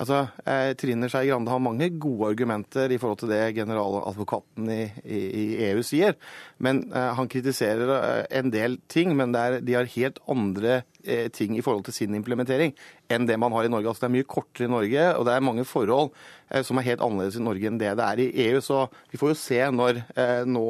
Altså, 0.00 0.22
eh, 0.48 0.70
Trine 0.80 1.10
Skei 1.12 1.28
Grande 1.28 1.52
har 1.52 1.60
mange 1.60 1.90
gode 2.00 2.30
argumenter 2.30 2.88
i 2.88 2.96
forhold 3.00 3.18
til 3.20 3.32
det 3.34 3.52
generaladvokaten 3.58 4.70
i, 4.72 4.84
i, 5.04 5.18
i 5.20 5.42
EU 5.66 5.82
sier. 5.84 6.16
Men 6.56 6.86
eh, 6.88 7.10
Han 7.18 7.28
kritiserer 7.28 7.92
eh, 7.98 8.22
en 8.40 8.48
del 8.54 8.78
ting, 8.88 9.12
men 9.18 9.36
er, 9.36 9.58
de 9.60 9.76
har 9.76 9.90
helt 9.92 10.22
andre 10.30 10.80
eh, 11.04 11.28
ting 11.28 11.58
i 11.58 11.60
forhold 11.60 11.84
til 11.84 11.98
sin 11.98 12.16
implementering 12.16 12.72
enn 13.12 13.28
det 13.28 13.36
man 13.42 13.52
har 13.52 13.68
i 13.68 13.72
Norge. 13.72 13.92
Altså, 13.92 14.06
det 14.06 14.10
er 14.10 14.16
mye 14.16 14.30
kortere 14.36 14.70
i 14.70 14.72
Norge, 14.72 15.04
og 15.18 15.28
det 15.28 15.36
er 15.36 15.46
mange 15.50 15.68
forhold 15.68 16.14
eh, 16.48 16.64
som 16.64 16.80
er 16.80 16.88
helt 16.88 17.04
annerledes 17.04 17.36
i 17.36 17.44
Norge 17.44 17.68
enn 17.68 17.80
det 17.82 17.92
det 18.00 18.08
er 18.08 18.24
i 18.24 18.30
EU. 18.48 18.64
Så 18.64 18.86
vi 19.12 19.20
får 19.20 19.34
jo 19.34 19.40
se 19.42 19.60
når 19.74 20.02
nå 20.48 20.66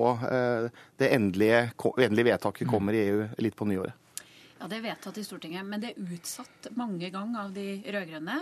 det 0.99 1.09
endelige, 1.15 1.63
endelige 2.01 2.33
vedtaket 2.33 2.69
kommer 2.69 2.97
i 2.97 3.07
EU 3.07 3.27
litt 3.39 3.55
på 3.59 3.69
nyåret. 3.69 3.95
Ja, 4.61 4.67
Det 4.69 4.77
er 4.77 4.83
vedtatt 4.91 5.17
i 5.17 5.23
Stortinget, 5.25 5.65
men 5.65 5.81
det 5.81 5.95
er 5.95 6.09
utsatt 6.13 6.67
mange 6.77 7.09
ganger 7.09 7.47
av 7.47 7.53
de 7.57 7.81
rød-grønne. 7.81 8.35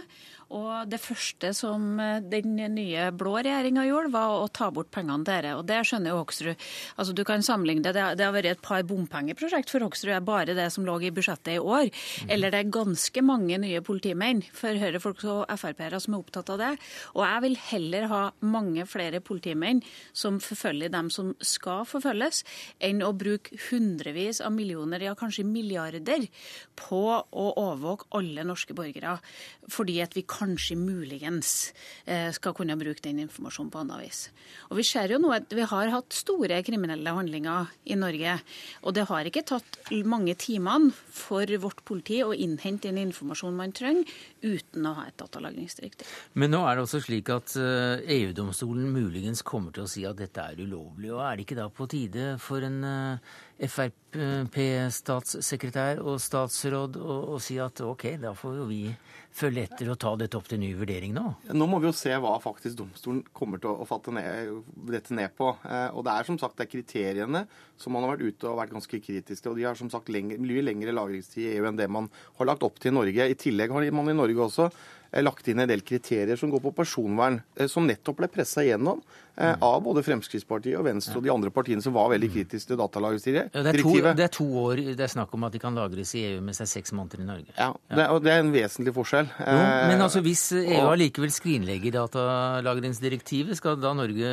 Og 0.55 0.89
det 0.89 1.01
første 1.03 1.51
som 1.57 1.99
den 2.33 2.55
nye 2.73 3.09
blå 3.13 3.35
regjeringa 3.37 3.85
gjorde, 3.85 4.13
var 4.15 4.39
å 4.39 4.49
ta 4.49 4.71
bort 4.73 4.91
pengene 4.95 5.27
dere. 5.27 5.57
Og 5.59 5.67
det 5.69 5.83
skjønner 5.85 6.15
jo 6.15 6.23
Hoksrud. 6.23 6.69
Altså, 6.97 7.13
du 7.13 7.23
kan 7.29 7.45
sammenligne 7.45 7.85
det. 7.85 7.95
Det 8.17 8.25
har 8.25 8.33
vært 8.33 8.53
et 8.55 8.63
par 8.65 8.85
bompengeprosjekt 8.89 9.69
for 9.73 9.85
Hoksrud. 9.85 10.15
er 10.15 10.25
bare 10.25 10.57
det 10.57 10.71
som 10.73 10.87
lå 10.89 10.97
i 11.05 11.13
budsjettet 11.13 11.59
i 11.59 11.61
år. 11.61 11.91
Eller 12.29 12.55
det 12.55 12.63
er 12.63 12.73
ganske 12.73 13.25
mange 13.25 13.59
nye 13.61 13.83
politimenn 13.85 14.41
for 14.57 14.73
Høyre-folk 14.73 15.25
og 15.29 15.53
Frp-ere 15.61 16.01
som 16.01 16.17
er 16.17 16.25
opptatt 16.25 16.55
av 16.55 16.63
det. 16.63 16.73
Og 17.15 17.23
jeg 17.27 17.45
vil 17.45 17.59
heller 17.69 18.09
ha 18.09 18.23
mange 18.41 18.87
flere 18.89 19.21
politimenn 19.21 19.83
som 20.17 20.41
forfølger 20.41 20.93
dem 20.95 21.13
som 21.13 21.35
skal 21.45 21.85
forfølges, 21.89 22.43
enn 22.81 23.05
å 23.05 23.13
bruke 23.17 23.59
hundrevis 23.69 24.41
av 24.45 24.55
millioner, 24.55 25.05
ja 25.05 25.15
kanskje 25.19 25.47
milliarder, 25.47 26.27
på 26.79 27.03
å 27.19 27.47
overvåke 27.59 28.09
alle 28.17 28.47
norske 28.47 28.77
borgere. 28.77 29.19
Fordi 29.69 29.99
at 30.05 30.17
vi 30.17 30.25
kanskje 30.39 30.79
muligens 30.79 31.73
skal 32.35 32.55
kunne 32.57 32.77
bruke 32.79 33.03
den 33.05 33.19
informasjonen 33.25 33.73
på 33.73 33.83
annet 33.83 34.03
vis. 34.05 34.21
Og 34.71 34.79
Vi 34.79 34.87
ser 34.87 35.13
jo 35.13 35.19
nå 35.23 35.33
at 35.35 35.53
vi 35.55 35.67
har 35.67 35.93
hatt 35.93 36.15
store 36.15 36.61
kriminelle 36.67 37.15
handlinger 37.15 37.73
i 37.91 37.97
Norge. 37.99 38.39
Og 38.87 38.95
det 38.97 39.07
har 39.11 39.29
ikke 39.29 39.45
tatt 39.49 39.81
mange 40.09 40.35
timene 40.39 40.93
for 40.95 41.49
vårt 41.63 41.83
politi 41.89 42.21
å 42.25 42.35
innhente 42.35 42.89
den 42.89 43.03
informasjonen 43.09 43.59
man 43.59 43.75
trenger, 43.77 44.07
uten 44.43 44.87
å 44.87 44.95
ha 45.01 45.09
et 45.09 45.19
datalagringsdirektiv. 45.21 46.15
Men 46.39 46.55
nå 46.55 46.63
er 46.65 46.79
det 46.79 46.87
også 46.87 47.03
slik 47.05 47.33
at 47.35 47.57
EU-domstolen 47.59 48.89
muligens 48.95 49.43
kommer 49.47 49.75
til 49.75 49.87
å 49.87 49.91
si 49.91 50.07
at 50.09 50.19
dette 50.21 50.45
er 50.45 50.63
ulovlig. 50.63 51.13
Og 51.13 51.23
er 51.25 51.37
det 51.37 51.47
ikke 51.47 51.61
da 51.61 51.69
på 51.73 51.89
tide 51.91 52.35
for 52.43 52.65
en 52.65 52.81
Frp-statssekretær 53.59 55.99
og 56.05 56.21
statsråd 56.23 56.97
og, 57.01 57.29
og, 57.35 57.41
si 57.43 57.57
at 57.59 57.81
OK, 57.83 58.05
da 58.23 58.31
får 58.39 58.55
jo 58.61 58.67
vi 58.69 58.95
følge 59.35 59.63
etter 59.67 59.91
og 59.91 59.99
ta 59.99 60.17
dette 60.19 60.37
opp 60.39 60.49
til 60.51 60.61
ny 60.63 60.75
vurdering 60.79 61.13
nå? 61.17 61.25
Nå 61.51 61.67
må 61.71 61.79
vi 61.83 61.87
jo 61.89 61.93
se 61.97 62.13
hva 62.23 62.35
faktisk 62.43 62.77
domstolen 62.79 63.23
kommer 63.35 63.59
til 63.63 63.71
å 63.75 63.87
fatte 63.89 64.11
ned, 64.15 64.63
dette 64.93 65.15
ned 65.19 65.31
på. 65.39 65.47
Eh, 65.67 65.91
og 65.91 66.01
det 66.07 66.13
er 66.15 66.25
som 66.31 66.39
sagt 66.39 66.57
det 66.59 66.65
er 66.69 66.75
kriteriene 66.77 67.41
som 67.79 67.93
man 67.95 68.03
har 68.07 68.13
vært 68.15 68.29
ute 68.31 68.45
og 68.47 68.61
vært 68.61 68.77
ganske 68.77 68.97
kritisk 69.03 69.41
til. 69.43 69.53
Og 69.53 69.59
de 69.59 69.67
har 69.67 69.77
som 69.79 69.91
sagt 69.91 70.13
lengre, 70.15 70.39
mye 70.43 70.63
lengre 70.63 70.93
lagringstid 70.95 71.43
i 71.45 71.53
EU 71.57 71.65
enn 71.69 71.81
det 71.81 71.89
man 71.91 72.07
har 72.39 72.49
lagt 72.53 72.67
opp 72.67 72.77
til 72.79 72.91
i 72.93 72.99
Norge. 72.99 73.23
I 73.27 73.39
tillegg 73.39 73.69
har 73.75 73.83
man 73.95 74.15
i 74.15 74.19
Norge 74.19 74.41
også 74.47 74.65
lagt 75.25 75.49
inn 75.49 75.63
en 75.63 75.71
del 75.71 75.81
kriterier 75.87 76.37
som 76.37 76.51
går 76.53 76.63
på 76.67 76.75
personvern, 76.77 77.41
eh, 77.57 77.69
som 77.71 77.87
nettopp 77.89 78.21
ble 78.21 78.29
pressa 78.33 78.65
igjennom 78.65 79.03
av 79.39 79.77
både 79.85 80.03
Fremskrittspartiet 80.03 80.75
og 80.75 80.83
Venstre 80.83 81.15
og 81.15 81.23
de 81.23 81.31
andre 81.31 81.53
partiene 81.55 81.79
som 81.79 81.95
var 81.95 82.09
veldig 82.11 82.27
kritiske 82.33 82.73
til 82.73 82.81
datalagringsdirektivet. 82.81 83.55
Ja, 83.55 83.63
det, 84.11 84.15
det 84.19 84.25
er 84.25 84.33
to 84.35 84.47
år 84.65 84.83
det 84.99 85.05
er 85.07 85.13
snakk 85.13 85.37
om 85.39 85.47
at 85.47 85.55
de 85.55 85.61
kan 85.63 85.79
lagres 85.79 86.11
i 86.19 86.25
EU, 86.33 86.41
mens 86.43 86.59
det 86.59 86.67
er 86.67 86.73
seks 86.73 86.91
måneder 86.91 87.23
i 87.23 87.29
Norge. 87.29 87.55
Ja, 87.55 87.69
det 87.87 88.03
er, 88.03 88.11
og 88.17 88.25
det 88.27 88.35
er 88.35 88.43
en 88.43 88.51
vesentlig 88.51 88.97
forskjell. 88.99 89.31
Jo, 89.39 89.61
men 89.93 90.03
altså 90.03 90.25
hvis 90.27 90.49
EU 90.59 90.89
allikevel 90.89 91.31
skrinlegger 91.31 92.01
datalagringsdirektivet, 92.01 93.63
skal 93.63 93.79
da 93.79 93.95
Norge 93.95 94.33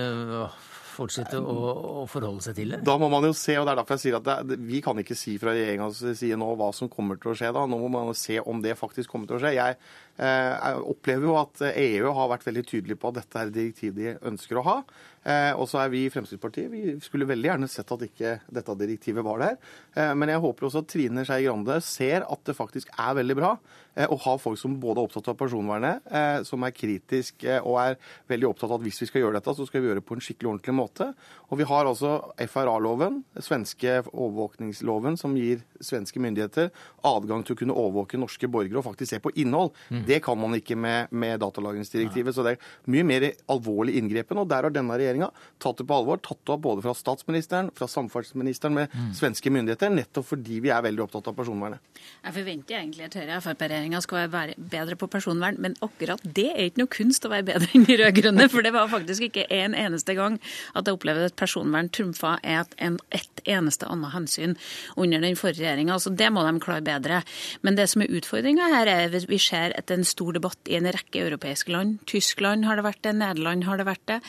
fortsette 0.96 1.40
å, 1.40 1.56
å, 2.02 2.06
forholde 2.10 2.44
seg 2.46 2.58
til 2.58 2.74
det? 2.74 2.82
Da 2.88 2.96
må 3.02 3.10
man 3.12 3.28
jo 3.28 3.34
se, 3.36 3.58
og 3.60 3.68
det 3.68 3.74
er 3.74 3.80
derfor 3.82 3.98
jeg 3.98 4.04
sier 4.06 4.18
at 4.20 4.28
det, 4.48 4.58
vi 4.68 4.82
kan 4.86 5.00
ikke 5.02 5.18
si 5.18 5.36
fra 5.42 5.54
regjeringas 5.56 6.02
side 6.20 6.40
nå 6.40 6.52
hva 6.60 6.72
som 6.76 6.92
kommer 6.92 7.20
til 7.22 7.34
å 7.34 7.38
skje 7.38 7.52
da. 7.56 7.66
Nå 7.70 7.80
må 7.84 7.92
man 7.92 8.12
se 8.18 8.40
om 8.42 8.62
det 8.64 8.78
faktisk 8.80 9.12
kommer 9.12 9.30
til 9.30 9.40
å 9.40 9.44
skje. 9.44 9.56
Jeg, 9.58 9.76
eh, 9.76 10.05
jeg 10.16 10.84
opplever 10.92 11.28
jo 11.28 11.36
at 11.40 11.62
EU 11.72 12.12
har 12.16 12.30
vært 12.32 12.46
veldig 12.48 12.64
tydelig 12.70 12.96
på 13.02 13.10
at 13.12 13.18
dette 13.20 13.40
er 13.42 13.50
et 13.50 13.58
direktiv 13.58 13.98
de 13.98 14.14
ønsker 14.30 14.60
å 14.62 14.66
ha. 14.66 14.78
Eh, 15.26 15.52
og 15.58 15.66
så 15.66 15.80
er 15.82 15.90
vi 15.90 16.04
i 16.06 16.10
Fremskrittspartiet 16.14 16.70
Vi 16.70 16.82
skulle 17.02 17.26
veldig 17.26 17.48
gjerne 17.50 17.70
sett 17.72 17.90
at 17.96 18.04
ikke 18.06 18.36
dette 18.54 18.76
direktivet 18.78 19.26
var 19.26 19.42
der. 19.42 19.56
Eh, 19.98 20.12
men 20.14 20.30
jeg 20.30 20.42
håper 20.44 20.68
også 20.68 20.84
at 20.84 20.92
Trine 20.92 21.24
Skei 21.26 21.48
Grande 21.48 21.80
ser 21.82 22.28
at 22.30 22.44
det 22.46 22.54
faktisk 22.54 22.92
er 22.94 23.16
veldig 23.18 23.38
bra 23.40 23.56
eh, 23.96 24.06
å 24.06 24.20
ha 24.22 24.36
folk 24.42 24.60
som 24.62 24.76
både 24.82 25.02
er 25.02 25.10
opptatt 25.10 25.32
av 25.34 25.40
personvernet, 25.40 26.06
eh, 26.06 26.44
som 26.46 26.62
er 26.68 26.76
kritisk 26.78 27.48
eh, 27.48 27.58
og 27.58 27.80
er 27.82 27.98
veldig 28.30 28.52
opptatt 28.52 28.70
av 28.70 28.78
at 28.78 28.86
hvis 28.86 29.02
vi 29.02 29.10
skal 29.10 29.26
gjøre 29.26 29.40
dette, 29.40 29.56
så 29.58 29.66
skal 29.66 29.82
vi 29.82 29.90
gjøre 29.90 30.04
det 30.04 30.06
på 30.12 30.20
en 30.20 30.22
skikkelig 30.28 30.52
ordentlig 30.52 30.78
måte. 30.78 31.10
Og 31.50 31.58
vi 31.58 31.70
har 31.74 31.90
altså 31.90 32.14
FRA-loven, 32.46 33.24
svenske 33.42 33.98
overvåkningsloven, 34.12 35.18
som 35.18 35.34
gir 35.40 35.66
svenske 35.82 36.22
myndigheter 36.22 36.70
adgang 37.06 37.42
til 37.46 37.58
å 37.58 37.64
kunne 37.64 37.80
overvåke 37.82 38.22
norske 38.22 38.50
borgere 38.52 38.84
og 38.84 38.86
faktisk 38.92 39.16
se 39.16 39.24
på 39.26 39.34
innhold. 39.42 39.74
Det 40.08 40.20
kan 40.26 40.40
man 40.40 40.56
ikke 40.58 40.78
med, 40.80 41.12
med 41.12 41.40
datalagringsdirektivet. 41.44 42.36
Så 42.36 42.46
det 42.46 42.56
er 42.56 42.92
mye 42.92 43.06
mer 43.08 43.28
alvorlig 43.52 43.98
inngrepen. 44.00 44.40
Og 44.42 44.50
der 44.52 44.68
har 44.68 44.74
denne 44.74 44.98
regjeringa 44.98 45.32
tatt 45.62 45.82
det 45.82 45.88
på 45.90 45.98
alvor. 45.98 46.22
Tatt 46.24 46.42
det 46.44 46.56
opp 46.56 46.64
både 46.66 46.86
fra 46.86 46.96
statsministeren, 46.98 47.72
fra 47.76 47.88
samferdselsministeren 47.90 48.76
med 48.78 48.94
mm. 48.94 49.12
svenske 49.18 49.52
myndigheter, 49.54 49.94
nettopp 49.94 50.30
fordi 50.34 50.62
vi 50.64 50.72
er 50.74 50.84
veldig 50.86 51.06
opptatt 51.06 51.30
av 51.32 51.38
personvernet. 51.38 51.82
Jeg 52.26 52.36
forventer 52.36 52.80
egentlig 52.80 53.08
at 53.08 53.18
Høyre-Frp-regjeringa 53.20 54.02
skal 54.04 54.30
være 54.34 54.58
bedre 54.58 54.98
på 55.00 55.10
personvern, 55.12 55.60
men 55.62 55.78
akkurat 55.86 56.22
det 56.26 56.50
er 56.54 56.70
ikke 56.70 56.84
noe 56.84 56.94
kunst 56.96 57.28
å 57.28 57.32
være 57.34 57.48
bedre 57.52 57.70
enn 57.76 57.88
de 57.88 58.00
rød-grønne. 58.02 58.50
For 58.54 58.66
det 58.66 58.74
var 58.76 58.92
faktisk 58.92 59.30
ikke 59.30 59.48
en 59.54 59.78
eneste 59.78 60.18
gang 60.18 60.40
at 60.74 60.86
jeg 60.86 60.98
opplevde 60.98 61.30
at 61.32 61.38
personvern 61.40 61.92
trumfa 61.94 62.38
et, 62.44 62.76
et 62.82 63.44
eneste 63.46 63.88
annet 63.90 64.14
hensyn 64.16 64.56
under 64.96 65.24
den 65.24 65.38
forrige 65.40 65.66
regjeringa. 65.66 66.00
Så 66.02 66.14
det 66.14 66.32
må 66.34 66.46
de 66.46 66.56
klare 66.64 66.86
bedre. 66.86 67.22
Men 67.66 67.78
det 67.80 67.88
som 67.92 68.04
er 68.04 68.14
utfordringa 68.18 68.70
her, 68.74 68.92
er 68.92 69.16
at 69.16 69.30
vi 69.30 69.40
ser 69.42 69.76
at 69.76 69.88
det 69.90 69.95
en 69.96 70.06
stor 70.08 70.36
debatt 70.38 70.70
i 70.70 70.78
en 70.78 70.90
rekke 70.92 71.24
europeiske 71.26 71.74
land. 71.74 71.98
Tyskland 72.10 72.68
har 72.68 72.80
det 72.80 72.86
vært 72.86 73.02
det, 73.06 73.16
Nederland 73.18 73.66
har 73.68 73.80
det 73.80 73.88
vært 73.88 74.06
det. 74.12 74.20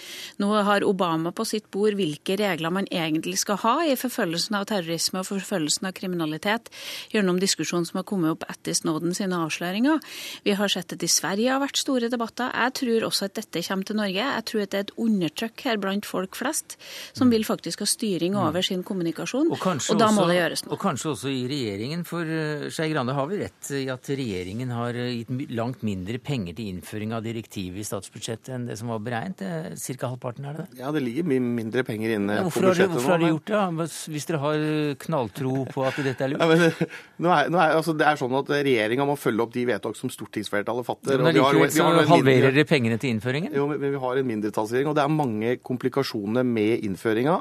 Nå 0.42 0.50
har 0.66 0.86
Obama 0.86 1.32
på 1.36 1.46
sitt 1.48 1.68
bord 1.74 1.96
hvilke 1.98 2.38
regler 2.40 2.72
man 2.74 2.88
egentlig 2.90 3.36
skal 3.42 3.60
ha 3.62 3.74
i 3.86 3.96
forfølgelsen 3.98 4.58
av 4.58 4.68
terrorisme 4.70 5.22
og 5.22 5.28
forfølgelsen 5.30 5.88
av 5.90 5.94
kriminalitet, 5.96 6.70
gjennom 7.12 7.40
diskusjonen 7.42 7.86
som 7.88 8.00
har 8.00 8.06
kommet 8.08 8.36
opp 8.36 8.46
etter 8.50 8.76
Snowden 8.76 9.14
sine 9.16 9.38
avsløringer. 9.46 10.02
Vi 10.46 10.56
har 10.58 10.72
sett 10.72 10.94
at 10.96 11.04
i 11.04 11.10
Sverige 11.10 11.52
har 11.52 11.62
vært 11.62 11.80
store 11.80 12.10
debatter. 12.12 12.52
Jeg 12.52 12.76
tror 12.80 13.08
også 13.10 13.28
at 13.28 13.36
dette 13.40 13.64
kommer 13.66 13.88
til 13.88 14.00
Norge. 14.00 14.22
Jeg 14.22 14.46
tror 14.50 14.64
at 14.64 14.72
det 14.72 14.80
er 14.80 14.86
et 14.86 14.94
undertrykk 15.06 15.66
her 15.68 15.80
blant 15.82 16.08
folk 16.08 16.38
flest, 16.38 16.78
som 17.16 17.32
vil 17.32 17.46
faktisk 17.46 17.84
ha 17.84 17.88
styring 17.90 18.36
over 18.38 18.64
sin 18.66 18.84
kommunikasjon. 18.86 19.50
Og, 19.52 19.60
og 19.60 20.00
da 20.00 20.10
må 20.12 20.24
også, 20.24 20.30
det 20.30 20.38
gjøres 20.40 20.64
noe. 20.66 20.74
Og 20.76 20.82
kanskje 20.82 21.12
også 21.14 21.32
i 21.32 21.42
regjeringen, 21.50 22.04
for 22.08 22.36
eh, 22.38 22.68
Skei 22.72 22.90
Grande 22.92 23.16
har 23.16 23.28
vi 23.30 23.40
rett 23.42 23.72
i 23.76 23.86
at 23.92 24.10
regjeringen 24.12 24.72
har 24.74 24.96
gitt 24.96 25.32
langt 25.56 25.82
mindre 25.86 26.18
penger 26.22 26.56
til 26.58 26.70
innføring 26.70 27.14
av 27.16 27.24
direktivet 27.24 27.80
i 27.82 27.86
statsbudsjettet 27.86 28.52
enn 28.54 28.66
det 28.68 28.76
som 28.80 28.92
var 28.92 29.00
beregnet. 29.04 29.42
Ca. 29.76 30.10
halvparten, 30.10 30.46
er 30.46 30.56
det 30.56 30.66
det? 30.66 30.80
Ja, 30.82 30.92
det 30.94 31.02
ligger 31.04 31.26
mye 31.32 31.42
mindre 31.42 31.84
penger 31.86 32.16
inne 32.18 32.38
ja, 32.38 32.44
på 32.46 32.62
budsjettet 32.62 32.92
nå. 32.92 32.98
Hvorfor 32.98 33.14
har 33.14 33.22
de 33.22 33.30
gjort 33.32 33.50
det, 33.50 33.56
da? 33.56 33.86
Hvis 34.14 34.28
dere 34.28 34.40
har 34.42 34.66
knalltro 35.06 35.54
på 35.72 35.86
at 35.88 36.00
dette 36.06 36.26
er 36.26 36.34
lurt? 36.34 36.42
Ja, 36.46 36.50
men, 36.50 36.90
nå 37.22 37.30
er, 37.32 37.48
nå 37.50 37.58
er, 37.58 37.74
altså, 37.78 37.94
det 37.96 38.04
er 38.06 38.18
sånn 38.20 38.34
at 38.36 38.50
Regjeringa 38.52 39.06
må 39.08 39.16
følge 39.18 39.44
opp 39.46 39.54
de 39.54 39.64
vedtak 39.68 39.96
som 39.98 40.10
stortingsflertallet 40.12 40.86
fatter. 40.86 41.22
men 41.24 41.34
likevel 41.34 41.72
så 41.72 41.88
halverer 42.10 42.52
dere 42.54 42.66
pengene 42.68 42.98
til 43.00 43.14
innføringen? 43.14 43.54
Jo, 43.56 43.66
men 43.70 43.80
vi 43.82 44.02
har 44.02 44.20
en 44.20 44.28
mindretallsregjering, 44.28 44.90
og 44.92 44.98
det 44.98 45.04
er 45.04 45.14
mange 45.14 45.54
komplikasjoner 45.64 46.46
med 46.46 46.84
innføringa. 46.86 47.36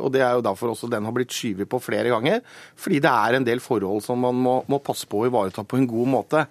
og 0.00 0.10
Det 0.12 0.24
er 0.26 0.34
jo 0.38 0.44
derfor 0.44 0.74
også 0.74 0.90
den 0.90 1.06
har 1.06 1.14
blitt 1.16 1.34
skyvet 1.34 1.70
på 1.70 1.80
flere 1.82 2.10
ganger. 2.12 2.42
Fordi 2.80 3.00
det 3.02 3.14
er 3.14 3.38
en 3.38 3.46
del 3.46 3.62
forhold 3.62 4.04
som 4.04 4.20
man 4.26 4.36
må, 4.36 4.60
må 4.70 4.80
passe 4.84 5.08
på 5.10 5.22
å 5.22 5.30
ivareta 5.30 5.64
på 5.64 5.78
en 5.78 5.88
god 5.90 6.14
måte. 6.18 6.44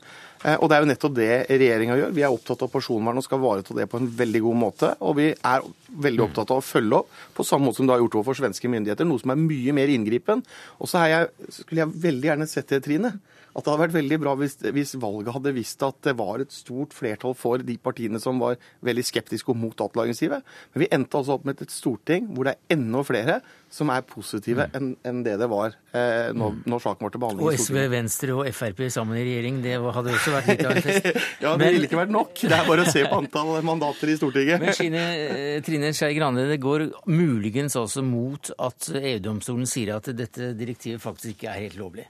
Eh, 0.43 0.55
og 0.55 0.69
Det 0.69 0.75
er 0.77 0.83
jo 0.83 0.89
nettopp 0.89 1.15
det 1.17 1.31
regjeringa 1.49 1.97
gjør. 1.99 2.13
Vi 2.15 2.23
er 2.23 2.33
opptatt 2.33 2.61
av 2.63 2.71
personvern 2.71 3.19
og 3.19 3.25
skal 3.25 3.41
ivareta 3.41 3.75
det 3.75 3.89
på 3.91 3.99
en 3.99 4.11
veldig 4.21 4.41
god 4.45 4.59
måte. 4.61 4.91
Og 5.03 5.17
vi 5.19 5.31
er 5.33 5.65
veldig 6.05 6.25
opptatt 6.27 6.53
av 6.53 6.61
å 6.61 6.65
følge 6.65 7.01
opp 7.01 7.17
på 7.35 7.47
samme 7.47 7.67
måte 7.67 7.81
som 7.81 7.89
det 7.89 7.95
har 7.95 8.03
gjort 8.03 8.19
overfor 8.21 8.39
svenske 8.39 8.71
myndigheter, 8.71 9.07
noe 9.07 9.19
som 9.19 9.33
er 9.33 9.41
mye 9.41 9.75
mer 9.75 9.91
inngripen. 9.91 10.43
Og 10.79 10.91
så 10.91 11.03
skulle 11.51 11.83
jeg 11.83 12.01
veldig 12.07 12.31
gjerne 12.31 12.49
sett 12.49 12.71
det, 12.71 12.83
Trine 12.85 13.17
at 13.59 13.65
det 13.67 13.73
hadde 13.73 13.83
vært 13.85 13.97
veldig 13.97 14.19
bra 14.23 14.35
hvis, 14.39 14.57
hvis, 14.73 14.95
valget 14.99 15.35
hadde 15.35 15.55
visst 15.55 15.83
at 15.85 15.99
det 16.07 16.15
var 16.19 16.43
et 16.43 16.55
stort 16.55 16.95
flertall 16.95 17.35
for 17.37 17.61
de 17.65 17.75
partiene 17.81 18.21
som 18.21 18.41
var 18.41 18.59
veldig 18.85 19.05
skeptiske 19.05 19.51
og 19.53 19.59
mot 19.59 19.75
datalagringsdirektivet. 19.75 20.57
Men 20.73 20.83
vi 20.83 20.91
endte 20.95 21.19
altså 21.19 21.37
opp 21.37 21.47
med 21.47 21.61
et 21.63 21.73
storting 21.73 22.29
hvor 22.33 22.47
det 22.47 22.55
er 22.55 22.77
enda 22.77 23.03
flere 23.07 23.39
som 23.69 23.91
er 23.93 24.01
positive 24.07 24.65
mm. 24.65 24.75
enn 24.77 24.89
en 25.05 25.21
det 25.25 25.35
det 25.39 25.47
var 25.49 25.75
eh, 25.93 26.31
når, 26.33 26.55
mm. 26.55 26.61
når, 26.71 26.81
saken 26.83 27.05
var 27.05 27.13
til 27.13 27.21
behandling. 27.21 27.45
Og 27.45 27.61
SV, 27.61 27.79
Venstre 27.91 28.35
og 28.35 28.49
Frp 28.55 28.81
sammen 28.93 29.19
i 29.19 29.25
regjering, 29.27 29.59
det 29.65 29.75
hadde 29.77 30.13
også 30.15 30.33
vært 30.33 30.49
litt 30.49 30.63
av 30.65 30.73
en 30.73 30.85
fest. 30.87 31.09
ja, 31.43 31.53
det 31.61 31.71
ville 31.75 31.89
ikke 31.89 32.01
vært 32.01 32.13
nok. 32.15 32.33
Det 32.41 32.57
er 32.57 32.69
bare 32.69 32.85
å 32.85 32.89
se 32.89 33.05
på 33.05 33.21
antall 33.21 33.51
mandater 33.67 34.13
i 34.13 34.17
Stortinget. 34.19 34.63
Men 34.63 34.77
Trine, 34.77 35.03
eh, 35.25 35.57
Trine 35.65 35.93
Skei 35.97 36.15
Grande, 36.17 36.47
det 36.49 36.59
går 36.63 36.87
muligens 37.11 37.77
også 37.79 38.03
mot 38.05 38.51
at 38.57 38.89
EU-domstolen 38.95 39.69
sier 39.69 39.97
at 39.99 40.09
dette 40.17 40.53
direktivet 40.57 41.03
faktisk 41.03 41.37
ikke 41.37 41.53
er 41.53 41.67
helt 41.67 41.77
lovlig. 41.79 42.09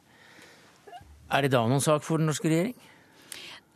Er 1.30 1.45
det 1.45 1.51
da 1.53 1.61
noen 1.69 1.84
sak 1.84 2.01
for 2.05 2.17
den 2.17 2.25
norske 2.30 2.49
regjering? 2.49 2.73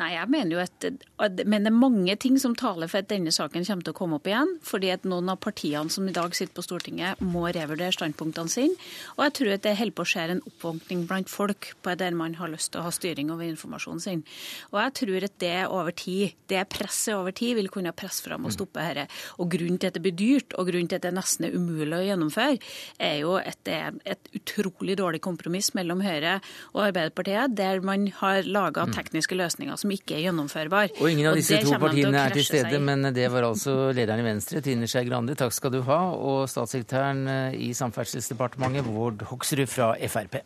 Nei, 0.01 0.09
jeg 0.15 0.29
mener 0.33 0.55
jo 0.55 0.61
at, 0.63 0.85
at, 1.21 1.41
Men 1.45 1.67
det 1.67 1.69
er 1.69 1.75
mange 1.77 2.15
ting 2.17 2.39
som 2.41 2.55
taler 2.57 2.89
for 2.89 3.03
at 3.03 3.11
denne 3.11 3.29
saken 3.33 3.65
kommer 3.67 3.85
til 3.85 3.93
å 3.93 3.97
komme 3.97 4.17
opp 4.17 4.29
igjen. 4.29 4.55
Fordi 4.65 4.89
at 4.89 5.05
noen 5.05 5.29
av 5.29 5.37
partiene 5.43 5.93
som 5.93 6.07
i 6.09 6.15
dag 6.15 6.33
sitter 6.33 6.55
på 6.57 6.65
Stortinget, 6.65 7.21
må 7.21 7.45
revurdere 7.53 7.93
standpunktene 7.93 8.49
sine. 8.49 8.77
Og 9.17 9.23
jeg 9.27 9.35
tror 9.37 9.51
at 9.53 9.65
det 9.67 9.75
holder 9.77 9.97
på 9.97 10.05
å 10.05 10.09
skje 10.09 10.25
en 10.33 10.41
oppvåkning 10.49 11.03
blant 11.09 11.29
folk 11.29 11.69
på 11.85 11.93
der 11.99 12.17
man 12.17 12.37
har 12.39 12.49
lyst 12.49 12.71
til 12.73 12.81
å 12.81 12.87
ha 12.87 12.93
styring 12.95 13.29
over 13.33 13.45
informasjonen 13.45 14.01
sin. 14.01 14.23
Og 14.71 14.79
jeg 14.81 14.95
tror 15.01 15.27
at 15.29 15.37
det 15.43 15.53
over 15.67 15.93
tid, 15.93 16.33
det 16.49 16.65
presset 16.73 17.13
over 17.13 17.35
tid 17.37 17.59
vil 17.59 17.69
kunne 17.73 17.93
presse 17.93 18.25
fram 18.25 18.49
og 18.49 18.55
stoppe 18.55 18.81
dette. 18.81 19.05
Og 19.37 19.53
grunnen 19.53 19.77
til 19.77 19.93
at 19.93 19.99
det 19.99 20.03
blir 20.07 20.17
dyrt, 20.17 20.57
og 20.57 20.71
grunnen 20.71 20.89
til 20.89 20.97
at 20.97 21.05
det 21.05 21.13
nesten 21.13 21.47
er 21.47 21.53
umulig 21.53 21.99
å 21.99 22.03
gjennomføre, 22.07 22.57
er 22.97 23.21
jo 23.21 23.37
at 23.37 23.61
det 23.69 23.77
er 23.77 24.01
et 24.15 24.33
utrolig 24.41 24.97
dårlig 24.97 25.21
kompromiss 25.21 25.73
mellom 25.77 26.01
Høyre 26.01 26.39
og 26.73 26.87
Arbeiderpartiet, 26.87 27.53
der 27.53 27.85
man 27.85 28.09
har 28.23 28.41
laga 28.49 28.87
mm. 28.89 28.97
tekniske 28.97 29.37
løsninger 29.37 29.82
som 29.83 29.93
ikke 29.93 30.17
er 30.17 30.27
gjennomførbar. 30.27 30.95
Og 30.99 31.11
ingen 31.11 31.29
av 31.29 31.37
disse 31.39 31.59
to 31.63 31.77
partiene 31.81 32.23
er 32.23 32.35
til 32.35 32.47
stede, 32.47 32.71
seg. 32.71 32.81
men 32.87 33.11
det 33.15 33.29
var 33.33 33.49
altså 33.49 33.91
lederen 33.95 34.23
i 34.23 34.27
Venstre, 34.31 34.63
Trine 34.63 34.89
Skei 34.89 35.05
Grande, 35.09 35.37
takk 35.39 35.55
skal 35.55 35.73
du 35.75 35.81
ha, 35.87 36.01
og 36.15 36.47
statssekretæren 36.51 37.23
eh, 37.27 37.61
i 37.69 37.73
Samferdselsdepartementet, 37.77 38.87
Vård 38.87 39.25
Hoksrud 39.31 39.67
fra 39.71 39.93
Frp. 40.07 40.41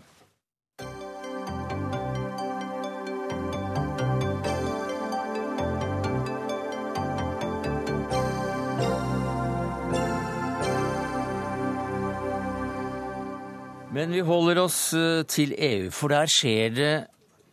Men 13.97 14.11
vi 14.13 14.19
holder 14.21 14.59
oss 14.61 14.91
eh, 14.93 15.23
til 15.25 15.55
EU, 15.57 15.87
for 15.95 16.13
der 16.13 16.29
skjer 16.29 16.73
det 16.75 16.91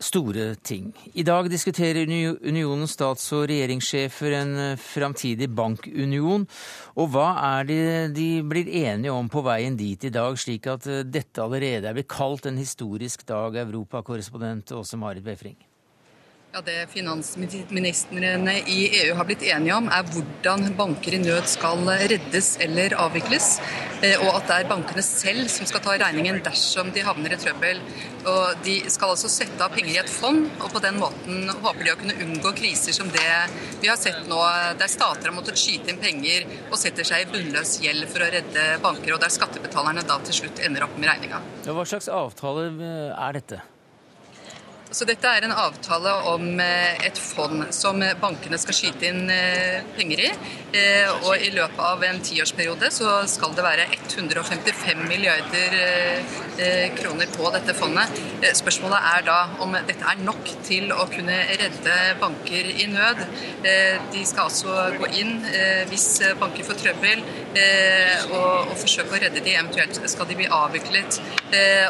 store 0.05 0.55
ting. 0.63 0.93
I 1.15 1.25
dag 1.27 1.49
diskuterer 1.51 2.05
unionens 2.07 2.95
stats- 2.97 3.31
og 3.37 3.47
regjeringssjefer 3.51 4.37
en 4.41 4.55
eh, 4.61 4.81
framtidig 4.81 5.49
bankunion. 5.55 6.47
Og 7.01 7.13
hva 7.15 7.29
er 7.59 7.69
det 7.69 7.83
de 8.17 8.29
blir 8.47 8.71
enige 8.85 9.15
om 9.15 9.31
på 9.33 9.43
veien 9.47 9.77
dit 9.79 10.05
i 10.05 10.13
dag, 10.15 10.39
slik 10.39 10.69
at 10.71 10.89
eh, 10.91 11.05
dette 11.05 11.43
allerede 11.43 11.91
er 11.91 11.97
blitt 11.97 12.13
kalt 12.13 12.49
en 12.51 12.61
historisk 12.61 13.27
dag, 13.29 13.57
europakorrespondent 13.65 14.77
Åse 14.77 15.01
Marit 15.01 15.25
Befring? 15.25 15.59
Ja, 16.55 16.61
Det 16.65 16.87
finansministrene 16.91 18.53
i 18.71 18.83
EU 19.01 19.15
har 19.19 19.27
blitt 19.27 19.43
enige 19.43 19.75
om, 19.75 19.89
er 19.91 20.05
hvordan 20.07 20.69
banker 20.79 21.17
i 21.17 21.19
nød 21.19 21.49
skal 21.51 21.83
reddes 21.83 22.53
eller 22.63 22.95
avvikles. 23.03 23.57
Eh, 24.07 24.15
og 24.23 24.37
at 24.37 24.47
det 24.47 24.59
er 24.61 24.69
bankene 24.71 25.03
selv 25.03 25.51
som 25.51 25.67
skal 25.67 25.83
ta 25.83 25.97
regningen 25.99 26.39
dersom 26.47 26.93
de 26.95 27.03
havner 27.03 27.35
i 27.35 27.41
trøbbel. 27.43 27.83
Og 28.31 28.63
De 28.63 28.77
skal 28.87 29.17
altså 29.17 29.33
sette 29.35 29.67
av 29.67 29.75
penger 29.75 29.97
i 29.97 29.99
et 30.05 30.15
fond, 30.21 30.47
og 30.61 30.71
på 30.71 30.85
den 30.87 31.03
måten 31.03 31.51
håper 31.51 31.83
de 31.83 31.97
å 31.97 31.99
kunne 32.05 32.19
unngå 32.23 32.55
kriser 32.63 32.95
som 32.95 33.11
det 33.11 33.35
vi 33.83 33.91
har 33.91 33.99
sett 33.99 34.23
nå, 34.31 34.39
der 34.79 34.95
stater 34.95 35.33
har 35.33 35.35
måttet 35.35 35.59
skyte 35.59 35.91
inn 35.91 35.99
penger 35.99 36.47
og 36.71 36.79
setter 36.79 37.11
seg 37.11 37.27
i 37.27 37.31
bunnløs 37.35 37.81
gjeld 37.83 38.07
for 38.15 38.23
å 38.23 38.31
redde 38.39 38.71
banker, 38.87 39.19
og 39.19 39.27
der 39.27 39.35
skattebetalerne 39.41 40.07
da 40.07 40.23
til 40.23 40.45
slutt 40.45 40.63
ender 40.63 40.87
opp 40.87 40.95
med 41.03 41.11
regninga. 41.17 41.43
Hva 41.67 41.91
slags 41.97 42.13
avtale 42.23 42.71
eh, 42.79 43.11
er 43.11 43.41
dette? 43.43 43.65
Så 44.95 45.03
Dette 45.09 45.27
er 45.27 45.43
en 45.43 45.53
avtale 45.59 46.11
om 46.31 46.61
eh, 46.63 47.01
et 47.03 47.19
fond 47.19 47.65
som 47.75 47.99
bankene 48.21 48.61
skal 48.63 48.77
skyte 48.79 49.09
inn 49.09 49.25
eh, 49.33 49.83
penger 49.97 50.21
i. 50.23 50.29
Eh, 50.79 51.09
og 51.27 51.43
I 51.43 51.51
løpet 51.51 51.81
av 51.83 52.05
en 52.07 52.21
tiårsperiode 52.23 52.93
så 52.95 53.17
skal 53.31 53.57
det 53.59 53.65
være 53.67 53.89
155 53.91 55.03
milliarder 55.09 55.75
kroner 56.95 57.31
på 57.35 57.49
dette 57.51 57.75
fondet. 57.75 58.21
Spørsmålet 58.55 59.07
er 59.11 59.25
da 59.27 59.39
om 59.65 59.75
dette 59.75 60.07
er 60.07 60.21
nok 60.23 60.53
til 60.63 60.93
å 60.95 61.09
kunne 61.11 61.35
redde 61.51 61.97
banker 62.21 62.69
i 62.71 62.87
nød. 62.93 63.23
De 64.15 64.23
skal 64.23 64.47
altså 64.47 64.77
gå 65.01 65.09
inn 65.19 65.41
hvis 65.91 66.07
banker 66.39 66.67
får 66.69 66.79
trøbbel 66.79 67.25
og, 68.31 68.71
forsøke 68.79 69.17
å 69.17 69.23
redde 69.25 69.43
de. 69.43 69.57
Eventuelt 69.57 69.99
skal 70.11 70.31
de 70.31 70.39
bli 70.39 70.47
avviklet. 70.47 71.19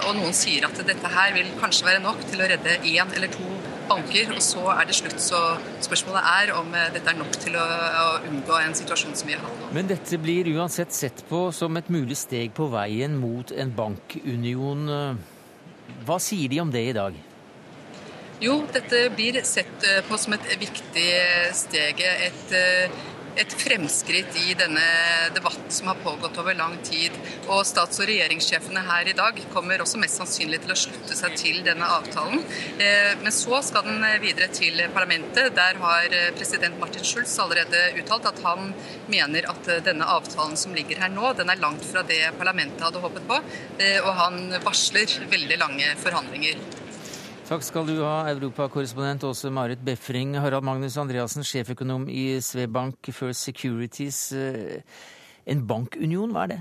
Og 0.06 0.16
noen 0.16 0.36
sier 0.36 0.64
at 0.68 0.80
dette 0.88 1.12
her 1.12 1.36
vil 1.36 1.52
kanskje 1.60 1.90
være 1.90 2.04
nok 2.04 2.24
til 2.30 2.40
å 2.40 2.48
redde 2.54 2.78
én 2.94 3.12
eller 3.16 3.32
to 3.32 3.44
banker, 3.88 4.32
og 4.34 4.40
så 4.44 4.64
er 4.74 4.88
det 4.88 4.96
slutt. 4.98 5.18
Så 5.20 5.40
spørsmålet 5.84 6.30
er 6.30 6.54
om 6.56 6.72
eh, 6.74 6.88
dette 6.94 7.12
er 7.12 7.18
nok 7.18 7.36
til 7.42 7.58
å, 7.60 7.66
å 7.66 8.08
unngå 8.30 8.58
en 8.60 8.78
situasjon 8.78 9.18
som 9.18 9.30
vi 9.30 9.36
har 9.36 9.44
hatt 9.44 9.60
nå. 9.60 9.70
Men 9.76 9.90
dette 9.90 10.20
blir 10.22 10.48
uansett 10.54 10.94
sett 10.96 11.24
på 11.28 11.46
som 11.56 11.76
et 11.80 11.92
mulig 11.92 12.18
steg 12.20 12.54
på 12.56 12.70
veien 12.72 13.18
mot 13.20 13.52
en 13.52 13.76
bankunion. 13.76 14.88
Hva 16.04 16.18
sier 16.22 16.50
de 16.52 16.60
om 16.64 16.72
det 16.72 16.88
i 16.90 16.96
dag? 16.96 17.16
Jo, 18.42 18.58
dette 18.74 19.08
blir 19.14 19.38
sett 19.46 19.84
eh, 19.86 20.02
på 20.08 20.18
som 20.20 20.34
et 20.36 20.46
viktig 20.60 21.08
steg. 21.56 22.00
Et 22.02 22.54
eh, 22.58 23.02
et 23.40 23.54
fremskritt 23.58 24.36
i 24.38 24.54
denne 24.58 24.84
debatten 25.34 25.70
som 25.72 25.90
har 25.90 26.00
pågått 26.02 26.38
over 26.38 26.54
lang 26.54 26.76
tid. 26.86 27.14
Og 27.46 27.64
stats- 27.66 28.00
og 28.00 28.08
regjeringssjefene 28.08 28.84
her 28.86 29.10
i 29.10 29.16
dag 29.16 29.40
kommer 29.52 29.82
også 29.82 30.00
mest 30.02 30.20
sannsynlig 30.20 30.60
til 30.64 30.74
å 30.74 30.78
slutte 30.78 31.16
seg 31.18 31.36
til 31.40 31.62
denne 31.66 31.88
avtalen. 31.96 32.44
Eh, 32.78 33.12
men 33.22 33.34
så 33.34 33.60
skal 33.66 33.88
den 33.88 34.04
videre 34.22 34.48
til 34.54 34.80
parlamentet. 34.94 35.52
Der 35.56 35.80
har 35.82 36.08
eh, 36.10 36.30
president 36.38 36.78
Martin 36.80 37.06
Schulz 37.06 37.34
allerede 37.42 37.82
uttalt 38.00 38.30
at 38.30 38.40
han 38.46 38.72
mener 39.10 39.50
at 39.50 39.68
eh, 39.68 39.82
denne 39.84 40.08
avtalen 40.16 40.56
som 40.60 40.76
ligger 40.76 41.02
her 41.02 41.12
nå, 41.12 41.34
den 41.38 41.50
er 41.50 41.62
langt 41.62 41.84
fra 41.88 42.04
det 42.06 42.22
parlamentet 42.38 42.84
hadde 42.84 43.02
håpet 43.02 43.28
på. 43.28 43.40
Og 44.04 44.12
han 44.18 44.40
varsler 44.64 45.10
veldig 45.30 45.58
lange 45.60 45.94
forhandlinger. 46.00 46.60
Takk 47.44 47.60
skal 47.60 47.84
du 47.84 47.98
ha, 48.00 48.22
europakorrespondent 48.30 49.24
Åse 49.28 49.50
Marit 49.52 49.82
Befring. 49.84 50.30
Harald 50.40 50.64
Magnus 50.64 50.94
Andreassen, 50.96 51.44
sjeføkonom 51.44 52.06
i 52.08 52.38
Svebank 52.40 53.10
First 53.12 53.44
Securities. 53.44 54.30
Eh, 54.32 54.80
en 55.52 55.60
bankunion, 55.68 56.32
hva 56.32 56.46
er 56.46 56.54
det? 56.54 56.58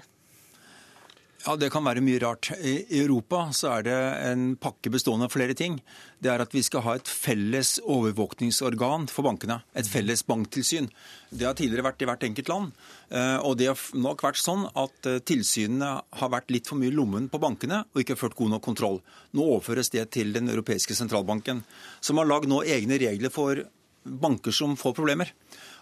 Ja, 1.46 1.56
Det 1.56 1.72
kan 1.72 1.88
være 1.88 2.04
mye 2.04 2.20
rart. 2.20 2.52
I 2.60 2.84
Europa 3.00 3.46
så 3.56 3.78
er 3.78 3.88
det 3.88 3.96
en 4.28 4.44
pakke 4.60 4.92
bestående 4.92 5.32
av 5.32 5.32
flere 5.32 5.56
ting. 5.56 5.80
Det 6.24 6.32
er 6.32 6.40
at 6.40 6.54
vi 6.56 6.62
skal 6.64 6.84
ha 6.86 6.94
et 6.96 7.10
felles 7.10 7.76
overvåkningsorgan 7.84 9.10
for 9.12 9.28
bankene. 9.28 9.58
Et 9.76 9.88
felles 9.90 10.24
banktilsyn. 10.24 10.88
Det 11.28 11.48
har 11.48 11.58
tidligere 11.58 11.84
vært 11.90 12.06
i 12.06 12.08
hvert 12.08 12.24
enkelt 12.30 12.52
land. 12.52 12.70
Eh, 13.12 13.40
og 13.44 13.58
det 13.60 13.68
har 13.68 13.82
nok 14.00 14.24
vært 14.24 14.40
sånn 14.40 14.64
at 14.70 15.10
eh, 15.10 15.20
tilsynene 15.28 15.90
har 16.22 16.32
vært 16.32 16.54
litt 16.54 16.70
for 16.70 16.80
mye 16.80 16.94
i 16.94 16.96
lommen 16.96 17.28
på 17.32 17.42
bankene 17.44 17.82
og 17.92 18.04
ikke 18.04 18.16
ført 18.20 18.38
god 18.40 18.56
nok 18.56 18.64
kontroll. 18.70 19.02
Nå 19.36 19.50
overføres 19.58 19.92
det 19.92 20.06
til 20.16 20.32
Den 20.34 20.48
europeiske 20.54 20.96
sentralbanken, 20.96 21.66
som 22.00 22.22
har 22.22 22.30
lagd 22.30 22.48
nå 22.52 22.62
egne 22.64 23.02
regler 23.02 23.34
for 23.34 23.60
banker 24.04 24.56
som 24.56 24.78
får 24.80 24.96
problemer. 24.96 25.34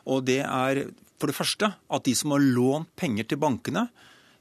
Og 0.09 0.25
det 0.25 0.41
er 0.41 0.87
for 1.21 1.29
det 1.29 1.37
første 1.37 1.69
at 1.69 2.07
de 2.07 2.15
som 2.17 2.33
har 2.33 2.41
lånt 2.41 2.89
penger 2.97 3.29
til 3.29 3.41
bankene, 3.41 3.91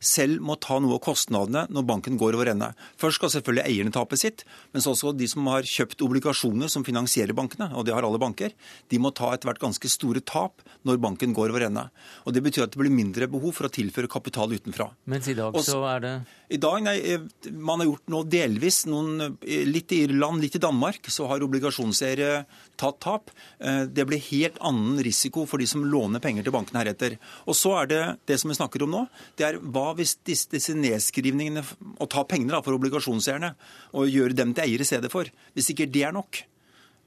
selv 0.00 0.40
må 0.42 0.56
ta 0.60 0.78
noe 0.80 0.96
av 0.96 1.02
kostnadene 1.04 1.66
når 1.70 1.86
banken 1.88 2.18
går 2.20 2.38
over 2.38 2.50
ende. 2.52 2.72
Først 3.00 3.20
skal 3.20 3.32
selvfølgelig 3.36 3.66
eierne 3.68 3.94
tape 3.94 4.18
sitt, 4.20 4.44
men 4.72 4.82
også 4.82 5.12
de 5.16 5.28
som 5.30 5.46
har 5.52 5.68
kjøpt 5.68 6.02
obligasjoner 6.06 6.72
som 6.72 6.86
finansierer 6.86 7.36
bankene, 7.36 7.70
og 7.76 7.86
det 7.86 7.94
har 7.94 8.06
alle 8.06 8.20
banker, 8.20 8.56
de 8.90 9.00
må 9.02 9.12
ta 9.14 9.32
etter 9.34 9.50
hvert 9.50 9.62
ganske 9.62 9.92
store 9.92 10.24
tap 10.24 10.64
når 10.88 11.00
banken 11.04 11.36
går 11.36 11.52
over 11.52 11.68
ende. 11.68 11.86
Og 12.24 12.34
Det 12.34 12.42
betyr 12.44 12.64
at 12.64 12.72
det 12.72 12.80
blir 12.80 12.94
mindre 12.94 13.28
behov 13.28 13.52
for 13.58 13.68
å 13.68 13.72
tilføre 13.72 14.08
kapital 14.08 14.52
utenfra. 14.52 14.90
Mens 15.04 15.28
i 15.28 15.36
dag 15.36 15.56
så 15.60 15.82
er 15.92 16.04
det 16.04 16.14
I 16.50 16.58
dag, 16.58 16.82
nei, 16.82 16.96
eh, 17.12 17.20
Man 17.52 17.78
har 17.78 17.86
gjort 17.86 18.08
noe 18.10 18.26
delvis. 18.26 18.82
Noen, 18.90 19.38
eh, 19.46 19.64
litt 19.66 19.92
i 19.92 20.02
Irland, 20.02 20.42
litt 20.42 20.56
i 20.56 20.58
Danmark, 20.58 21.06
så 21.06 21.28
har 21.30 21.44
obligasjonseiere 21.46 22.44
tatt 22.76 22.98
tap. 22.98 23.30
Eh, 23.60 23.84
det 23.86 24.04
blir 24.06 24.18
helt 24.18 24.58
annen 24.58 24.98
risiko 24.98 25.46
for 25.46 25.58
de 25.58 25.66
som 25.66 25.84
låner 25.84 26.18
penger 26.18 26.42
til 26.42 26.52
bankene 26.52 26.82
heretter. 26.82 27.18
Og 27.46 27.54
så 27.54 27.82
er 27.82 27.86
det 27.86 28.18
det 28.26 28.40
som 28.40 28.50
vi 28.50 28.56
snakker 28.56 28.82
om 28.82 28.90
nå, 28.90 29.08
det 29.36 29.46
er 29.46 29.58
hva 29.60 29.94
hvis 29.94 30.16
disse, 30.24 30.48
disse 30.50 30.74
nedskrivningene 30.74 31.62
Å 32.00 32.08
ta 32.08 32.24
pengene 32.24 32.50
da, 32.50 32.62
for 32.62 32.74
obligasjonseierne 32.74 33.54
og 33.94 34.10
gjøre 34.10 34.34
dem 34.34 34.52
til 34.52 34.64
eiere 34.64 34.82
i 34.82 34.90
stedet 34.90 35.10
for. 35.10 35.30
Hvis 35.54 35.70
ikke 35.70 35.86
det 35.86 36.02
er 36.02 36.12
nok, 36.12 36.42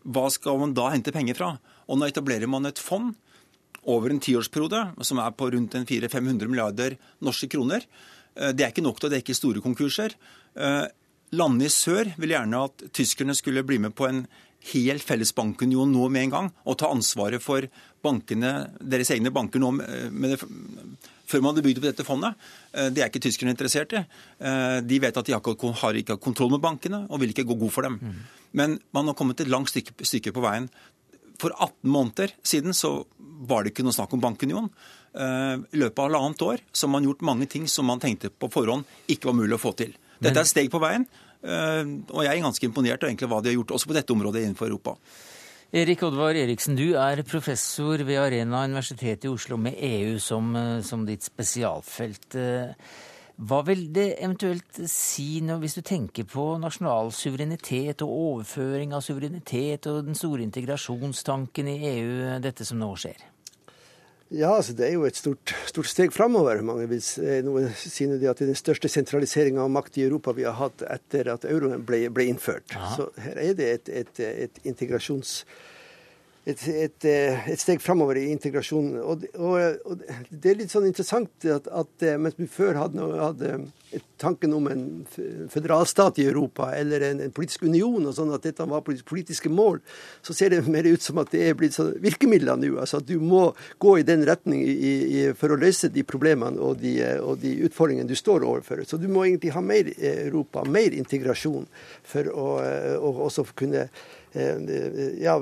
hva 0.06 0.30
skal 0.32 0.58
man 0.58 0.74
da 0.74 0.89
hente 0.89 1.12
penger 1.12 1.36
fra? 1.36 1.60
Og 1.89 2.00
nå 2.00 2.08
etablerer 2.08 2.48
man 2.48 2.66
et 2.66 2.80
fond 2.80 3.14
over 3.84 4.10
en 4.10 4.20
tiårsperiode 4.20 5.04
som 5.04 5.20
er 5.20 5.32
på 5.36 5.52
rundt 5.52 5.76
400-500 5.76 6.48
milliarder 6.48 6.98
norske 7.20 7.50
kroner. 7.52 7.84
Eh, 8.36 8.53
det 8.53 8.65
er 8.65 8.73
ikke 8.73 8.86
nok 8.86 9.01
til 9.01 9.09
å 9.09 9.13
dekke 9.13 9.38
store 9.38 9.63
konkurser. 9.63 10.15
Eh, 10.55 10.86
landene 11.38 11.69
i 11.69 11.73
sør 11.73 12.13
vil 12.19 12.36
gjerne 12.36 12.65
at 12.69 12.88
tyskerne 12.95 13.36
skulle 13.38 13.65
bli 13.67 13.79
med 13.81 13.95
på 13.97 14.07
en 14.09 14.25
hel 14.73 15.01
felles 15.03 15.34
bankunion 15.36 15.89
nå 15.91 16.07
med 16.07 16.27
en 16.27 16.36
gang, 16.38 16.51
og 16.63 16.77
ta 16.79 16.88
ansvaret 16.93 17.43
for 17.43 17.67
bankene, 18.03 18.69
deres 18.79 19.11
egne 19.11 19.31
banker 19.36 19.59
nå 19.59 19.73
eh, 19.84 20.07
med 20.11 20.36
det, 20.36 20.39
før 21.27 21.43
man 21.43 21.53
hadde 21.53 21.65
bygd 21.65 21.81
opp 21.81 21.89
dette 21.89 22.05
fondet. 22.05 22.39
Det 22.93 23.01
er 23.01 23.07
ikke 23.07 23.21
tyskerne 23.23 23.53
interessert 23.55 23.93
i. 23.95 24.01
De 24.86 24.97
vet 25.01 25.15
at 25.17 25.25
de 25.25 25.34
ikke 25.34 25.53
har 25.55 26.19
kontroll 26.21 26.51
med 26.51 26.61
bankene 26.61 26.99
og 27.07 27.21
vil 27.23 27.31
ikke 27.31 27.45
gå 27.47 27.55
god 27.63 27.71
for 27.73 27.88
dem. 27.88 27.95
Mm. 27.97 28.19
Men 28.59 28.75
man 28.93 29.09
har 29.09 29.17
kommet 29.17 29.41
et 29.41 29.49
langt 29.49 29.71
stykke, 29.71 29.95
stykke, 30.05 30.34
på 30.36 30.43
veien. 30.43 30.67
For 31.44 31.52
18 31.58 31.91
måneder 31.91 32.34
siden 32.48 32.76
så 32.78 33.02
var 33.44 33.64
det 33.64 33.74
ikke 33.74 33.84
noe 33.84 33.96
snakk 33.96 34.16
om 34.16 34.24
bankunion. 34.24 34.70
Eh, 35.12 35.58
I 35.60 35.82
løpet 35.82 36.00
av 36.00 36.08
halvannet 36.08 36.46
år 36.48 36.64
så 36.72 36.88
har 36.88 36.94
man 36.96 37.10
gjort 37.10 37.28
mange 37.28 37.50
ting 37.52 37.68
som 37.68 37.89
man 37.89 38.02
tenkte 38.04 38.32
på 38.32 38.50
forhånd 38.54 38.88
ikke 39.12 39.30
var 39.30 39.38
mulig 39.41 39.60
å 39.60 39.62
få 39.62 39.76
til. 39.78 39.91
Dette 40.24 40.39
er 40.39 40.48
et 40.48 40.54
steg 40.54 40.72
på 40.72 40.80
veien, 40.80 41.04
og 41.44 42.22
jeg 42.24 42.32
er 42.32 42.39
ganske 42.46 42.64
imponert 42.64 43.04
av 43.04 43.26
hva 43.28 43.41
de 43.44 43.50
har 43.52 43.58
gjort 43.58 43.74
også 43.76 43.89
på 43.89 43.96
dette 43.98 44.14
området 44.16 44.46
innenfor 44.46 44.70
Europa. 44.70 44.94
Erik 45.76 46.06
Oddvar 46.06 46.38
Eriksen, 46.38 46.78
du 46.80 46.94
er 46.96 47.20
professor 47.28 48.00
ved 48.08 48.22
Arena 48.22 48.62
Universitetet 48.70 49.26
i 49.28 49.32
Oslo 49.34 49.58
med 49.60 49.76
EU 49.84 50.20
som, 50.22 50.56
eh, 50.56 50.80
som 50.86 51.04
ditt 51.04 51.26
spesialfelt. 51.28 52.38
Hva 53.41 53.63
vil 53.65 53.88
det 53.93 54.11
eventuelt 54.21 54.77
si 54.89 55.41
når, 55.41 55.63
hvis 55.63 55.77
du 55.79 55.81
tenker 55.81 56.25
på 56.29 56.51
nasjonal 56.61 57.09
suverenitet 57.17 58.03
og 58.05 58.11
overføring 58.13 58.93
av 58.93 59.01
suverenitet 59.01 59.89
og 59.89 60.03
den 60.05 60.17
store 60.17 60.45
integrasjonstanken 60.45 61.71
i 61.71 61.79
EU, 61.95 62.11
dette 62.43 62.67
som 62.67 62.77
nå 62.81 62.91
skjer? 63.01 63.23
Ja, 64.34 64.55
altså 64.55 64.73
Det 64.73 64.88
er 64.88 64.93
jo 64.95 65.05
et 65.05 65.17
stort, 65.17 65.53
stort 65.69 65.89
steg 65.89 66.13
framover. 66.13 66.61
Mange 66.65 66.88
vil 66.89 67.01
si 67.01 67.21
at 67.25 68.21
det 68.21 68.29
er 68.31 68.39
den 68.39 68.57
største 68.57 68.89
sentraliseringa 68.89 69.61
av 69.61 69.69
makt 69.73 69.99
i 69.99 70.07
Europa 70.07 70.34
vi 70.34 70.45
har 70.47 70.57
hatt 70.57 70.86
etter 70.89 71.29
at 71.34 71.45
euroen 71.45 71.84
ble, 71.86 72.07
ble 72.13 72.29
innført. 72.31 72.73
Aha. 72.77 72.95
Så 72.97 73.09
her 73.21 73.38
er 73.38 73.53
det 73.57 73.69
et, 73.75 73.93
et, 74.01 74.23
et 74.47 74.65
integrasjons 74.65 75.41
et, 76.46 76.64
et, 76.68 77.06
eh, 77.08 77.46
et, 77.54 77.60
steg 77.60 77.80
framover 77.82 78.20
i 78.20 78.26
integrasjonen. 78.34 78.98
Og, 79.00 79.24
og, 79.39 79.78
og, 79.88 80.02
det 80.30 80.52
er 80.52 80.60
litt 80.60 80.74
sånn 80.74 80.89
interessant 80.89 81.48
at, 81.48 81.70
at 81.72 82.04
eh, 82.04 82.20
mens 82.20 82.36
vi 82.39 82.50
før 82.52 82.82
hadde, 82.82 83.08
hadde, 83.22 83.54
tanken 84.18 84.56
om 84.58 84.66
en 84.72 84.84
føderalstat 85.54 86.18
i 86.18 86.26
Europa 86.26 86.72
eller 86.74 87.04
en, 87.06 87.20
en, 87.22 87.34
politisk 87.36 87.68
union, 87.68 88.08
og 88.10 88.16
sånn 88.18 88.32
at 88.34 88.48
dette 88.48 88.66
var 88.66 88.82
politiske 88.82 89.52
mål, 89.54 89.78
så 90.26 90.34
ser 90.34 90.50
det 90.50 90.64
mer 90.66 90.88
ut 90.89 91.04
som 91.04 91.22
at 91.22 91.30
det 91.30 91.44
er 91.46 91.58
blitt 91.60 91.78
sånn 91.78 91.91
virkemidler 92.02 92.58
nå. 92.58 92.72
altså 92.82 93.04
At 93.04 93.08
du 93.08 93.20
må 93.22 93.44
gå 93.84 94.00
i 94.02 94.08
den 94.08 94.26
retning 94.26 94.64
i, 94.66 94.74
i, 94.74 95.22
for 95.38 95.54
å 95.54 95.60
løse 95.62 95.91
de 95.94 96.04
problemene 96.10 96.58
og 96.58 96.82
de, 96.82 96.96
og 97.22 97.38
de, 97.44 97.54
utfordringene 97.70 98.10
du 98.10 98.18
står 98.18 98.48
overfor. 98.50 98.82
Så 98.89 98.98
du 98.98 99.06
må 99.12 99.28
egentlig 99.28 99.54
ha 99.54 99.62
mer 99.64 99.94
Europa, 99.94 100.66
mer 100.66 100.98
integrasjon, 100.98 101.70
for 102.08 102.34
å 102.34 102.50
også 103.30 103.46
kunne 103.54 103.86
ja, 104.34 105.36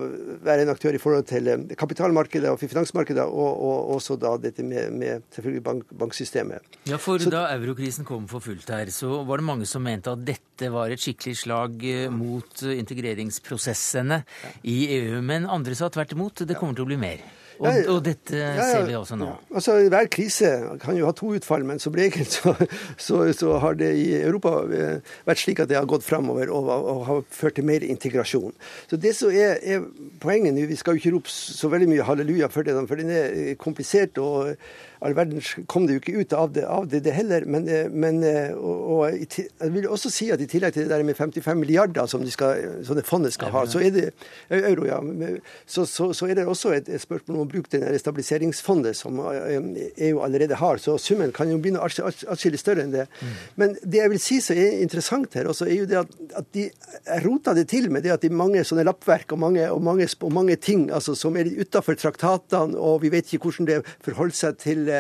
være 0.43 0.65
en 0.65 0.71
aktør 0.73 0.95
i 0.97 1.01
forhold 1.01 1.27
til 1.29 1.47
kapitalmarkedet 1.79 2.51
og 2.51 2.59
finansmarkedet, 2.59 3.23
og, 3.23 3.61
og 3.63 3.95
også 3.95 4.17
da 4.19 4.35
dette 4.41 4.65
med, 4.67 4.91
med 4.91 5.25
selvfølgelig 5.31 5.63
bank, 5.63 5.83
banksystemet. 6.03 6.79
Ja, 6.89 6.99
for 6.99 7.21
så, 7.21 7.31
Da 7.31 7.45
eurokrisen 7.55 8.07
kom 8.07 8.27
for 8.31 8.43
fullt 8.43 8.69
her, 8.69 8.91
så 8.91 9.23
var 9.27 9.41
det 9.41 9.47
mange 9.47 9.69
som 9.69 9.85
mente 9.87 10.11
at 10.11 10.25
dette 10.27 10.71
var 10.73 10.91
et 10.91 11.01
skikkelig 11.01 11.37
slag 11.39 11.85
mot 12.11 12.63
integreringsprosessene 12.67 14.23
i 14.67 14.79
EU. 14.99 15.21
Men 15.25 15.47
andre 15.49 15.77
sa 15.77 15.89
tvert 15.89 16.17
imot, 16.17 16.43
det 16.47 16.59
kommer 16.59 16.75
til 16.75 16.85
å 16.87 16.91
bli 16.91 16.99
mer. 16.99 17.23
Og, 17.61 17.67
ja, 17.69 17.81
og 17.93 17.99
dette 18.05 18.33
ser 18.57 18.87
vi 18.87 18.95
også 18.97 19.15
nå. 19.21 19.29
Altså, 19.53 19.75
Hver 19.93 20.07
krise 20.09 20.49
kan 20.81 20.97
jo 20.97 21.05
ha 21.05 21.13
to 21.13 21.29
utfall, 21.37 21.65
men 21.67 21.81
som 21.81 21.93
regel 21.93 22.25
så, 22.25 22.55
så, 22.97 23.21
så, 23.37 23.53
har 23.61 23.77
det 23.77 23.91
i 24.01 24.07
Europa 24.17 24.55
eh, 24.65 25.11
vært 25.29 25.43
slik 25.43 25.61
at 25.61 25.69
det 25.69 25.77
har 25.77 25.89
gått 25.89 26.05
framover 26.07 26.49
og, 26.49 26.71
og, 26.73 27.03
har 27.05 27.23
ført 27.29 27.59
til 27.59 27.67
mer 27.69 27.85
integrasjon. 27.85 28.55
Så 28.89 28.97
det 29.01 29.13
som 29.17 29.29
er, 29.29 29.59
er 29.61 29.85
poenget 30.23 30.57
nå, 30.57 30.65
Vi 30.71 30.79
skal 30.79 30.97
jo 30.97 31.03
ikke 31.03 31.15
rope 31.17 31.33
så 31.33 31.69
veldig 31.69 31.91
mye 31.91 32.07
halleluja 32.07 32.49
for 32.49 32.65
det, 32.65 32.77
for 32.89 33.01
den 33.01 33.13
er 33.13 33.53
komplisert. 33.61 34.17
og 34.17 34.55
all 35.01 35.15
verden 35.17 35.41
kom 35.65 35.87
det 35.87 35.95
jo 35.95 36.01
ikke 36.01 36.21
ut 36.21 36.33
av 36.37 36.51
det, 36.53 36.63
av 36.69 36.85
det, 36.89 37.01
det 37.05 37.13
heller. 37.15 37.45
Men, 37.49 37.67
eh, 37.69 37.89
men 37.89 38.21
eh, 38.27 38.53
og, 38.53 38.81
og, 38.93 39.15
jeg 39.33 39.73
vil 39.73 39.87
også 39.89 40.11
si 40.13 40.29
at 40.33 40.41
i 40.43 40.47
tillegg 40.49 40.75
til 40.75 40.85
det 40.85 40.93
der 40.93 41.05
med 41.05 41.17
55 41.17 41.57
milliarder 41.57 42.09
som, 42.09 42.21
de 42.21 42.33
skal, 42.33 42.83
som 42.85 42.97
det 42.97 43.05
fondet 43.07 43.33
skal 43.33 43.49
ha, 43.53 43.63
så 43.69 43.81
er 43.81 43.95
det 43.95 44.05
euro, 44.53 44.85
ja, 44.85 44.99
så, 45.65 45.87
så, 45.89 46.11
så 46.17 46.29
er 46.29 46.37
det 46.37 46.45
også 46.45 46.75
et, 46.77 46.91
et 46.93 47.01
spørsmål 47.01 47.39
om 47.39 47.45
å 47.47 47.49
bruke 47.49 47.71
det 47.73 47.97
stabiliseringsfondet 48.01 48.97
som 48.97 49.17
EU 49.21 49.71
e 49.97 50.11
allerede 50.21 50.59
har. 50.61 50.81
Så 50.81 50.99
summen 51.01 51.33
kan 51.33 51.49
jo 51.49 51.57
begynne 51.61 51.81
atskillig 51.81 52.61
større 52.61 52.85
enn 52.85 52.93
det. 52.93 53.07
Mm. 53.21 53.33
Men 53.63 53.75
det 53.81 54.03
jeg 54.03 54.13
vil 54.13 54.21
si 54.21 54.39
som 54.43 54.59
er 54.61 54.83
interessant 54.85 55.33
her, 55.39 55.49
også, 55.49 55.65
er 55.65 55.81
jo 55.81 55.89
det 55.89 55.99
at, 56.03 56.13
at 56.43 56.53
de 56.53 56.67
rota 57.25 57.55
det 57.57 57.67
til 57.73 57.89
med 57.91 58.05
det 58.05 58.13
at 58.13 58.21
de 58.21 58.29
mange 58.29 58.61
sånne 58.67 58.85
lappverk 58.85 59.33
og 59.33 59.41
mange, 59.41 59.65
og 59.73 59.81
mange, 59.85 60.05
og 60.21 60.33
mange 60.35 60.59
ting 60.61 60.89
altså, 60.93 61.17
som 61.17 61.37
er 61.41 61.49
utafor 61.57 61.97
traktatene, 61.97 62.77
og 62.77 63.01
vi 63.01 63.11
vet 63.13 63.33
ikke 63.33 63.49
hvordan 63.49 63.69
det 63.69 63.81
forholder 64.05 64.37
seg 64.37 64.61
til 64.61 64.90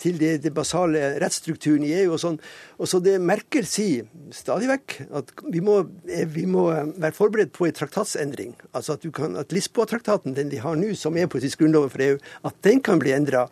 til 0.00 0.18
det, 0.20 0.32
det 0.44 0.52
basale 0.56 1.14
rettsstrukturen 1.22 1.84
i 1.86 1.92
EU 2.02 2.14
og 2.14 2.20
sånn. 2.22 2.38
Og 2.80 2.88
så 2.88 3.00
det 3.04 3.18
Merkel 3.22 3.66
sier 3.68 4.08
stadig 4.34 4.70
vekk, 4.70 4.96
at 5.20 5.32
vi 5.52 5.62
må, 5.64 5.80
eh, 6.08 6.24
vi 6.28 6.46
må 6.48 6.68
være 6.70 7.16
forberedt 7.16 7.52
på 7.56 7.68
en 7.68 7.76
traktatsendring. 7.76 8.54
Altså 8.72 8.96
at, 8.96 9.06
at 9.42 9.54
Lisboa-traktaten, 9.56 10.36
den 10.36 10.52
de 10.52 10.62
har 10.62 10.78
nå, 10.80 10.94
som 10.98 11.18
er 11.20 11.28
på 11.30 11.42
sitt 11.42 11.58
grunnloven 11.60 11.92
for 11.92 12.06
EU, 12.06 12.18
at 12.48 12.60
den 12.66 12.82
kan 12.84 13.02
bli 13.02 13.14
endra. 13.16 13.46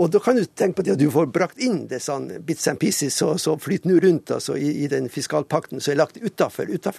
Og 0.00 0.10
da 0.12 0.20
kan 0.22 0.38
du 0.38 0.44
tenke 0.46 0.78
på 0.78 0.86
det 0.86 0.94
at 0.94 1.00
du 1.00 1.08
får 1.12 1.28
brakt 1.32 1.60
inn 1.62 1.84
det 1.90 2.00
sånn 2.02 2.28
bits 2.46 2.68
and 2.70 2.80
pieces 2.80 3.16
som 3.18 3.34
så, 3.36 3.52
så 3.52 3.56
flyter 3.60 3.90
nå 3.90 3.98
rundt 4.00 4.32
altså, 4.32 4.56
i, 4.56 4.70
i, 4.84 4.88
den 4.88 5.08
fiskalpakten 5.12 5.82
som 5.82 5.92
er 5.92 5.98
lagt 6.00 6.16
utafor. 6.16 6.70
Ikke, 6.72 6.92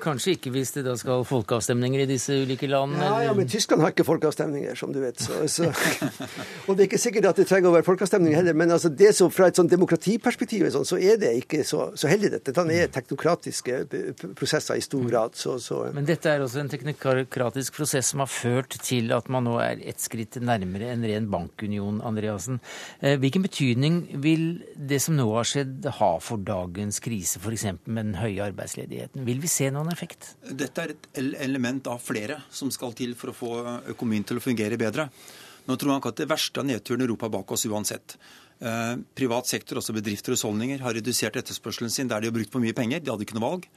kanskje 0.00 0.34
ikke 0.36 0.52
hvis 0.54 0.74
det 0.76 0.84
da 0.86 0.94
skal 1.00 1.24
folkeavstemninger 1.26 2.04
i 2.04 2.08
disse 2.10 2.36
ulike 2.44 2.70
landene? 2.70 3.08
Ja, 3.08 3.18
ja, 3.28 3.34
men 3.36 3.50
Tyskland 3.50 3.82
har 3.82 3.94
ikke 3.94 4.06
folkeavstemninger, 4.06 4.78
som 4.78 4.94
du 4.94 5.00
vet. 5.02 5.18
Så, 5.20 5.42
så. 5.50 5.70
og 6.66 6.76
det 6.76 6.84
er 6.84 6.88
ikke 6.88 7.02
sikkert 7.02 7.30
at 7.32 7.42
det 7.42 7.48
trenger 7.50 7.72
å 7.72 7.74
være 7.78 7.88
folkeavstemning 7.88 8.36
heller, 8.38 8.56
men 8.56 8.76
altså, 8.76 8.92
det 8.94 9.12
som 9.18 9.32
fra 9.34 9.50
et 9.50 9.58
sånn 9.58 9.70
demokratiperspektiv 9.70 10.68
sånn, 10.70 10.86
så 10.86 11.00
er 11.02 11.18
det 11.20 11.34
ikke 11.40 11.64
så, 11.66 11.90
så 11.98 12.10
heldig, 12.10 12.34
dette. 12.36 12.54
Dette 12.54 12.78
er 12.78 12.94
teknokratiske 12.94 13.82
prosesser 14.38 14.78
i 14.78 14.84
stor 14.84 15.02
grad. 15.08 15.38
Så, 15.38 15.58
men 15.96 16.06
dette 16.08 16.30
er 16.30 16.44
også 16.44 16.62
en 16.62 16.70
teknokratisk 16.70 17.74
prosess 17.80 18.12
som 18.12 18.22
har 18.22 18.30
ført 18.30 18.78
til 18.86 19.10
at 19.16 19.30
man 19.32 19.48
nå 19.48 19.58
er 19.62 19.82
ett 19.90 20.02
skritt 20.02 20.38
nærmere 20.44 20.92
en 20.94 21.04
ren 21.06 21.26
bank 21.30 21.39
bankunion, 21.40 22.00
Andreassen. 22.06 22.60
Eh, 23.00 23.16
hvilken 23.20 23.44
betydning 23.46 24.00
vil 24.22 24.46
det 24.76 25.00
som 25.02 25.16
nå 25.18 25.26
har 25.32 25.48
skjedd 25.48 25.88
ha 26.00 26.10
for 26.22 26.42
dagens 26.44 27.00
krise, 27.02 27.40
f.eks. 27.40 27.66
med 27.84 28.10
den 28.10 28.16
høye 28.20 28.44
arbeidsledigheten? 28.50 29.24
Vil 29.26 29.42
vi 29.42 29.50
se 29.50 29.70
noen 29.72 29.92
effekt? 29.92 30.34
Dette 30.44 30.84
er 30.84 30.94
et 30.94 31.22
element 31.46 31.90
av 31.90 32.02
flere 32.04 32.42
som 32.50 32.72
skal 32.74 32.94
til 32.98 33.16
for 33.18 33.32
å 33.32 33.36
få 33.36 33.54
økonomien 33.94 34.26
til 34.26 34.40
å 34.40 34.44
fungere 34.44 34.78
bedre. 34.80 35.10
Nå 35.68 35.76
tror 35.76 35.92
jeg 35.92 36.02
ikke 36.02 36.14
at 36.14 36.22
det 36.22 36.30
verste 36.30 36.62
av 36.62 36.68
nedturen 36.68 37.02
i 37.02 37.06
Europa 37.06 37.30
bak 37.32 37.52
oss 37.54 37.66
uansett. 37.68 38.16
Eh, 38.60 38.94
privat 39.16 39.48
sektor, 39.48 39.80
også 39.80 39.94
bedrifter 39.96 40.34
og 40.34 40.38
husholdninger, 40.38 40.82
har 40.84 40.96
redusert 40.96 41.38
etterspørselen 41.40 41.92
sin 41.92 42.10
der 42.10 42.20
de 42.20 42.30
har 42.30 42.36
brukt 42.36 42.52
for 42.52 42.64
mye 42.64 42.76
penger. 42.76 43.00
De 43.00 43.12
hadde 43.12 43.26
ikke 43.26 43.38
noe 43.38 43.46
valg. 43.46 43.70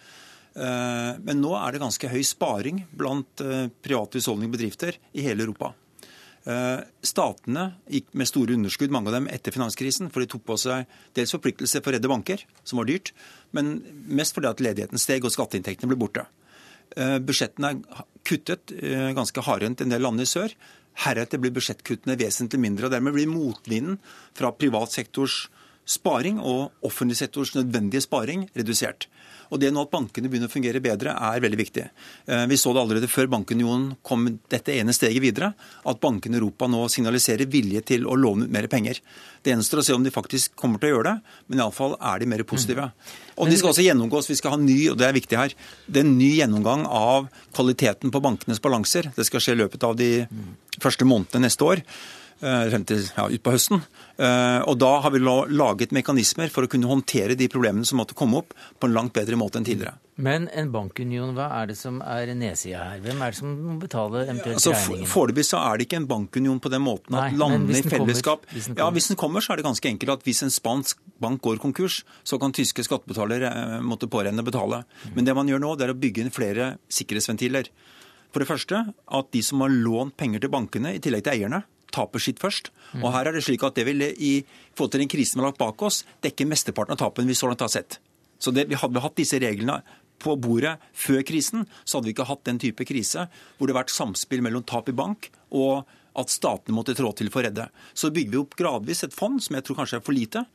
Eh, 0.53 1.22
men 1.24 1.39
nå 1.41 1.53
er 1.59 1.74
det 1.74 1.84
ganske 1.84 2.11
høy 2.11 2.22
sparing 2.28 2.84
blant 2.91 3.45
private 3.84 4.20
husholdninger 4.20 4.51
og 4.51 4.57
bedrifter 4.57 4.99
i 5.14 5.26
hele 5.28 5.47
Europa. 5.47 5.74
Eh, 6.44 6.80
statene 7.08 7.70
gikk 7.88 8.10
med 8.20 8.28
store 8.28 8.58
underskudd, 8.58 8.91
mange 8.91 9.08
av 9.08 9.16
dem 9.16 9.30
etter 9.32 9.56
finanskrisen, 9.56 10.10
for 10.12 10.24
de 10.24 10.28
tok 10.34 10.44
på 10.50 10.58
seg 10.60 10.89
dels 11.16 11.32
forpliktelser 11.32 11.80
for 11.80 11.94
å 11.94 11.96
redde 11.96 12.12
banker, 12.12 12.44
som 12.68 12.82
var 12.82 12.89
dyrt, 12.89 13.14
men 13.56 13.78
mest 14.12 14.36
fordi 14.36 14.50
at 14.52 14.64
ledigheten 14.64 15.00
steg 15.00 15.24
og 15.24 15.32
skatteinntektene 15.32 15.94
ble 15.94 16.02
borte. 16.04 16.26
Eh, 17.00 17.16
budsjettene 17.24 17.72
er 17.72 18.08
kuttet 18.28 18.76
eh, 18.76 19.14
ganske 19.16 19.46
hardhendt 19.48 19.86
en 19.86 19.94
del 19.96 20.04
land 20.04 20.20
i 20.20 20.28
sør. 20.28 20.52
Heretter 21.06 21.39
blir 21.41 21.56
budsjettkuttene 21.56 22.20
vesentlig 22.20 22.60
mindre. 22.62 22.89
og 22.89 22.94
Dermed 22.94 23.16
blir 23.16 23.32
motvinden 23.32 24.02
fra 24.36 24.52
privat 24.52 24.94
sektors 24.94 25.46
sparing 25.86 26.40
og 26.40 26.72
offentlig 26.86 27.18
sektors 27.20 27.54
nødvendige 27.58 28.04
sparing 28.06 28.48
redusert. 28.56 29.08
Og 29.54 29.60
det 29.62 29.70
nå 29.74 29.84
at 29.86 29.92
bankene 29.94 30.30
begynner 30.32 30.50
å 30.50 30.54
fungere 30.54 30.82
bedre, 30.82 31.14
er 31.14 31.42
veldig 31.44 31.60
viktig. 31.60 31.84
Eh, 32.26 32.46
vi 32.50 32.58
så 32.58 32.72
det 32.74 32.82
allerede 32.82 33.10
før 33.12 33.30
bankunionen 33.30 33.92
kom 34.06 34.26
dette 34.50 34.74
ene 34.74 34.96
steget 34.96 35.22
videre, 35.22 35.52
at 35.86 36.00
bankene 36.02 36.40
i 36.40 36.42
Europa 36.42 36.70
nå 36.72 36.88
signaliserer 36.90 37.50
vilje 37.52 37.84
til 37.94 38.08
å 38.10 38.18
låne 38.18 38.48
ut 38.48 38.54
mer 38.54 38.66
penger. 38.72 39.02
Det 39.44 39.54
eneste 39.54 39.78
å 39.78 39.86
se 39.86 39.94
om 39.94 40.06
de 40.06 40.14
faktisk 40.14 40.56
kommer 40.60 40.82
til 40.82 40.90
å 40.90 40.96
gjøre 40.96 41.12
det, 41.12 41.36
men 41.52 41.62
iallfall 41.62 41.94
er 42.00 42.24
de 42.24 42.32
mer 42.32 42.46
positive. 42.50 42.90
Mm. 42.90 43.14
Og 43.44 43.52
de 43.52 43.60
skal 43.60 43.74
også 43.74 43.86
gjennomgås. 43.86 44.32
Vi 44.32 44.40
skal 44.40 44.56
ha 44.56 44.62
ny, 44.62 44.80
og 44.94 44.98
det 44.98 45.08
er 45.10 45.20
viktig 45.20 45.38
her, 45.38 45.56
det 45.86 46.02
er 46.02 46.08
en 46.08 46.18
ny 46.18 46.32
gjennomgang 46.40 46.88
av 46.88 47.30
kvaliteten 47.54 48.14
på 48.14 48.24
bankenes 48.24 48.64
balanser. 48.64 49.12
Det 49.14 49.28
skal 49.30 49.44
skje 49.44 49.58
i 49.58 49.62
løpet 49.62 49.86
av 49.86 49.98
de 50.00 50.12
første 50.82 51.06
månedene 51.06 51.46
neste 51.46 51.68
år. 51.68 51.86
Eh, 52.44 52.64
frem 52.68 52.84
til 52.84 53.04
ja, 53.08 53.30
utpå 53.32 53.54
høsten. 53.56 53.84
Eh, 54.20 54.62
og 54.68 54.76
Da 54.82 54.91
har 55.06 55.12
vi 55.14 55.22
laget 55.24 55.94
mekanismer 55.96 56.52
for 56.52 56.66
å 56.66 56.72
kunne 56.72 56.89
håndtere 56.89 57.38
de 57.39 57.48
problemene 57.48 57.88
som 57.88 58.02
måtte 58.02 58.18
komme 58.20 58.41
opp, 58.41 58.52
på 58.80 58.89
en 58.89 58.96
langt 58.98 59.14
bedre 59.16 59.39
måte 59.39 59.62
enn 59.62 59.68
tidligere. 59.68 59.96
Men 60.20 60.50
en 60.54 60.70
bankunion, 60.74 61.32
hva 61.34 61.48
er 61.62 61.72
det 61.72 61.78
som 61.80 62.02
er 62.06 62.34
nedsida 62.36 62.84
her? 62.84 63.00
Hvem 63.02 63.24
er 63.24 63.32
det 63.32 63.39
som 63.39 63.54
må 63.56 63.78
betale 63.82 64.26
eventuelt 64.28 64.60
altså, 64.60 64.76
regningen? 64.76 65.10
Foreløpig 65.10 65.48
så 65.48 65.62
er 65.64 65.80
det 65.80 65.88
ikke 65.88 66.02
en 66.02 66.10
bankunion 66.12 66.60
på 66.62 66.70
den 66.74 66.84
måten 66.86 67.16
at 67.16 67.32
Nei, 67.32 67.39
landene 67.39 67.80
i 67.80 67.82
fellesskap 67.82 68.44
kommer, 68.44 68.60
hvis 68.60 68.70
Ja, 68.78 68.91
Hvis 68.91 69.10
den 69.10 69.18
kommer, 69.24 69.41
så 69.41 69.54
er 69.54 69.62
det 69.62 69.66
ganske 69.70 69.89
enkelt 69.89 70.18
at 70.20 70.28
hvis 70.28 70.44
en 70.44 70.54
spansk 70.54 71.00
bank 71.24 71.41
går 71.41 71.64
konkurs, 71.64 72.04
så 72.28 72.38
kan 72.38 72.54
tyske 72.54 72.84
skattebetalere 72.84 73.50
eh, 73.50 73.82
måtte 73.82 74.12
pårenne 74.12 74.44
betale. 74.44 74.84
Men 75.16 75.26
det 75.26 75.34
man 75.34 75.48
gjør 75.48 75.64
nå, 75.64 75.76
det 75.80 75.88
er 75.88 75.96
å 75.96 76.02
bygge 76.04 76.28
inn 76.28 76.34
flere 76.36 76.76
sikkerhetsventiler. 76.91 77.72
For 78.34 78.44
det 78.44 78.50
første 78.50 78.84
at 78.91 79.32
de 79.32 79.41
som 79.46 79.62
har 79.64 79.72
lånt 79.72 80.18
penger 80.18 80.44
til 80.44 80.52
bankene, 80.54 80.94
i 80.98 81.02
tillegg 81.02 81.24
til 81.26 81.38
eierne, 81.38 81.64
taper 81.94 82.22
sitt 82.24 82.41
først. 82.41 82.72
Og 83.02 83.10
her 83.14 83.30
er 83.30 83.38
det 83.38 83.44
slik 83.46 83.64
at 83.66 83.78
det 83.78 83.88
vil 83.88 84.04
i 84.04 84.34
forhold 84.76 84.94
til 84.94 85.04
den 85.04 85.12
krisen 85.12 85.39
vi 85.39 85.44
har 85.44 85.52
lagt 85.52 85.62
bak 85.62 85.82
oss, 85.86 86.04
dekke 86.26 86.48
mesteparten 86.50 86.96
av 86.96 87.02
tapene 87.02 87.32
vi 87.32 87.38
så 87.38 87.50
langt 87.50 87.64
har 87.66 87.72
sett. 87.74 88.00
Så 88.41 88.52
det, 88.52 88.68
Hadde 88.76 88.98
vi 88.98 89.04
hatt 89.04 89.20
disse 89.20 89.39
reglene 89.41 89.80
på 90.24 90.36
bordet 90.39 90.78
før 90.96 91.24
krisen, 91.28 91.66
så 91.84 91.98
hadde 91.98 92.10
vi 92.10 92.16
ikke 92.16 92.30
hatt 92.30 92.46
den 92.48 92.62
type 92.62 92.86
krise 92.88 93.28
hvor 93.58 93.68
det 93.68 93.76
har 93.76 93.84
vært 93.84 93.96
samspill 93.96 94.44
mellom 94.46 94.64
tap 94.68 94.91
i 94.91 94.96
bank 94.96 95.30
og 95.52 95.84
at 96.20 96.30
statene 96.30 96.76
måtte 96.78 96.96
trå 96.98 97.12
til 97.18 97.32
for 97.34 97.41
å 97.41 97.48
redde. 97.48 97.68
Så 97.98 98.12
bygger 98.14 98.36
vi 98.36 98.41
opp 98.44 98.58
gradvis 98.60 99.04
et 99.08 99.16
fond 99.16 99.41
som 99.41 99.58
jeg 99.58 99.66
tror 99.66 99.82
kanskje 99.82 100.00
er 100.00 100.06
for 100.06 100.16
lite. 100.16 100.46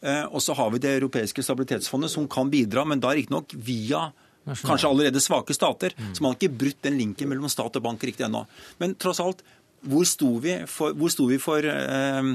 Eh, 0.00 0.24
og 0.30 0.42
så 0.44 0.54
har 0.56 0.70
vi 0.72 0.80
det 0.82 0.94
europeiske 1.00 1.42
stabilitetsfondet 1.44 2.12
som 2.12 2.28
kan 2.30 2.50
bidra, 2.52 2.86
men 2.86 3.02
da 3.02 3.12
riktignok 3.16 3.56
via 3.58 4.08
kanskje 4.46 4.88
allerede 4.88 5.20
svake 5.20 5.54
stater. 5.54 5.94
Så 6.14 6.22
man 6.22 6.32
har 6.32 6.38
ikke 6.38 6.58
brutt 6.62 6.82
den 6.86 6.98
linken 6.98 7.28
mellom 7.28 7.50
stat 7.52 7.76
og 7.76 7.84
bank 7.84 8.04
riktig 8.06 8.24
ennå. 8.26 8.44
Men 8.78 8.94
tross 9.00 9.20
alt, 9.20 9.42
hvor 9.88 10.06
sto 10.08 10.34
vi 10.42 10.58
for, 10.68 10.96
sto 11.12 11.28
vi 11.30 11.38
for 11.40 11.64
eh, 11.64 12.30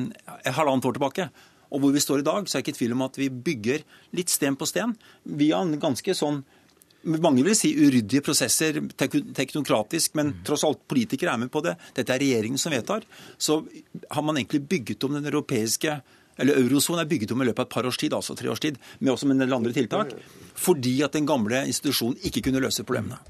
halvannet 0.58 0.89
år 0.89 0.98
tilbake? 0.98 1.30
Og 1.76 1.82
hvor 1.82 1.93
vi 1.96 2.04
står 2.04 2.22
i 2.22 2.28
dag, 2.28 2.46
så 2.48 2.58
er 2.58 2.62
jeg 2.62 2.68
ikke 2.68 2.80
tvil 2.80 2.96
om 2.96 3.06
at 3.06 3.18
vi 3.20 3.30
bygger 3.30 3.86
litt 4.16 4.32
sten 4.32 4.58
på 4.58 4.68
sten 4.70 4.96
via 5.26 5.62
en 5.62 5.76
ganske 5.82 6.16
sånn 6.18 6.43
mange 7.06 7.43
vil 7.46 7.54
si 7.54 7.70
uryddige 7.78 8.24
prosesser, 8.26 8.80
teknokratisk, 8.98 10.16
men 10.18 10.32
tross 10.46 10.64
alt 10.66 10.80
politikere 10.89 11.36
er 11.36 11.41
med 11.43 11.52
på 11.54 11.62
det. 11.62 11.76
Dette 11.93 12.16
er 12.16 12.24
regjeringen 12.24 12.58
som 12.58 12.74
vedtar. 12.74 13.06
Så 13.38 13.60
har 14.10 14.26
man 14.26 14.39
egentlig 14.39 14.64
bygget 14.72 15.06
om 15.06 15.14
den 15.14 15.30
europeiske 15.30 16.00
eller 16.36 16.58
Eurosonen 16.60 17.04
er 17.04 17.08
bygget 17.08 17.32
om 17.32 17.43
i 17.43 17.46
løpet 17.48 17.62
av 17.62 17.68
et 17.70 17.76
par 17.78 17.88
års 17.88 18.00
tid, 18.02 18.12
altså 18.16 18.36
tre 18.36 18.50
års 18.52 18.60
tid, 18.60 18.76
med 19.00 19.14
også 19.14 19.30
med 19.30 19.38
en 19.38 19.46
del 19.46 19.56
andre 19.56 19.72
tiltak, 19.76 20.12
fordi 20.60 20.98
at 21.06 21.16
den 21.16 21.30
gamle 21.30 21.62
institusjonen 21.70 22.20
ikke 22.28 22.43
kunne 22.50 22.64
løse 22.64 22.84
problemene. 22.84 23.22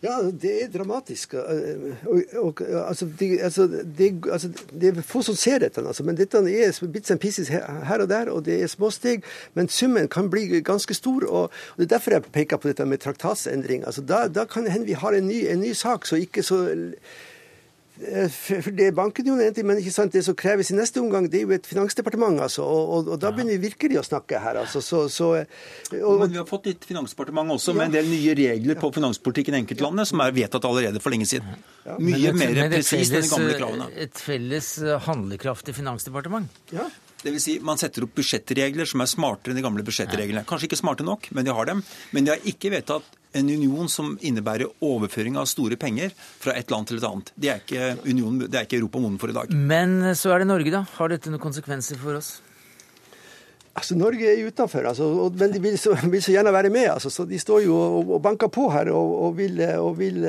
Ja, 0.00 0.14
det 0.32 0.50
er 0.62 0.68
dramatisk. 0.72 1.34
Og, 1.34 2.22
og, 2.40 2.60
altså, 2.88 3.04
det, 3.18 3.40
altså, 3.40 3.66
de, 3.98 4.06
altså, 4.32 4.48
det, 4.72 4.96
er 4.96 5.02
få 5.04 5.20
som 5.22 5.36
ser 5.36 5.58
dette, 5.60 5.82
altså, 5.84 6.06
men 6.08 6.16
dette 6.16 6.40
er 6.40 6.86
bits 6.92 7.10
and 7.10 7.20
pieces 7.20 7.48
her 7.52 8.00
og 8.00 8.08
der, 8.08 8.30
og 8.32 8.44
det 8.44 8.62
er 8.62 8.66
små 8.66 8.90
steg. 8.90 9.24
Men 9.54 9.68
summen 9.68 10.08
kan 10.08 10.30
bli 10.30 10.62
ganske 10.64 10.94
stor. 10.94 11.26
og, 11.28 11.50
Det 11.76 11.84
er 11.84 11.98
derfor 11.98 12.10
jeg 12.16 12.32
peker 12.32 12.56
på 12.56 12.68
dette 12.68 12.84
med 12.84 12.98
traktatsendring. 12.98 13.84
Altså, 13.84 14.00
da, 14.00 14.26
da 14.28 14.44
kan 14.44 14.66
hende 14.66 14.86
vi 14.86 14.96
har 14.96 15.12
en 15.12 15.28
ny, 15.28 15.44
en 15.52 15.60
ny 15.60 15.72
sak 15.72 16.06
så 16.06 16.16
ikke 16.16 16.42
så 16.42 16.64
det 18.00 18.88
banken 18.96 19.26
jo 19.28 19.34
egentlig, 19.36 19.64
men 19.68 19.80
ikke 19.80 19.92
sant, 19.92 20.14
det 20.14 20.22
som 20.24 20.36
kreves 20.38 20.70
i 20.72 20.76
neste 20.78 21.02
omgang, 21.02 21.26
det 21.30 21.42
er 21.42 21.44
jo 21.44 21.54
et 21.56 21.66
finansdepartement. 21.68 22.40
altså, 22.40 22.64
Og, 22.64 22.94
og, 22.94 23.10
og 23.14 23.20
da 23.20 23.32
begynner 23.34 23.58
vi 23.58 23.68
virkelig 23.68 24.00
å 24.00 24.04
snakke 24.06 24.40
her. 24.40 24.60
altså, 24.62 24.80
så, 24.84 25.02
så 25.12 25.28
og, 25.36 26.22
Men 26.22 26.32
vi 26.32 26.40
har 26.40 26.48
fått 26.48 26.70
litt 26.70 26.86
finansdepartement 26.88 27.56
også, 27.56 27.74
med 27.76 27.90
en 27.90 27.98
del 27.98 28.08
nye 28.10 28.34
regler 28.38 28.80
på 28.80 28.92
finanspolitikken 28.96 29.58
i 29.58 29.62
enkeltlandet, 29.64 30.08
som 30.10 30.24
er 30.24 30.34
vedtatt 30.36 30.66
allerede 30.70 31.02
for 31.04 31.14
lenge 31.14 31.28
siden. 31.28 31.60
Mye 32.00 32.32
mer 32.36 32.64
presist 32.72 33.14
enn 33.14 33.28
de 33.28 33.34
gamle 33.34 33.60
kravene. 33.60 33.92
Et 34.08 34.24
felles 34.24 34.72
handlekraftig 35.06 35.76
finansdepartement? 35.76 36.60
Ja. 36.74 36.88
Det 37.20 37.34
vil 37.34 37.42
si, 37.42 37.58
Man 37.60 37.76
setter 37.80 38.06
opp 38.06 38.14
budsjettregler 38.16 38.88
som 38.88 39.02
er 39.04 39.08
smartere 39.10 39.52
enn 39.52 39.60
de 39.60 39.64
gamle 39.66 39.84
budsjettreglene. 39.84 40.46
Kanskje 40.48 40.70
ikke 40.70 40.80
smarte 40.80 41.04
nok, 41.04 41.28
men 41.36 41.44
de 41.44 41.52
har 41.52 41.68
dem. 41.68 41.82
Men 42.16 42.24
de 42.24 42.32
har 42.32 42.48
ikke 42.48 42.72
vedtatt 42.72 43.19
en 43.32 43.48
union 43.50 43.88
som 43.88 44.16
innebærer 44.20 44.70
overføring 44.84 45.36
av 45.38 45.46
store 45.50 45.78
penger 45.80 46.12
fra 46.16 46.54
et 46.58 46.70
land 46.72 46.88
til 46.90 46.98
et 46.98 47.06
annet. 47.06 47.32
Det 47.36 47.50
er 47.52 47.62
ikke, 47.62 47.90
union, 48.10 48.38
det 48.42 48.58
er 48.58 48.66
ikke 48.66 48.80
Europa 48.80 49.02
moden 49.02 49.18
for 49.22 49.30
i 49.30 49.36
dag. 49.36 49.52
Men 49.54 50.14
så 50.18 50.34
er 50.34 50.42
det 50.42 50.50
Norge, 50.50 50.72
da. 50.74 50.84
Har 50.96 51.12
dette 51.12 51.32
noen 51.32 51.42
konsekvenser 51.42 52.00
for 52.00 52.18
oss? 52.18 52.38
Altså, 53.70 53.94
Norge 53.94 54.26
er 54.26 54.42
utenfor, 54.50 54.88
altså, 54.90 55.06
men 55.38 55.54
de 55.54 55.62
vil 55.62 55.78
så, 55.78 55.94
vil 56.12 56.22
så, 56.22 56.34
gjerne 56.34 56.52
være 56.52 56.72
med. 56.74 56.88
Altså, 56.90 57.12
så 57.14 57.24
De 57.28 57.38
står 57.38 57.64
jo 57.68 57.78
og, 57.78 58.16
og 58.16 58.22
banker 58.24 58.50
på 58.52 58.66
her 58.74 58.90
og, 58.90 59.14
og 59.28 59.38
vil, 59.38 59.62
og 59.78 59.94
vil 60.00 60.26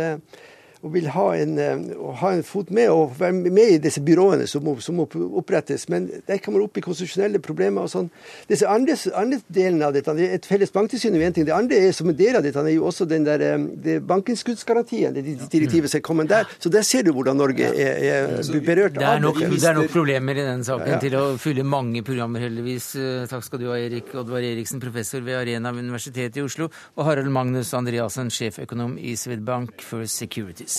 og 0.81 0.93
vil 0.95 1.07
ha 1.13 1.27
en, 1.37 1.57
eh, 1.59 1.81
ha 2.21 2.31
en, 2.33 2.43
fot 2.43 2.71
med 2.73 2.89
og 2.89 3.13
være 3.19 3.33
med 3.33 3.75
i 3.75 3.77
disse 3.81 4.01
byråene 4.01 4.47
som 4.49 4.63
må, 4.65 4.75
som 4.81 4.97
må 4.97 5.05
opprettes. 5.37 5.87
Men 5.89 6.09
der 6.27 6.41
kommer 6.41 6.59
man 6.59 6.69
opp 6.69 6.77
i 6.77 6.83
konstitusjonelle 6.85 7.41
problemer 7.43 7.85
og 7.85 7.91
sånn. 7.93 8.09
Disse 8.49 8.69
andre, 8.69 8.95
andre 9.15 9.41
delen 9.47 9.81
av 9.85 9.93
dette, 9.93 10.11
Et 10.11 10.45
felles 10.45 10.71
banktilsyn 10.71 11.15
er 11.15 11.27
en 11.27 11.33
ting. 11.33 11.45
Det 11.45 11.53
andre 11.53 11.77
er 11.77 11.91
som 11.95 12.09
en 12.09 12.17
del 12.17 12.35
av 12.35 12.43
dette 12.43 12.59
er 12.59 12.73
jo 12.73 12.85
også 12.89 13.07
den 13.07 13.23
der, 13.23 13.41
eh, 13.41 13.57
det 13.57 13.99
bankinnskuddsgarantien, 14.07 15.13
det 15.13 15.49
direktivet 15.51 15.89
som 15.89 15.99
er 15.99 16.01
kommet 16.01 16.29
der. 16.29 16.45
Så 16.59 16.69
der 16.69 16.81
ser 16.81 17.03
du 17.03 17.11
hvordan 17.13 17.37
Norge 17.37 17.63
er, 17.63 17.93
er 18.01 18.61
berørt 18.61 18.97
det 18.97 19.03
er 19.03 19.19
nok, 19.19 19.39
det. 19.39 19.63
Er 19.63 19.77
nok 19.77 19.91
problemer 19.93 20.37
i 20.37 20.45
den 20.45 20.63
saken 20.63 20.87
ja, 20.87 20.97
ja. 20.97 20.99
til 20.99 21.17
å 21.17 21.37
fylle 21.41 21.63
mange 21.63 22.03
programmer, 22.03 22.41
heldigvis. 22.41 22.95
Eh, 22.95 23.27
takk 23.31 23.45
skal 23.45 23.61
du 23.61 23.69
ha, 23.69 23.77
Erik 23.77 24.13
Oddvar 24.15 24.41
Eriksen, 24.41 24.81
professor 24.83 25.21
ved 25.25 25.39
Arena 25.41 25.73
Universitetet 25.75 26.41
i 26.41 26.45
Oslo, 26.45 26.69
og 26.95 27.05
Harald 27.07 27.29
Magnus 27.29 27.73
Andreassen, 27.77 28.33
sjeføkonom 28.33 28.97
i 28.97 29.15
Swedbank 29.19 29.81
First 29.85 30.21
Securities. 30.21 30.70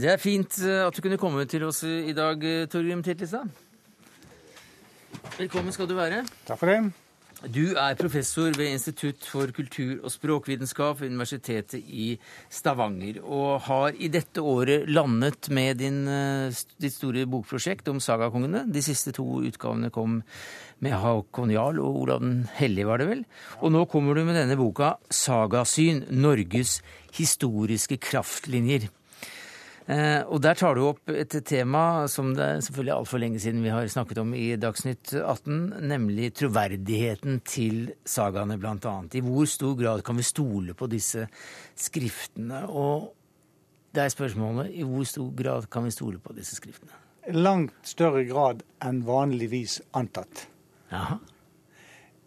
Det 0.00 0.08
er 0.08 0.20
fint 0.22 0.60
eh, 0.64 0.86
at 0.86 0.96
du 0.96 1.02
kunne 1.04 1.20
komme 1.20 1.44
til 1.50 1.66
oss 1.66 1.82
i 1.84 2.14
dag, 2.16 2.44
eh, 2.46 2.66
Torgrim 2.70 3.02
Titlestad. 3.04 3.50
Velkommen 5.36 5.74
skal 5.74 5.88
du 5.90 5.96
være. 5.98 6.24
Takk 6.48 6.60
for 6.60 6.70
det. 6.70 6.80
Du 7.40 7.72
er 7.72 7.96
professor 7.96 8.52
ved 8.52 8.68
Institutt 8.68 9.24
for 9.24 9.48
kultur- 9.56 10.02
og 10.04 10.12
språkvitenskap 10.12 11.00
ved 11.00 11.08
Universitetet 11.08 11.80
i 11.80 12.18
Stavanger, 12.52 13.22
og 13.24 13.60
har 13.64 13.96
i 13.96 14.10
dette 14.12 14.42
året 14.44 14.88
landet 14.88 15.48
med 15.50 15.78
din, 15.80 16.06
eh, 16.08 16.52
ditt 16.80 16.92
store 16.92 17.26
bokprosjekt 17.26 17.88
om 17.88 18.00
sagakongene. 18.00 18.66
De 18.72 18.82
siste 18.82 19.12
to 19.12 19.24
utgavene 19.40 19.90
kom 19.90 20.22
med 20.84 20.96
Håkon 21.00 21.52
Jarl 21.54 21.80
og 21.82 21.98
Olav 22.04 22.22
den 22.24 22.46
hellige, 22.56 22.88
var 22.88 23.00
det 23.00 23.08
vel? 23.10 23.26
Og 23.60 23.74
nå 23.74 23.84
kommer 23.90 24.16
du 24.16 24.24
med 24.24 24.38
denne 24.38 24.56
boka 24.56 24.96
'Sagasyn 25.08 26.06
Norges 26.10 26.80
historiske 27.16 28.00
kraftlinjer'. 28.00 28.88
Eh, 29.90 30.22
og 30.28 30.40
Der 30.42 30.54
tar 30.54 30.74
du 30.74 30.84
opp 30.86 31.10
et 31.10 31.34
tema 31.44 32.06
som 32.06 32.34
det 32.36 32.44
er 32.44 32.60
selvfølgelig 32.62 32.94
altfor 32.94 33.18
lenge 33.18 33.40
siden 33.42 33.62
vi 33.64 33.72
har 33.72 33.88
snakket 33.90 34.20
om 34.22 34.34
i 34.34 34.54
Dagsnytt 34.54 35.14
18, 35.18 35.82
nemlig 35.82 36.34
troverdigheten 36.38 37.40
til 37.42 37.90
sagaene, 38.06 38.58
bl.a. 38.60 38.76
I 39.12 39.24
hvor 39.24 39.48
stor 39.50 39.74
grad 39.74 40.04
kan 40.06 40.16
vi 40.16 40.22
stole 40.22 40.74
på 40.74 40.86
disse 40.86 41.26
skriftene? 41.74 42.68
Og 42.68 43.10
det 43.90 44.04
er 44.04 44.14
spørsmålet 44.14 44.70
i 44.78 44.86
hvor 44.86 45.04
stor 45.08 45.32
grad 45.34 45.66
kan 45.70 45.88
vi 45.88 45.90
stole 45.90 46.22
på 46.22 46.36
disse 46.38 46.60
skriftene? 46.60 46.94
Langt 47.34 47.74
større 47.82 48.22
grad 48.28 48.62
enn 48.86 49.02
vanligvis 49.06 49.80
antatt. 49.98 50.46
Jaha. 50.90 51.18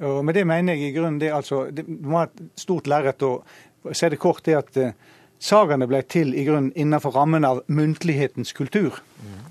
Og 0.04 0.24
med 0.26 0.36
det 0.36 0.48
mener 0.48 0.74
jeg 0.74 0.90
i 0.90 0.96
grunnen 0.96 1.20
det 1.22 1.30
altså 1.32 1.68
Du 1.72 1.84
må 1.88 2.18
ha 2.18 2.28
et 2.28 2.42
stort 2.60 2.88
lerret 2.90 3.22
å 3.24 3.44
se 3.92 4.10
det 4.10 4.20
kort, 4.20 4.46
det 4.46 4.56
at 4.58 4.78
eh, 4.80 4.96
Sagaene 5.44 5.88
ble 5.92 6.00
til 6.08 6.32
i 6.40 6.46
grunnen 6.48 6.72
innenfor 6.80 7.18
rammen 7.18 7.44
av 7.44 7.66
muntlighetens 7.68 8.54
kultur. 8.56 9.02
Mm. 9.20 9.42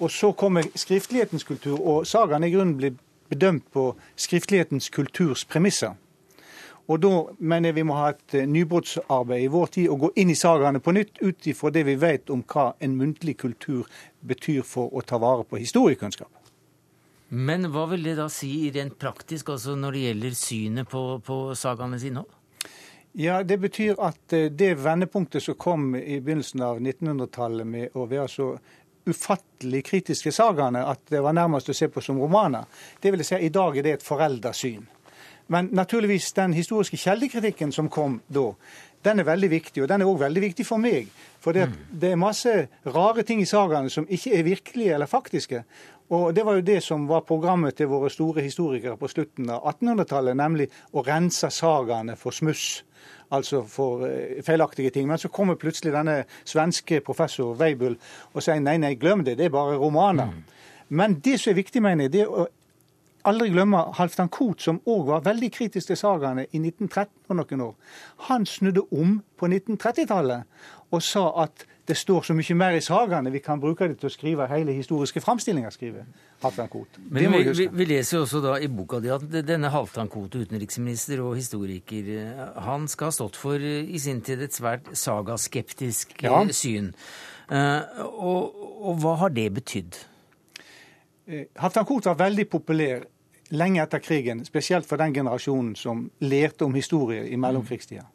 Og 0.00 0.10
så 0.10 0.30
kommer 0.32 0.64
skriftlighetens 0.74 1.44
kultur, 1.44 1.76
og 1.76 2.06
sagaene 2.08 2.48
i 2.48 2.54
grunnen 2.54 2.78
blir 2.78 2.94
bedømt 3.28 3.66
på 3.74 3.90
skriftlighetens 4.16 4.88
kulturs 4.90 5.44
premisser. 5.44 5.92
Og 6.88 7.02
da 7.04 7.10
mener 7.38 7.68
jeg 7.68 7.76
vi 7.76 7.84
må 7.86 7.98
ha 8.00 8.08
et 8.14 8.38
eh, 8.40 8.48
nybrottsarbeid 8.48 9.44
i 9.44 9.52
vår 9.52 9.74
tid 9.76 9.92
og 9.92 10.06
gå 10.06 10.10
inn 10.24 10.32
i 10.32 10.38
sagaene 10.38 10.80
på 10.80 10.96
nytt 10.96 11.20
ut 11.20 11.46
ifra 11.52 11.70
det 11.70 11.84
vi 11.86 11.98
vet 12.00 12.32
om 12.32 12.42
hva 12.48 12.72
en 12.80 12.96
muntlig 12.96 13.36
kultur 13.44 13.84
betyr 14.24 14.64
for 14.66 14.88
å 14.88 15.04
ta 15.04 15.20
vare 15.20 15.44
på 15.44 15.60
historiekunnskap. 15.60 16.41
Men 17.32 17.64
hva 17.72 17.86
vil 17.88 18.04
det 18.04 18.18
da 18.18 18.26
si 18.28 18.68
rent 18.74 18.98
praktisk, 19.00 19.54
altså 19.54 19.72
når 19.78 19.96
det 19.96 20.00
gjelder 20.06 20.34
synet 20.36 20.88
på, 20.92 21.02
på 21.24 21.36
sagaenes 21.56 22.04
innhold? 22.04 22.28
Ja, 23.16 23.42
Det 23.42 23.56
betyr 23.60 23.96
at 24.00 24.32
eh, 24.32 24.50
det 24.52 24.74
vendepunktet 24.80 25.42
som 25.42 25.56
kom 25.56 25.94
i 25.96 26.20
begynnelsen 26.20 26.62
av 26.64 26.80
1900-tallet 26.80 27.68
med 27.68 27.96
å 27.96 28.06
være 28.08 28.28
så 28.28 28.48
ufattelig 29.08 29.82
kritiske 29.88 30.32
sagaene 30.32 30.84
at 30.86 31.02
det 31.10 31.20
var 31.24 31.34
nærmest 31.36 31.72
å 31.72 31.76
se 31.76 31.88
på 31.88 32.00
som 32.04 32.20
romaner, 32.20 32.68
det 33.00 33.12
vil 33.12 33.24
si 33.24 33.34
at 33.34 33.44
i 33.44 33.52
dag 33.52 33.76
er 33.76 33.88
det 33.88 33.94
et 33.96 34.06
foreldresyn. 34.06 34.84
Men 35.52 35.68
naturligvis 35.72 36.32
den 36.36 36.52
historiske 36.56 36.96
kjeldekritikken 36.96 37.72
som 37.72 37.88
kom 37.92 38.20
da, 38.28 38.52
den 39.02 39.20
er 39.20 39.26
veldig 39.26 39.50
viktig. 39.50 39.82
Og 39.82 39.88
den 39.90 40.02
er 40.02 40.08
òg 40.08 40.20
veldig 40.22 40.42
viktig 40.44 40.66
for 40.66 40.80
meg. 40.80 41.10
For 41.42 41.56
det, 41.56 41.66
mm. 41.68 41.78
det, 41.90 42.12
er 42.12 42.20
masse 42.20 42.54
rare 42.86 43.24
ting 43.26 43.42
i 43.42 43.48
sagaene 43.48 43.90
som 43.90 44.06
ikke 44.06 44.36
er 44.38 44.46
virkelige 44.46 44.94
eller 44.94 45.10
faktiske. 45.10 45.64
Og 46.12 46.34
det 46.36 46.44
var 46.44 46.58
jo 46.58 46.64
det 46.66 46.80
som 46.84 47.06
var 47.08 47.24
programmet 47.24 47.76
til 47.78 47.88
våre 47.88 48.10
store 48.12 48.44
historikere 48.44 48.98
på 49.00 49.08
slutten 49.08 49.48
av 49.50 49.64
1800-tallet, 49.72 50.36
nemlig 50.36 50.68
å 50.92 51.04
rense 51.06 51.48
sagaene 51.50 52.18
for 52.20 52.36
smuss 52.36 52.82
altså 53.32 53.62
for 53.64 54.04
eh, 54.06 54.42
feilaktige 54.44 54.90
ting. 54.90 55.08
Men 55.08 55.18
så 55.18 55.30
kommer 55.32 55.56
plutselig 55.60 55.94
denne 55.94 56.22
svenske 56.44 57.00
professor 57.00 57.56
Weibull 57.56 57.96
og 58.32 58.42
sier 58.44 58.60
nei, 58.60 58.76
nei, 58.82 58.94
glem 59.00 59.24
det, 59.24 59.38
det 59.40 59.48
er 59.48 59.54
bare 59.54 59.78
romaner. 59.80 60.32
Mm. 60.32 60.42
Men 61.00 61.20
det 61.24 61.38
som 61.40 61.52
er 61.52 61.62
viktig, 61.62 61.82
mener 61.82 62.06
jeg, 62.06 62.12
det 62.12 62.26
er 62.26 62.34
å 62.42 62.46
aldri 63.28 63.52
glemme 63.54 63.80
Halvdan 63.96 64.30
Koht, 64.34 64.62
som 64.64 64.80
òg 64.90 65.06
var 65.08 65.26
veldig 65.26 65.50
kritisk 65.54 65.92
til 65.92 65.98
sagaene 65.98 66.44
i 66.50 66.60
1913 66.60 67.08
og 67.30 67.38
noen 67.38 67.66
år. 67.68 67.74
Han 68.28 68.46
snudde 68.46 68.84
om 68.90 69.20
på 69.38 69.48
1930-tallet 69.48 70.92
og 70.92 71.04
sa 71.06 71.28
at 71.46 71.64
det 71.88 71.96
står 71.98 72.22
så 72.28 72.34
mye 72.38 72.54
mer 72.54 72.76
i 72.78 72.82
sagaene, 72.84 73.30
vi 73.34 73.40
kan 73.42 73.60
bruke 73.60 73.88
det 73.90 73.96
til 73.98 74.06
å 74.06 74.12
skrive 74.12 74.46
hele 74.50 74.74
historiske 74.76 75.20
framstillinger. 75.20 75.70
skriver 75.74 76.04
Halvdan 76.42 76.68
Koht. 76.70 76.98
Men 77.10 77.32
vi, 77.32 77.42
vi, 77.50 77.66
vi, 77.72 77.86
leser 77.90 78.16
jo 78.16 78.22
også 78.22 78.42
da 78.44 78.54
i 78.62 78.68
boka 78.70 79.00
di 79.02 79.10
at 79.10 79.24
denne 79.46 79.70
Halvdan 79.72 80.10
Koht, 80.12 80.36
utenriksminister 80.38 81.22
og 81.24 81.34
historiker, 81.40 82.12
han 82.68 82.86
skal 82.88 83.10
ha 83.10 83.16
stått 83.18 83.38
for 83.40 83.58
i 83.58 83.98
sin 83.98 84.22
tid 84.22 84.44
et 84.46 84.54
svært 84.54 84.92
sagaskeptisk 84.94 86.22
ja. 86.22 86.38
Eh, 86.44 86.54
syn. 86.54 86.92
Uh, 87.50 87.82
og, 88.06 88.62
og, 88.78 88.94
hva 89.02 89.16
har 89.24 89.34
det 89.34 89.48
betydd? 89.58 89.98
Uh, 91.26 91.44
Halvdan 91.58 91.88
Koht 91.88 92.06
var 92.06 92.20
veldig 92.22 92.46
populær 92.52 93.02
lenge 93.52 93.82
etter 93.82 94.00
krigen, 94.00 94.46
spesielt 94.46 94.86
for 94.88 95.02
den 95.02 95.18
generasjonen 95.18 95.74
som 95.76 96.06
lærte 96.22 96.64
om 96.64 96.78
historie 96.78 97.26
i 97.26 97.36
mellomkrigstida. 97.36 98.06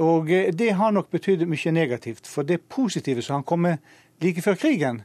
Og 0.00 0.30
eh, 0.32 0.50
det 0.54 0.72
har 0.78 0.92
nok 0.94 1.10
betydd 1.14 1.46
mye 1.50 1.72
negativt. 1.74 2.28
For 2.30 2.46
det 2.46 2.62
positive 2.68 3.22
som 3.22 3.40
han 3.40 3.46
kom 3.46 3.64
med 3.66 3.78
like 4.22 4.42
før 4.42 4.58
krigen, 4.58 5.02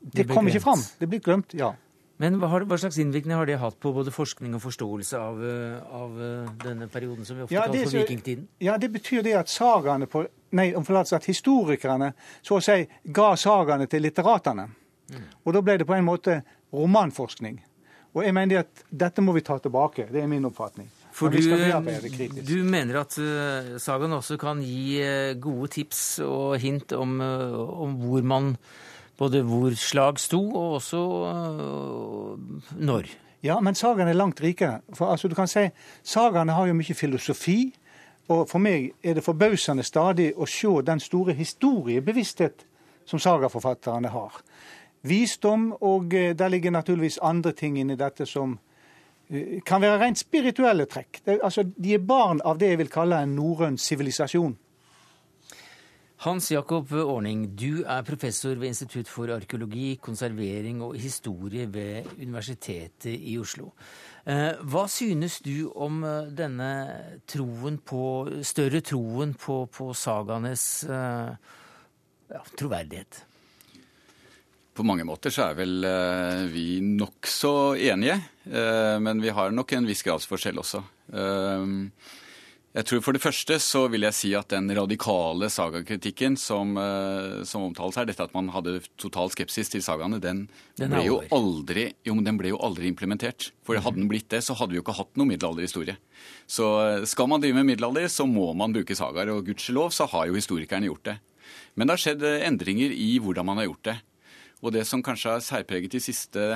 det, 0.00 0.22
det 0.22 0.30
kom 0.30 0.48
ikke 0.48 0.62
fram. 0.64 0.82
Det 1.00 1.08
blir 1.10 1.22
glemt, 1.24 1.54
ja. 1.56 1.74
Men 2.16 2.38
hva, 2.40 2.48
hva, 2.48 2.78
slags 2.80 2.96
innvirkning 3.00 3.36
har 3.36 3.48
det 3.48 3.58
hatt 3.60 3.76
på 3.80 3.90
både 3.92 4.12
forskning 4.14 4.54
og 4.56 4.62
forståelse 4.64 5.18
av, 5.20 5.42
eh, 5.44 5.96
av 5.98 6.22
eh, 6.24 6.52
denne 6.62 6.88
perioden 6.92 7.28
som 7.28 7.36
vi 7.36 7.44
ofte 7.44 7.56
ja, 7.56 7.66
kaller 7.66 7.84
for 7.84 8.00
vikingtiden? 8.00 8.46
Ja, 8.64 8.78
det 8.80 8.88
betyr 8.94 9.24
det 9.26 9.34
at 9.36 9.52
sagaene 9.52 10.08
på, 10.08 10.24
nei, 10.56 10.70
om 10.78 10.86
forlatelse, 10.86 11.20
at 11.20 11.28
historikerne 11.28 12.14
så 12.40 12.56
å 12.56 12.64
si 12.64 12.86
ga 13.12 13.34
sagaene 13.36 13.88
til 13.92 14.06
litteratene. 14.06 14.68
Mm. 15.12 15.26
Og 15.44 15.56
da 15.58 15.62
ble 15.66 15.76
det 15.82 15.88
på 15.88 15.96
en 15.96 16.08
måte 16.08 16.40
romanforskning. 16.72 17.60
Og 18.16 18.24
jeg 18.24 18.32
mener 18.32 18.64
at 18.64 18.86
dette 18.88 19.20
må 19.20 19.36
vi 19.36 19.44
ta 19.44 19.58
tilbake. 19.60 20.08
Det 20.08 20.22
er 20.22 20.30
min 20.30 20.48
oppfatning. 20.48 20.88
For 21.16 21.32
du, 21.32 21.40
du, 21.40 22.56
mener 22.68 22.98
at 23.00 23.14
uh, 23.16 23.76
sagaen 23.80 24.12
også 24.12 24.36
kan 24.40 24.60
gi 24.60 24.98
uh, 25.00 25.32
gode 25.40 25.70
tips 25.72 26.02
og 26.24 26.58
hint 26.60 26.92
om, 26.92 27.14
uh, 27.24 27.56
om, 27.86 27.94
hvor 28.02 28.26
man 28.26 28.50
både 29.16 29.40
hvor 29.48 29.72
slag 29.80 30.20
sto, 30.20 30.42
og 30.52 30.74
også 30.76 31.00
når. 32.76 33.08
Ja, 33.46 33.56
men 33.64 33.78
sagaen 33.78 34.10
er 34.12 34.18
langt 34.18 34.42
rikere. 34.44 34.82
For 34.92 35.08
altså, 35.08 35.28
du 35.28 35.34
kan 35.34 35.48
si, 35.48 35.70
Sagaene 36.04 36.52
har 36.52 36.68
jo 36.68 36.76
mye 36.76 36.94
filosofi. 36.94 37.72
Og 38.28 38.48
for 38.50 38.60
meg 38.60 38.90
er 39.06 39.16
det 39.16 39.24
forbausende 39.24 39.86
stadig 39.86 40.32
å 40.36 40.48
se 40.50 40.68
den 40.84 41.00
store 41.00 41.32
historiebevissthet 41.38 42.66
som 43.06 43.22
sagaforfatterne 43.22 44.10
har. 44.10 44.40
Visdom, 45.06 45.70
og 45.80 46.10
der 46.10 46.48
ligger 46.50 46.74
naturligvis 46.74 47.20
andre 47.22 47.54
ting 47.56 47.78
inni 47.78 47.94
dette 47.96 48.26
som 48.26 48.58
eh, 48.58 48.75
kan 49.66 49.82
være 49.82 49.98
rent 50.04 50.20
spirituelle 50.20 50.86
trekk. 50.86 51.20
Det, 51.24 51.40
altså, 51.42 51.64
de 51.66 51.96
er 51.96 52.06
barn 52.06 52.40
av 52.46 52.60
det 52.60 52.72
jeg 52.74 52.80
vil 52.84 52.92
kalle 52.92 53.18
en 53.24 53.34
norrøn 53.34 53.78
sivilisasjon. 53.80 54.54
Hans 56.24 56.48
Jakob 56.48 56.92
Orning, 56.96 57.42
du 57.58 57.82
er 57.84 58.06
professor 58.06 58.54
ved 58.56 58.70
Institutt 58.70 59.10
for 59.10 59.28
arkeologi, 59.34 59.98
konservering 60.00 60.80
og 60.82 60.96
historie 60.96 61.66
ved 61.68 62.08
Universitetet 62.16 63.12
i 63.12 63.36
Oslo. 63.38 63.72
Eh, 64.24 64.56
hva 64.64 64.86
synes 64.88 65.42
du 65.44 65.68
om 65.74 66.00
eh, 66.08 66.32
denne 66.32 66.70
troen 67.28 67.76
på, 67.84 68.02
større 68.42 68.80
troen 68.80 69.36
på, 69.36 69.66
på 69.68 69.92
sagaenes 69.92 70.66
ja, 70.88 72.42
troverdighet? 72.56 73.26
På 74.76 74.84
mange 74.84 75.06
måter 75.08 75.32
så 75.32 75.48
er 75.48 75.56
vel 75.56 75.80
uh, 75.88 76.44
vi 76.52 76.82
nokså 76.84 77.78
enige, 77.80 78.18
uh, 78.52 79.00
men 79.00 79.22
vi 79.24 79.32
har 79.32 79.54
nok 79.54 79.72
en 79.72 79.88
viss 79.88 80.04
gradsforskjell 80.04 80.60
også. 80.60 80.82
Uh, 81.16 81.88
jeg 82.76 82.84
tror 82.90 83.00
For 83.00 83.16
det 83.16 83.22
første 83.22 83.56
så 83.64 83.86
vil 83.88 84.04
jeg 84.04 84.12
si 84.12 84.30
at 84.36 84.50
den 84.52 84.68
radikale 84.76 85.48
sagakritikken 85.48 86.34
som, 86.36 86.74
som 87.48 87.62
omtales 87.64 87.96
her, 87.96 88.04
dette 88.04 88.20
at 88.20 88.34
man 88.36 88.50
hadde 88.52 88.82
total 89.00 89.30
skepsis 89.32 89.72
til 89.72 89.80
sagaene, 89.80 90.18
den, 90.20 90.42
den 90.76 90.92
ble, 90.92 91.00
jo 91.06 91.14
aldri, 91.32 91.86
jo, 92.04 92.18
den 92.20 92.36
ble 92.36 92.50
jo 92.52 92.58
aldri 92.60 92.90
implementert. 92.92 93.46
For 93.64 93.80
hadde 93.80 93.96
den 93.96 94.10
blitt 94.10 94.28
det, 94.28 94.42
så 94.44 94.58
hadde 94.60 94.76
vi 94.76 94.76
jo 94.76 94.84
ikke 94.84 94.98
hatt 94.98 95.16
noe 95.16 95.30
middelalderhistorie. 95.30 95.96
Så 96.44 96.68
skal 97.08 97.30
man 97.32 97.40
drive 97.40 97.56
med 97.56 97.70
middelalder, 97.70 98.10
så 98.12 98.28
må 98.28 98.50
man 98.52 98.76
bruke 98.76 98.98
sagaer. 98.98 99.32
Og 99.32 99.48
gudskjelov 99.48 99.96
så 99.96 100.04
har 100.12 100.28
jo 100.28 100.36
historikerne 100.36 100.90
gjort 100.90 101.08
det. 101.08 101.16
Men 101.80 101.88
det 101.88 101.96
har 101.96 102.04
skjedd 102.04 102.28
endringer 102.42 102.92
i 102.92 103.14
hvordan 103.24 103.48
man 103.48 103.62
har 103.62 103.70
gjort 103.70 103.88
det. 103.88 103.96
Og 104.64 104.72
det 104.72 104.86
som 104.88 105.02
kanskje 105.04 105.36
har 105.36 105.44
særpreget 105.44 105.96
de 105.96 106.00
siste 106.02 106.46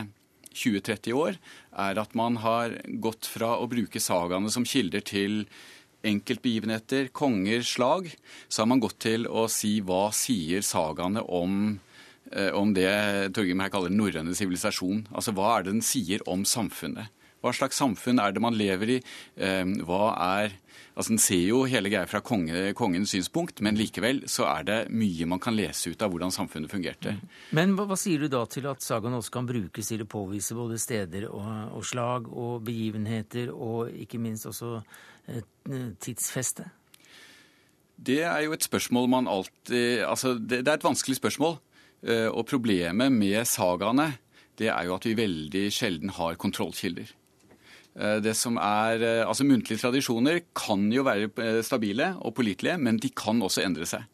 20-30 0.54 1.12
år, 1.14 1.36
er 1.78 2.00
at 2.00 2.14
man 2.18 2.40
har 2.42 2.74
gått 3.02 3.28
fra 3.30 3.56
å 3.60 3.68
bruke 3.70 4.02
sagaene 4.02 4.50
som 4.50 4.66
kilder 4.66 5.04
til 5.06 5.44
enkeltbegivenheter, 6.06 7.10
konger, 7.12 7.62
slag, 7.66 8.08
så 8.48 8.62
har 8.62 8.70
man 8.72 8.80
gått 8.82 8.98
til 9.04 9.28
å 9.28 9.46
si 9.52 9.78
hva 9.84 10.08
sier 10.16 10.64
sagaene 10.64 11.22
om, 11.28 11.78
eh, 12.32 12.50
om 12.56 12.72
det 12.74 12.88
Torgrim 13.36 13.60
her 13.60 13.72
kaller 13.72 13.92
norrøne 13.92 14.34
sivilisasjon. 14.34 15.06
Altså 15.12 15.36
hva 15.36 15.58
er 15.58 15.64
det 15.64 15.74
den 15.74 15.84
sier 15.84 16.24
om 16.26 16.44
samfunnet? 16.44 17.12
Hva 17.40 17.52
slags 17.56 17.78
samfunn 17.80 18.20
er 18.20 18.32
det 18.32 18.42
man 18.44 18.56
lever 18.56 18.96
i? 18.96 19.02
Eh, 19.36 19.64
hva 19.84 20.16
er 20.40 20.56
Altså, 20.94 21.12
En 21.14 21.22
ser 21.22 21.44
jo 21.46 21.62
hele 21.70 21.90
greia 21.92 22.08
fra 22.10 22.20
konge, 22.24 22.72
kongens 22.76 23.14
synspunkt, 23.14 23.62
men 23.64 23.78
likevel 23.78 24.24
så 24.30 24.48
er 24.50 24.66
det 24.66 24.78
mye 24.90 25.28
man 25.30 25.40
kan 25.42 25.56
lese 25.56 25.92
ut 25.92 26.02
av 26.02 26.10
hvordan 26.12 26.34
samfunnet 26.34 26.72
fungerte. 26.72 27.14
Men 27.56 27.76
hva, 27.78 27.86
hva 27.88 27.98
sier 27.98 28.24
du 28.24 28.28
da 28.32 28.42
til 28.50 28.66
at 28.70 28.82
sagaen 28.84 29.16
også 29.18 29.34
kan 29.38 29.48
brukes 29.48 29.92
til 29.92 30.02
å 30.04 30.10
påvise 30.10 30.56
både 30.58 30.80
steder 30.82 31.28
og, 31.30 31.46
og 31.78 31.86
slag 31.86 32.28
og 32.28 32.60
begivenheter, 32.66 33.54
og 33.54 33.94
ikke 33.94 34.20
minst 34.22 34.50
også 34.50 34.80
et 35.30 35.72
tidsfeste? 36.02 36.66
Det 38.00 38.22
er 38.24 38.46
jo 38.46 38.54
et 38.56 38.64
spørsmål 38.64 39.10
man 39.12 39.28
alltid 39.28 40.06
Altså, 40.08 40.34
det, 40.38 40.64
det 40.64 40.72
er 40.72 40.78
et 40.78 40.86
vanskelig 40.86 41.18
spørsmål. 41.20 41.58
Eh, 42.00 42.28
og 42.32 42.46
problemet 42.48 43.12
med 43.12 43.44
sagaene, 43.44 44.14
det 44.56 44.70
er 44.72 44.88
jo 44.88 44.96
at 44.96 45.04
vi 45.04 45.16
veldig 45.18 45.66
sjelden 45.72 46.12
har 46.16 46.38
kontrollkilder. 46.40 47.12
Eh, 48.00 48.18
det 48.24 48.32
som 48.38 48.56
er, 48.56 49.02
eh, 49.04 49.26
altså 49.28 49.44
Muntlige 49.44 49.80
tradisjoner 49.80 50.40
kan 50.56 50.88
jo 50.92 51.04
være 51.04 51.28
eh, 51.36 51.60
stabile 51.62 52.14
og 52.24 52.34
pålitelige, 52.34 52.78
men 52.80 52.96
de 52.96 53.10
kan 53.12 53.42
også 53.42 53.64
endre 53.64 53.84
seg. 53.88 54.06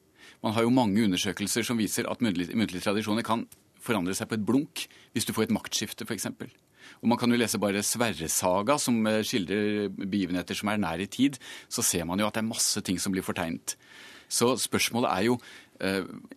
Man 0.43 0.55
har 0.57 0.67
jo 0.67 0.75
mange 0.75 1.05
undersøkelser 1.05 1.63
som 1.65 1.79
viser 1.79 2.09
at 2.11 2.23
muntlige, 2.23 2.55
muntlige 2.57 2.83
tradisjoner 2.83 3.23
kan 3.23 3.47
forandre 3.81 4.15
seg 4.15 4.29
på 4.29 4.35
et 4.35 4.47
blunk 4.47 4.87
hvis 5.15 5.27
du 5.27 5.33
får 5.33 5.47
et 5.47 5.55
maktskifte, 5.55 6.05
f.eks. 6.05 6.27
Og 7.03 7.09
Man 7.09 7.19
kan 7.19 7.31
jo 7.31 7.39
lese 7.39 7.59
bare 7.59 7.83
Sverresaga, 7.83 8.77
som 8.79 9.07
skildrer 9.27 9.89
begivenheter 9.91 10.55
som 10.55 10.71
er 10.71 10.79
nær 10.79 11.03
i 11.03 11.07
tid. 11.07 11.39
Så 11.69 11.83
ser 11.83 12.05
man 12.07 12.19
jo 12.19 12.27
at 12.27 12.35
det 12.35 12.43
er 12.45 12.51
masse 12.51 12.81
ting 12.83 12.99
som 12.99 13.15
blir 13.15 13.27
fortegnet. 13.27 13.75
Så 14.29 14.55
spørsmålet 14.59 15.11
er 15.11 15.25
jo 15.27 15.39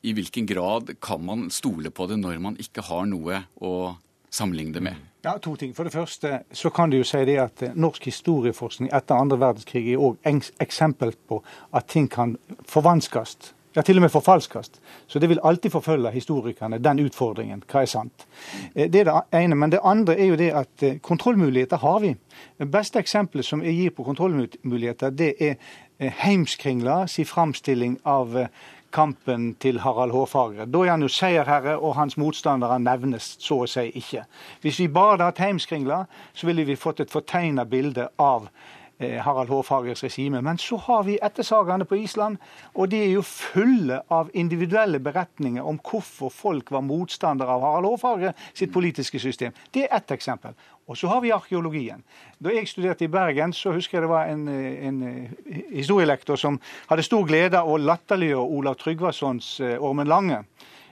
i 0.03 0.13
hvilken 0.13 0.49
grad 0.49 0.95
kan 1.01 1.21
man 1.25 1.47
stole 1.53 1.93
på 1.93 2.09
det 2.09 2.17
når 2.19 2.41
man 2.41 2.57
ikke 2.59 2.85
har 2.89 3.05
noe 3.09 3.43
å 3.61 3.73
sammenligne 4.29 4.79
med? 4.79 4.95
Ja, 5.23 5.37
To 5.37 5.55
ting. 5.55 5.75
For 5.75 5.83
det 5.83 5.93
første 5.93 6.39
så 6.51 6.69
kan 6.69 6.89
du 6.89 6.97
jo 6.97 7.03
si 7.03 7.19
det 7.27 7.37
at 7.43 7.63
eh, 7.63 7.75
norsk 7.75 8.05
historieforskning 8.05 8.91
etter 8.95 9.19
andre 9.19 9.39
verdenskrig 9.39 9.93
er 9.93 9.99
òg 9.99 10.17
eksempel 10.63 11.11
på 11.27 11.41
at 11.75 11.89
ting 11.91 12.07
kan 12.11 12.37
forvanskes. 12.65 13.53
Ja, 13.75 13.83
til 13.85 13.99
og 13.99 14.01
med 14.01 14.09
forfalskes. 14.09 14.71
Så 15.07 15.19
det 15.19 15.29
vil 15.29 15.39
alltid 15.43 15.69
forfølge 15.69 16.11
historikerne, 16.11 16.79
den 16.81 16.99
utfordringen. 16.99 17.61
Hva 17.69 17.83
er 17.83 17.91
sant? 17.91 18.25
Eh, 18.75 18.87
det 18.89 19.01
er 19.01 19.11
det 19.11 19.43
ene. 19.43 19.55
Men 19.55 19.71
det 19.71 19.83
andre 19.83 20.15
er 20.19 20.25
jo 20.25 20.39
det 20.39 20.49
at 20.55 20.83
eh, 20.83 20.97
kontrollmuligheter 20.99 21.77
har 21.77 21.99
vi. 21.99 22.15
Det 22.57 22.71
beste 22.71 22.99
eksempelet 22.99 23.45
som 23.45 23.61
jeg 23.63 23.75
gir 23.75 23.89
på 23.89 24.03
kontrollmuligheter, 24.03 25.09
det 25.09 25.33
er 25.39 25.55
Heimskringla 25.99 27.07
sin 27.07 27.25
framstilling 27.25 27.97
av 28.07 28.37
kampen 28.91 29.53
til 29.61 29.79
Harald 29.83 30.11
Hårfagre. 30.11 30.65
Da 30.65 30.81
er 30.83 30.93
han 30.93 31.05
jo 31.05 31.11
seierherre, 31.11 31.77
og 31.77 31.95
hans 31.95 32.17
motstandere 32.17 32.79
nevnes 32.81 33.35
så 33.41 33.63
å 33.63 33.69
si 33.69 33.87
ikke. 33.99 34.25
Hvis 34.63 34.79
vi 34.81 34.89
bare 34.93 35.15
hadde 35.17 35.29
hatt 35.29 35.41
Heimskringla, 35.43 36.03
så 36.33 36.49
ville 36.49 36.65
vi 36.67 36.79
fått 36.79 37.03
et 37.03 37.13
fortegna 37.13 37.65
bilde 37.69 38.09
av 38.19 38.49
Harald 38.99 39.49
Hårfagers 39.49 40.03
regime. 40.03 40.41
Men 40.41 40.57
så 40.57 40.77
har 40.77 41.03
vi 41.03 41.19
ettersagerne 41.21 41.85
på 41.85 41.95
Island, 41.95 42.37
og 42.75 42.89
de 42.91 42.99
er 43.03 43.13
jo 43.13 43.21
fulle 43.23 44.01
av 44.11 44.31
individuelle 44.33 44.99
beretninger 44.99 45.63
om 45.63 45.79
hvorfor 45.79 46.29
folk 46.29 46.71
var 46.71 46.83
motstandere 46.83 47.55
av 47.55 47.63
Harald 47.63 47.87
Hårfagre 47.87 48.33
sitt 48.53 48.73
politiske 48.73 49.19
system. 49.19 49.55
Det 49.71 49.85
er 49.85 49.95
ett 49.95 50.11
eksempel. 50.11 50.57
Og 50.87 50.97
så 50.97 51.07
har 51.07 51.21
vi 51.21 51.31
arkeologien. 51.31 52.03
Da 52.39 52.51
jeg 52.51 52.67
studerte 52.67 53.05
i 53.05 53.11
Bergen, 53.13 53.53
så 53.53 53.71
husker 53.71 53.97
jeg 53.97 54.07
det 54.07 54.11
var 54.11 54.27
en, 54.27 54.47
en 54.49 55.01
historielektor 55.69 56.35
som 56.35 56.59
hadde 56.89 57.05
stor 57.05 57.27
glede 57.29 57.59
av 57.61 57.69
å 57.69 57.77
latterliggjøre 57.77 58.59
Olav 58.59 58.79
Tryggvasons 58.81 59.59
eh, 59.59 59.77
Ormen 59.77 60.09
Lange 60.09 60.43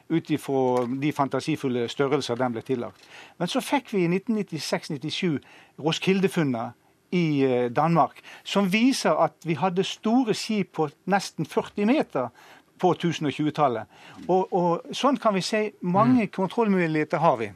ut 0.08 0.30
ifra 0.32 0.86
de 0.88 1.12
fantasifulle 1.12 1.88
størrelser 1.92 2.38
den 2.40 2.54
ble 2.56 2.64
tillagt. 2.64 3.08
Men 3.38 3.50
så 3.52 3.60
fikk 3.60 3.92
vi 3.92 4.06
i 4.06 4.12
1996-97 4.12 5.40
Roskilde-funnet 5.84 6.78
i 7.16 7.44
eh, 7.46 7.68
Danmark, 7.72 8.22
som 8.44 8.70
viser 8.72 9.16
at 9.24 9.36
vi 9.48 9.58
hadde 9.60 9.86
store 9.88 10.36
skip 10.38 10.74
på 10.78 10.90
nesten 11.12 11.48
40 11.48 11.88
meter 11.90 12.30
på 12.78 12.94
1020-tallet. 12.94 13.88
Og, 14.28 14.52
og, 14.54 14.92
sånn 14.96 15.18
kan 15.22 15.36
vi 15.38 15.46
si 15.46 15.64
mange 15.82 16.28
mm. 16.28 16.34
kontrollmuligheter 16.36 17.24
har 17.24 17.40
vi. 17.42 17.50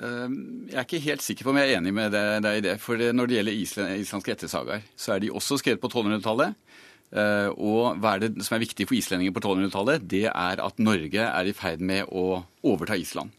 Ehm, 0.00 0.38
jeg 0.70 0.78
er 0.80 0.86
ikke 0.86 1.04
helt 1.04 1.24
sikker 1.24 1.46
på 1.46 1.52
om 1.52 1.60
jeg 1.60 1.70
er 1.70 1.78
enig 1.80 1.92
med 1.94 2.14
deg 2.14 2.60
i 2.60 2.64
det. 2.64 2.78
For 2.82 2.98
når 2.98 3.30
det 3.30 3.38
gjelder 3.38 3.60
island, 3.60 3.94
islandske 4.00 4.36
ettersagaer, 4.36 4.88
så 4.96 5.14
er 5.16 5.24
de 5.24 5.32
også 5.34 5.60
skrevet 5.60 5.82
på 5.82 5.92
1200-tallet. 5.92 6.56
Eh, 7.14 7.50
og 7.52 8.00
hva 8.02 8.16
er 8.16 8.24
det 8.24 8.46
som 8.46 8.56
er 8.56 8.64
viktig 8.64 8.88
for 8.88 8.98
islendinger 8.98 9.34
på 9.34 9.44
1200-tallet? 9.44 10.06
Det 10.10 10.26
er 10.30 10.62
at 10.64 10.82
Norge 10.82 11.28
er 11.28 11.50
i 11.50 11.54
ferd 11.56 11.84
med 11.84 12.08
å 12.10 12.42
overta 12.66 12.98
Island. 12.98 13.34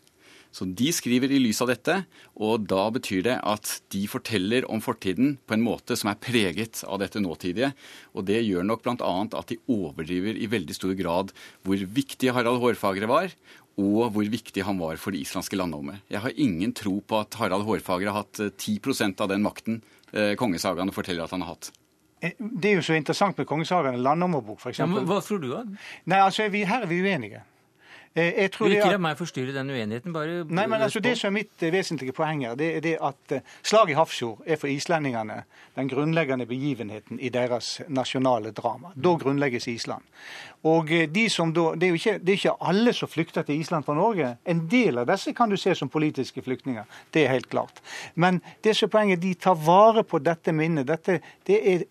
Så 0.55 0.63
de 0.71 0.87
skriver 0.95 1.33
i 1.35 1.41
lys 1.41 1.59
av 1.63 1.67
dette, 1.67 1.97
og 2.39 2.63
da 2.71 2.85
betyr 2.95 3.25
det 3.25 3.35
at 3.43 3.73
de 3.91 4.05
forteller 4.07 4.63
om 4.71 4.79
fortiden 4.83 5.35
på 5.43 5.57
en 5.57 5.65
måte 5.65 5.97
som 5.99 6.13
er 6.13 6.19
preget 6.21 6.85
av 6.87 7.01
dette 7.01 7.19
nåtidige. 7.19 7.73
Og 8.15 8.23
det 8.29 8.39
gjør 8.45 8.63
nok 8.63 8.85
bl.a. 8.85 9.11
at 9.25 9.51
de 9.51 9.59
overdriver 9.67 10.39
i 10.39 10.47
veldig 10.47 10.77
stor 10.77 10.95
grad 10.95 11.33
hvor 11.67 11.83
viktig 11.99 12.31
Harald 12.31 12.61
Hårfagre 12.63 13.09
var, 13.11 13.35
og 13.75 14.13
hvor 14.15 14.29
viktig 14.31 14.63
han 14.63 14.79
var 14.79 14.95
for 15.01 15.11
det 15.11 15.25
islandske 15.25 15.59
landholdet. 15.59 15.99
Jeg 16.07 16.23
har 16.23 16.39
ingen 16.39 16.71
tro 16.77 17.01
på 17.03 17.19
at 17.19 17.35
Harald 17.41 17.65
Hårfagre 17.67 18.13
har 18.13 18.23
hatt 18.23 18.39
10 18.55 18.77
eh, 18.79 19.11
av 19.19 19.31
den 19.33 19.43
makten 19.43 19.81
eh, 20.13 20.37
kongesagaene 20.39 20.95
forteller 20.95 21.25
at 21.25 21.35
han 21.35 21.43
har 21.43 21.57
hatt. 21.57 21.73
Eh, 22.23 22.37
det 22.39 22.71
er 22.71 22.79
jo 22.79 22.85
så 22.87 22.95
interessant 22.95 23.35
med 23.35 23.49
kongesagaene, 23.49 23.99
landnummerbok 23.99 24.63
f.eks. 24.63 24.79
Ja, 24.79 24.87
hva 24.87 25.19
tror 25.19 25.43
du, 25.43 25.49
da? 25.51 25.65
Nei, 26.07 26.21
altså, 26.21 26.47
vi, 26.53 26.63
Her 26.63 26.87
er 26.87 26.91
vi 26.91 27.01
uenige. 27.03 27.43
Eh, 28.15 28.33
jeg 28.41 28.51
tror 28.51 28.71
ikke 28.71 28.93
la 28.93 28.99
meg 29.03 29.17
forstyrre 29.19 29.51
den 29.51 29.69
uenigheten. 29.69 30.13
bare... 30.13 30.43
Nei, 30.47 30.65
men 30.71 30.81
altså, 30.81 31.01
Det 31.03 31.17
som 31.19 31.33
er 31.33 31.41
mitt 31.41 31.63
eh, 31.63 31.73
vesentlige 31.73 32.15
poeng 32.15 32.45
her, 32.45 32.55
det 32.55 32.69
er 32.77 32.79
det 32.85 32.93
at 33.03 33.35
eh, 33.35 33.41
slaget 33.63 33.91
i 33.91 33.97
Hafrsfjord 33.99 34.45
er 34.47 34.59
for 34.61 34.71
islendingene 34.71 35.41
den 35.75 35.89
grunnleggende 35.91 36.45
begivenheten 36.47 37.19
i 37.19 37.29
deres 37.29 37.81
nasjonale 37.87 38.53
drama. 38.55 38.93
Da 38.95 39.17
grunnlegges 39.19 39.67
Island. 39.67 40.03
Og 40.63 40.89
de 40.89 41.29
som 41.29 41.51
da, 41.53 41.73
Det 41.75 41.83
er 41.83 41.87
jo 41.87 41.99
ikke, 41.99 42.17
det 42.19 42.29
er 42.29 42.39
ikke 42.39 42.55
alle 42.61 42.93
som 42.93 43.09
flykter 43.09 43.43
til 43.43 43.59
Island 43.59 43.83
fra 43.83 43.93
Norge. 43.93 44.37
En 44.45 44.67
del 44.71 44.97
av 44.97 45.11
disse 45.11 45.33
kan 45.33 45.49
du 45.49 45.57
se 45.57 45.75
som 45.75 45.89
politiske 45.89 46.41
flyktninger. 46.41 46.83
Det 47.13 47.25
er 47.25 47.33
helt 47.35 47.49
klart. 47.49 47.81
Men 48.15 48.41
det 48.63 48.75
som 48.75 48.87
er 48.87 48.91
poenget, 48.91 49.21
de 49.21 49.33
tar 49.33 49.55
vare 49.55 50.03
på 50.03 50.19
dette 50.19 50.51
minnet. 50.51 50.87
Dette, 50.87 51.19
det 51.45 51.59
er 51.73 51.83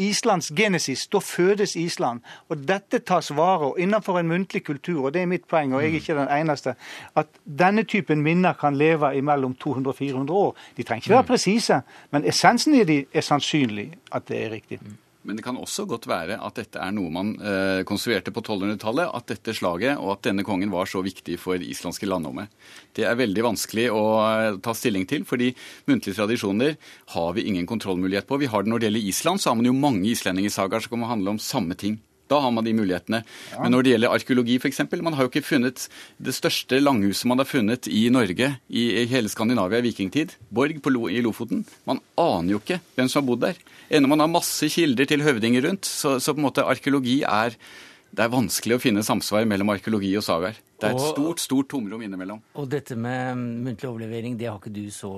Islands 0.00 0.52
genesis. 0.56 1.06
Da 1.06 1.18
fødes 1.18 1.76
Island. 1.76 2.20
Og 2.48 2.64
dette 2.68 2.98
tas 2.98 3.30
vare 3.36 3.70
og 3.70 3.80
innenfor 3.80 4.18
en 4.20 4.28
muntlig 4.28 4.64
kultur, 4.64 5.04
og 5.04 5.14
det 5.14 5.22
er 5.22 5.30
mitt 5.30 5.46
poeng, 5.48 5.74
og 5.74 5.82
jeg 5.82 5.90
er 5.90 6.00
ikke 6.00 6.18
den 6.18 6.32
eneste, 6.40 6.74
at 7.16 7.26
denne 7.44 7.84
typen 7.84 8.22
minner 8.22 8.56
kan 8.58 8.76
leve 8.76 9.12
i 9.16 9.20
mellom 9.20 9.54
200 9.54 9.92
og 9.92 9.98
400 9.98 10.38
år. 10.38 10.56
De 10.76 10.82
trenger 10.82 11.06
ikke 11.06 11.14
være 11.14 11.30
presise, 11.34 11.80
men 12.10 12.26
essensen 12.28 12.74
i 12.74 12.84
de 12.84 13.04
er 13.12 13.24
sannsynlig 13.26 13.90
at 14.12 14.28
det 14.28 14.44
er 14.44 14.50
riktig. 14.50 14.80
Men 15.22 15.36
det 15.36 15.44
kan 15.44 15.58
også 15.60 15.84
godt 15.88 16.06
være 16.08 16.38
at 16.40 16.56
dette 16.56 16.80
er 16.80 16.94
noe 16.96 17.12
man 17.12 17.34
eh, 17.44 17.82
konstruerte 17.88 18.32
på 18.32 18.40
1200-tallet. 18.40 19.10
At 19.12 19.28
dette 19.28 19.54
slaget 19.56 20.00
og 20.00 20.14
at 20.14 20.24
denne 20.30 20.44
kongen 20.46 20.72
var 20.72 20.88
så 20.88 21.02
viktig 21.04 21.36
for 21.40 21.60
det 21.60 21.68
islandske 21.68 22.08
landhommet 22.08 22.48
Det 22.96 23.04
er 23.04 23.18
veldig 23.20 23.44
vanskelig 23.50 23.88
å 23.92 24.04
eh, 24.24 24.60
ta 24.64 24.74
stilling 24.76 25.04
til, 25.10 25.26
fordi 25.28 25.52
muntlige 25.90 26.16
tradisjoner 26.16 26.78
har 27.16 27.34
vi 27.36 27.48
ingen 27.50 27.68
kontrollmulighet 27.68 28.28
på. 28.28 28.40
Vi 28.40 28.48
har 28.48 28.64
det 28.64 28.72
Når 28.72 28.80
det 28.80 28.88
gjelder 28.88 29.10
Island, 29.12 29.40
så 29.40 29.50
har 29.50 29.60
man 29.60 29.68
jo 29.68 29.76
mange 29.76 30.08
islendingesagaer 30.08 30.86
som 30.86 30.96
kan 30.96 31.10
handle 31.12 31.36
om 31.36 31.42
samme 31.42 31.76
ting. 31.76 32.00
Da 32.30 32.38
har 32.38 32.52
man 32.54 32.64
de 32.64 32.72
mulighetene. 32.76 33.24
Ja. 33.50 33.64
Men 33.64 33.74
når 33.74 33.82
det 33.82 33.94
gjelder 33.94 34.14
arkeologi 34.14 34.58
f.eks., 34.60 34.84
man 35.02 35.16
har 35.18 35.26
jo 35.26 35.32
ikke 35.32 35.42
funnet 35.42 35.88
det 36.22 36.34
største 36.36 36.78
langhuset 36.78 37.26
man 37.26 37.42
har 37.42 37.48
funnet 37.48 37.90
i 37.90 38.04
Norge 38.14 38.52
i 38.70 38.84
hele 39.10 39.32
Skandinavia 39.32 39.82
i 39.82 39.88
vikingtid, 39.88 40.36
Borg 40.48 40.78
Lo 40.94 41.08
i 41.10 41.22
Lofoten. 41.24 41.64
Man 41.90 41.98
aner 42.14 42.54
jo 42.54 42.62
ikke 42.62 42.78
hvem 42.94 43.10
som 43.10 43.22
har 43.22 43.28
bodd 43.32 43.42
der. 43.48 43.58
Ennå 43.90 44.06
man 44.12 44.22
har 44.22 44.30
masse 44.30 44.68
kilder 44.70 45.08
til 45.10 45.24
høvdinger 45.26 45.64
rundt, 45.66 45.88
så, 45.88 46.18
så 46.22 46.34
på 46.34 46.38
en 46.38 46.46
måte 46.46 46.62
arkeologi 46.62 47.20
er 47.26 47.56
det 48.10 48.24
er 48.24 48.30
vanskelig 48.30 48.76
å 48.76 48.82
finne 48.82 49.02
samsvar 49.06 49.46
mellom 49.46 49.70
arkeologi 49.70 50.10
og 50.18 50.24
sagaer. 50.26 50.56
Det 50.78 50.88
er 50.88 50.96
et 50.96 51.10
stort 51.12 51.42
stort 51.42 51.68
tomrom 51.70 52.02
innimellom. 52.02 52.40
Og 52.58 52.66
dette 52.70 52.96
med 52.98 53.38
muntlig 53.38 53.86
overlevering, 53.86 54.38
det 54.38 54.48
har 54.50 54.58
ikke 54.58 54.72
du 54.74 54.86
så 54.94 55.12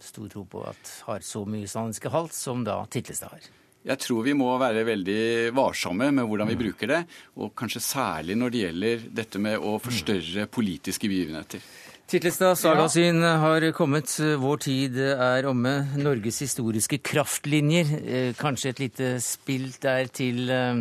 stor 0.00 0.28
tro 0.32 0.46
på 0.48 0.62
at 0.68 0.92
har 1.08 1.24
så 1.24 1.44
mye 1.48 1.68
sannske 1.68 2.12
halt 2.12 2.36
som 2.36 2.64
da 2.64 2.78
Titlestad 2.92 3.34
har? 3.34 3.48
Jeg 3.90 4.00
tror 4.04 4.24
vi 4.24 4.34
må 4.36 4.48
være 4.60 4.84
veldig 4.84 5.20
varsomme 5.56 6.10
med 6.12 6.26
hvordan 6.28 6.50
vi 6.50 6.56
mm. 6.56 6.62
bruker 6.62 6.90
det, 6.90 7.00
og 7.40 7.54
kanskje 7.56 7.80
særlig 7.84 8.36
når 8.36 8.52
det 8.52 8.64
gjelder 8.64 9.06
dette 9.20 9.40
med 9.40 9.56
å 9.56 9.78
forstørre 9.80 10.48
politiske 10.52 11.08
begivenheter. 11.08 11.64
Titlestad, 12.10 12.58
Sagasyn 12.58 13.22
har 13.22 13.62
kommet. 13.70 14.10
Vår 14.42 14.56
tid 14.64 14.96
er 14.98 15.46
omme. 15.46 15.76
Norges 15.94 16.40
historiske 16.42 16.98
kraftlinjer. 17.06 17.92
Eh, 18.02 18.30
kanskje 18.34 18.72
et 18.72 18.80
lite 18.82 19.10
spill 19.22 19.68
der 19.78 20.10
til 20.10 20.50
eh, 20.50 20.80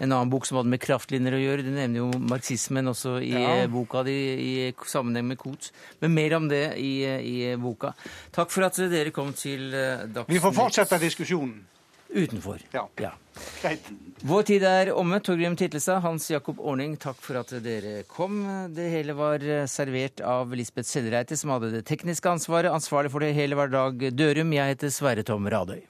en 0.00 0.06
annen 0.06 0.30
bok 0.32 0.48
som 0.48 0.56
hadde 0.56 0.72
med 0.72 0.80
kraftlinjer 0.80 1.36
å 1.36 1.40
gjøre. 1.42 1.66
Du 1.66 1.68
nevner 1.74 2.00
jo 2.00 2.06
marxismen 2.32 2.88
også 2.94 3.18
i 3.20 3.34
ja. 3.34 3.66
boka 3.68 4.06
di 4.08 4.16
i 4.40 4.54
sammenheng 4.88 5.28
med 5.34 5.40
Koht. 5.42 5.68
Men 6.00 6.16
mer 6.16 6.38
om 6.38 6.48
det 6.48 6.62
i, 6.80 6.94
i 7.04 7.36
boka. 7.60 7.92
Takk 8.32 8.48
for 8.48 8.64
at 8.70 8.80
dere 8.80 9.12
kom 9.12 9.34
til 9.36 9.68
eh, 9.76 10.06
Dagsnytt. 10.08 10.32
Vi 10.32 10.40
får 10.40 10.56
fortsette 10.62 11.02
diskusjonen. 11.04 11.60
Utenfor. 12.12 12.58
Ja. 12.74 12.88
ja. 13.00 13.12
Greit. 13.62 13.86
Vår 14.26 14.42
tid 14.48 14.64
er 14.66 14.90
omme. 14.92 15.20
Torgrim 15.24 15.54
Titlestad, 15.56 16.02
Hans 16.04 16.26
Jakob 16.30 16.60
Orning, 16.60 16.96
takk 17.00 17.20
for 17.22 17.40
at 17.40 17.54
dere 17.64 18.02
kom. 18.10 18.42
Det 18.74 18.88
hele 18.92 19.14
var 19.16 19.44
servert 19.70 20.20
av 20.26 20.52
Lisbeth 20.56 20.90
Sellreite, 20.90 21.38
som 21.38 21.54
hadde 21.54 21.72
det 21.76 21.84
tekniske 21.88 22.30
ansvaret. 22.30 22.72
Ansvarlig 22.74 23.14
for 23.14 23.24
det 23.24 23.32
hele 23.38 23.58
var 23.58 23.72
Dag 23.72 24.10
Dørum. 24.12 24.52
Jeg 24.58 24.74
heter 24.74 24.92
Sverre 24.94 25.26
Tom 25.26 25.48
Radøy. 25.50 25.80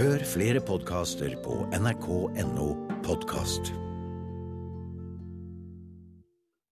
Hør 0.00 0.22
flere 0.24 0.60
podkaster 0.64 1.36
på 1.44 1.60
nrk.no 1.76 2.72
podkast. 3.04 3.89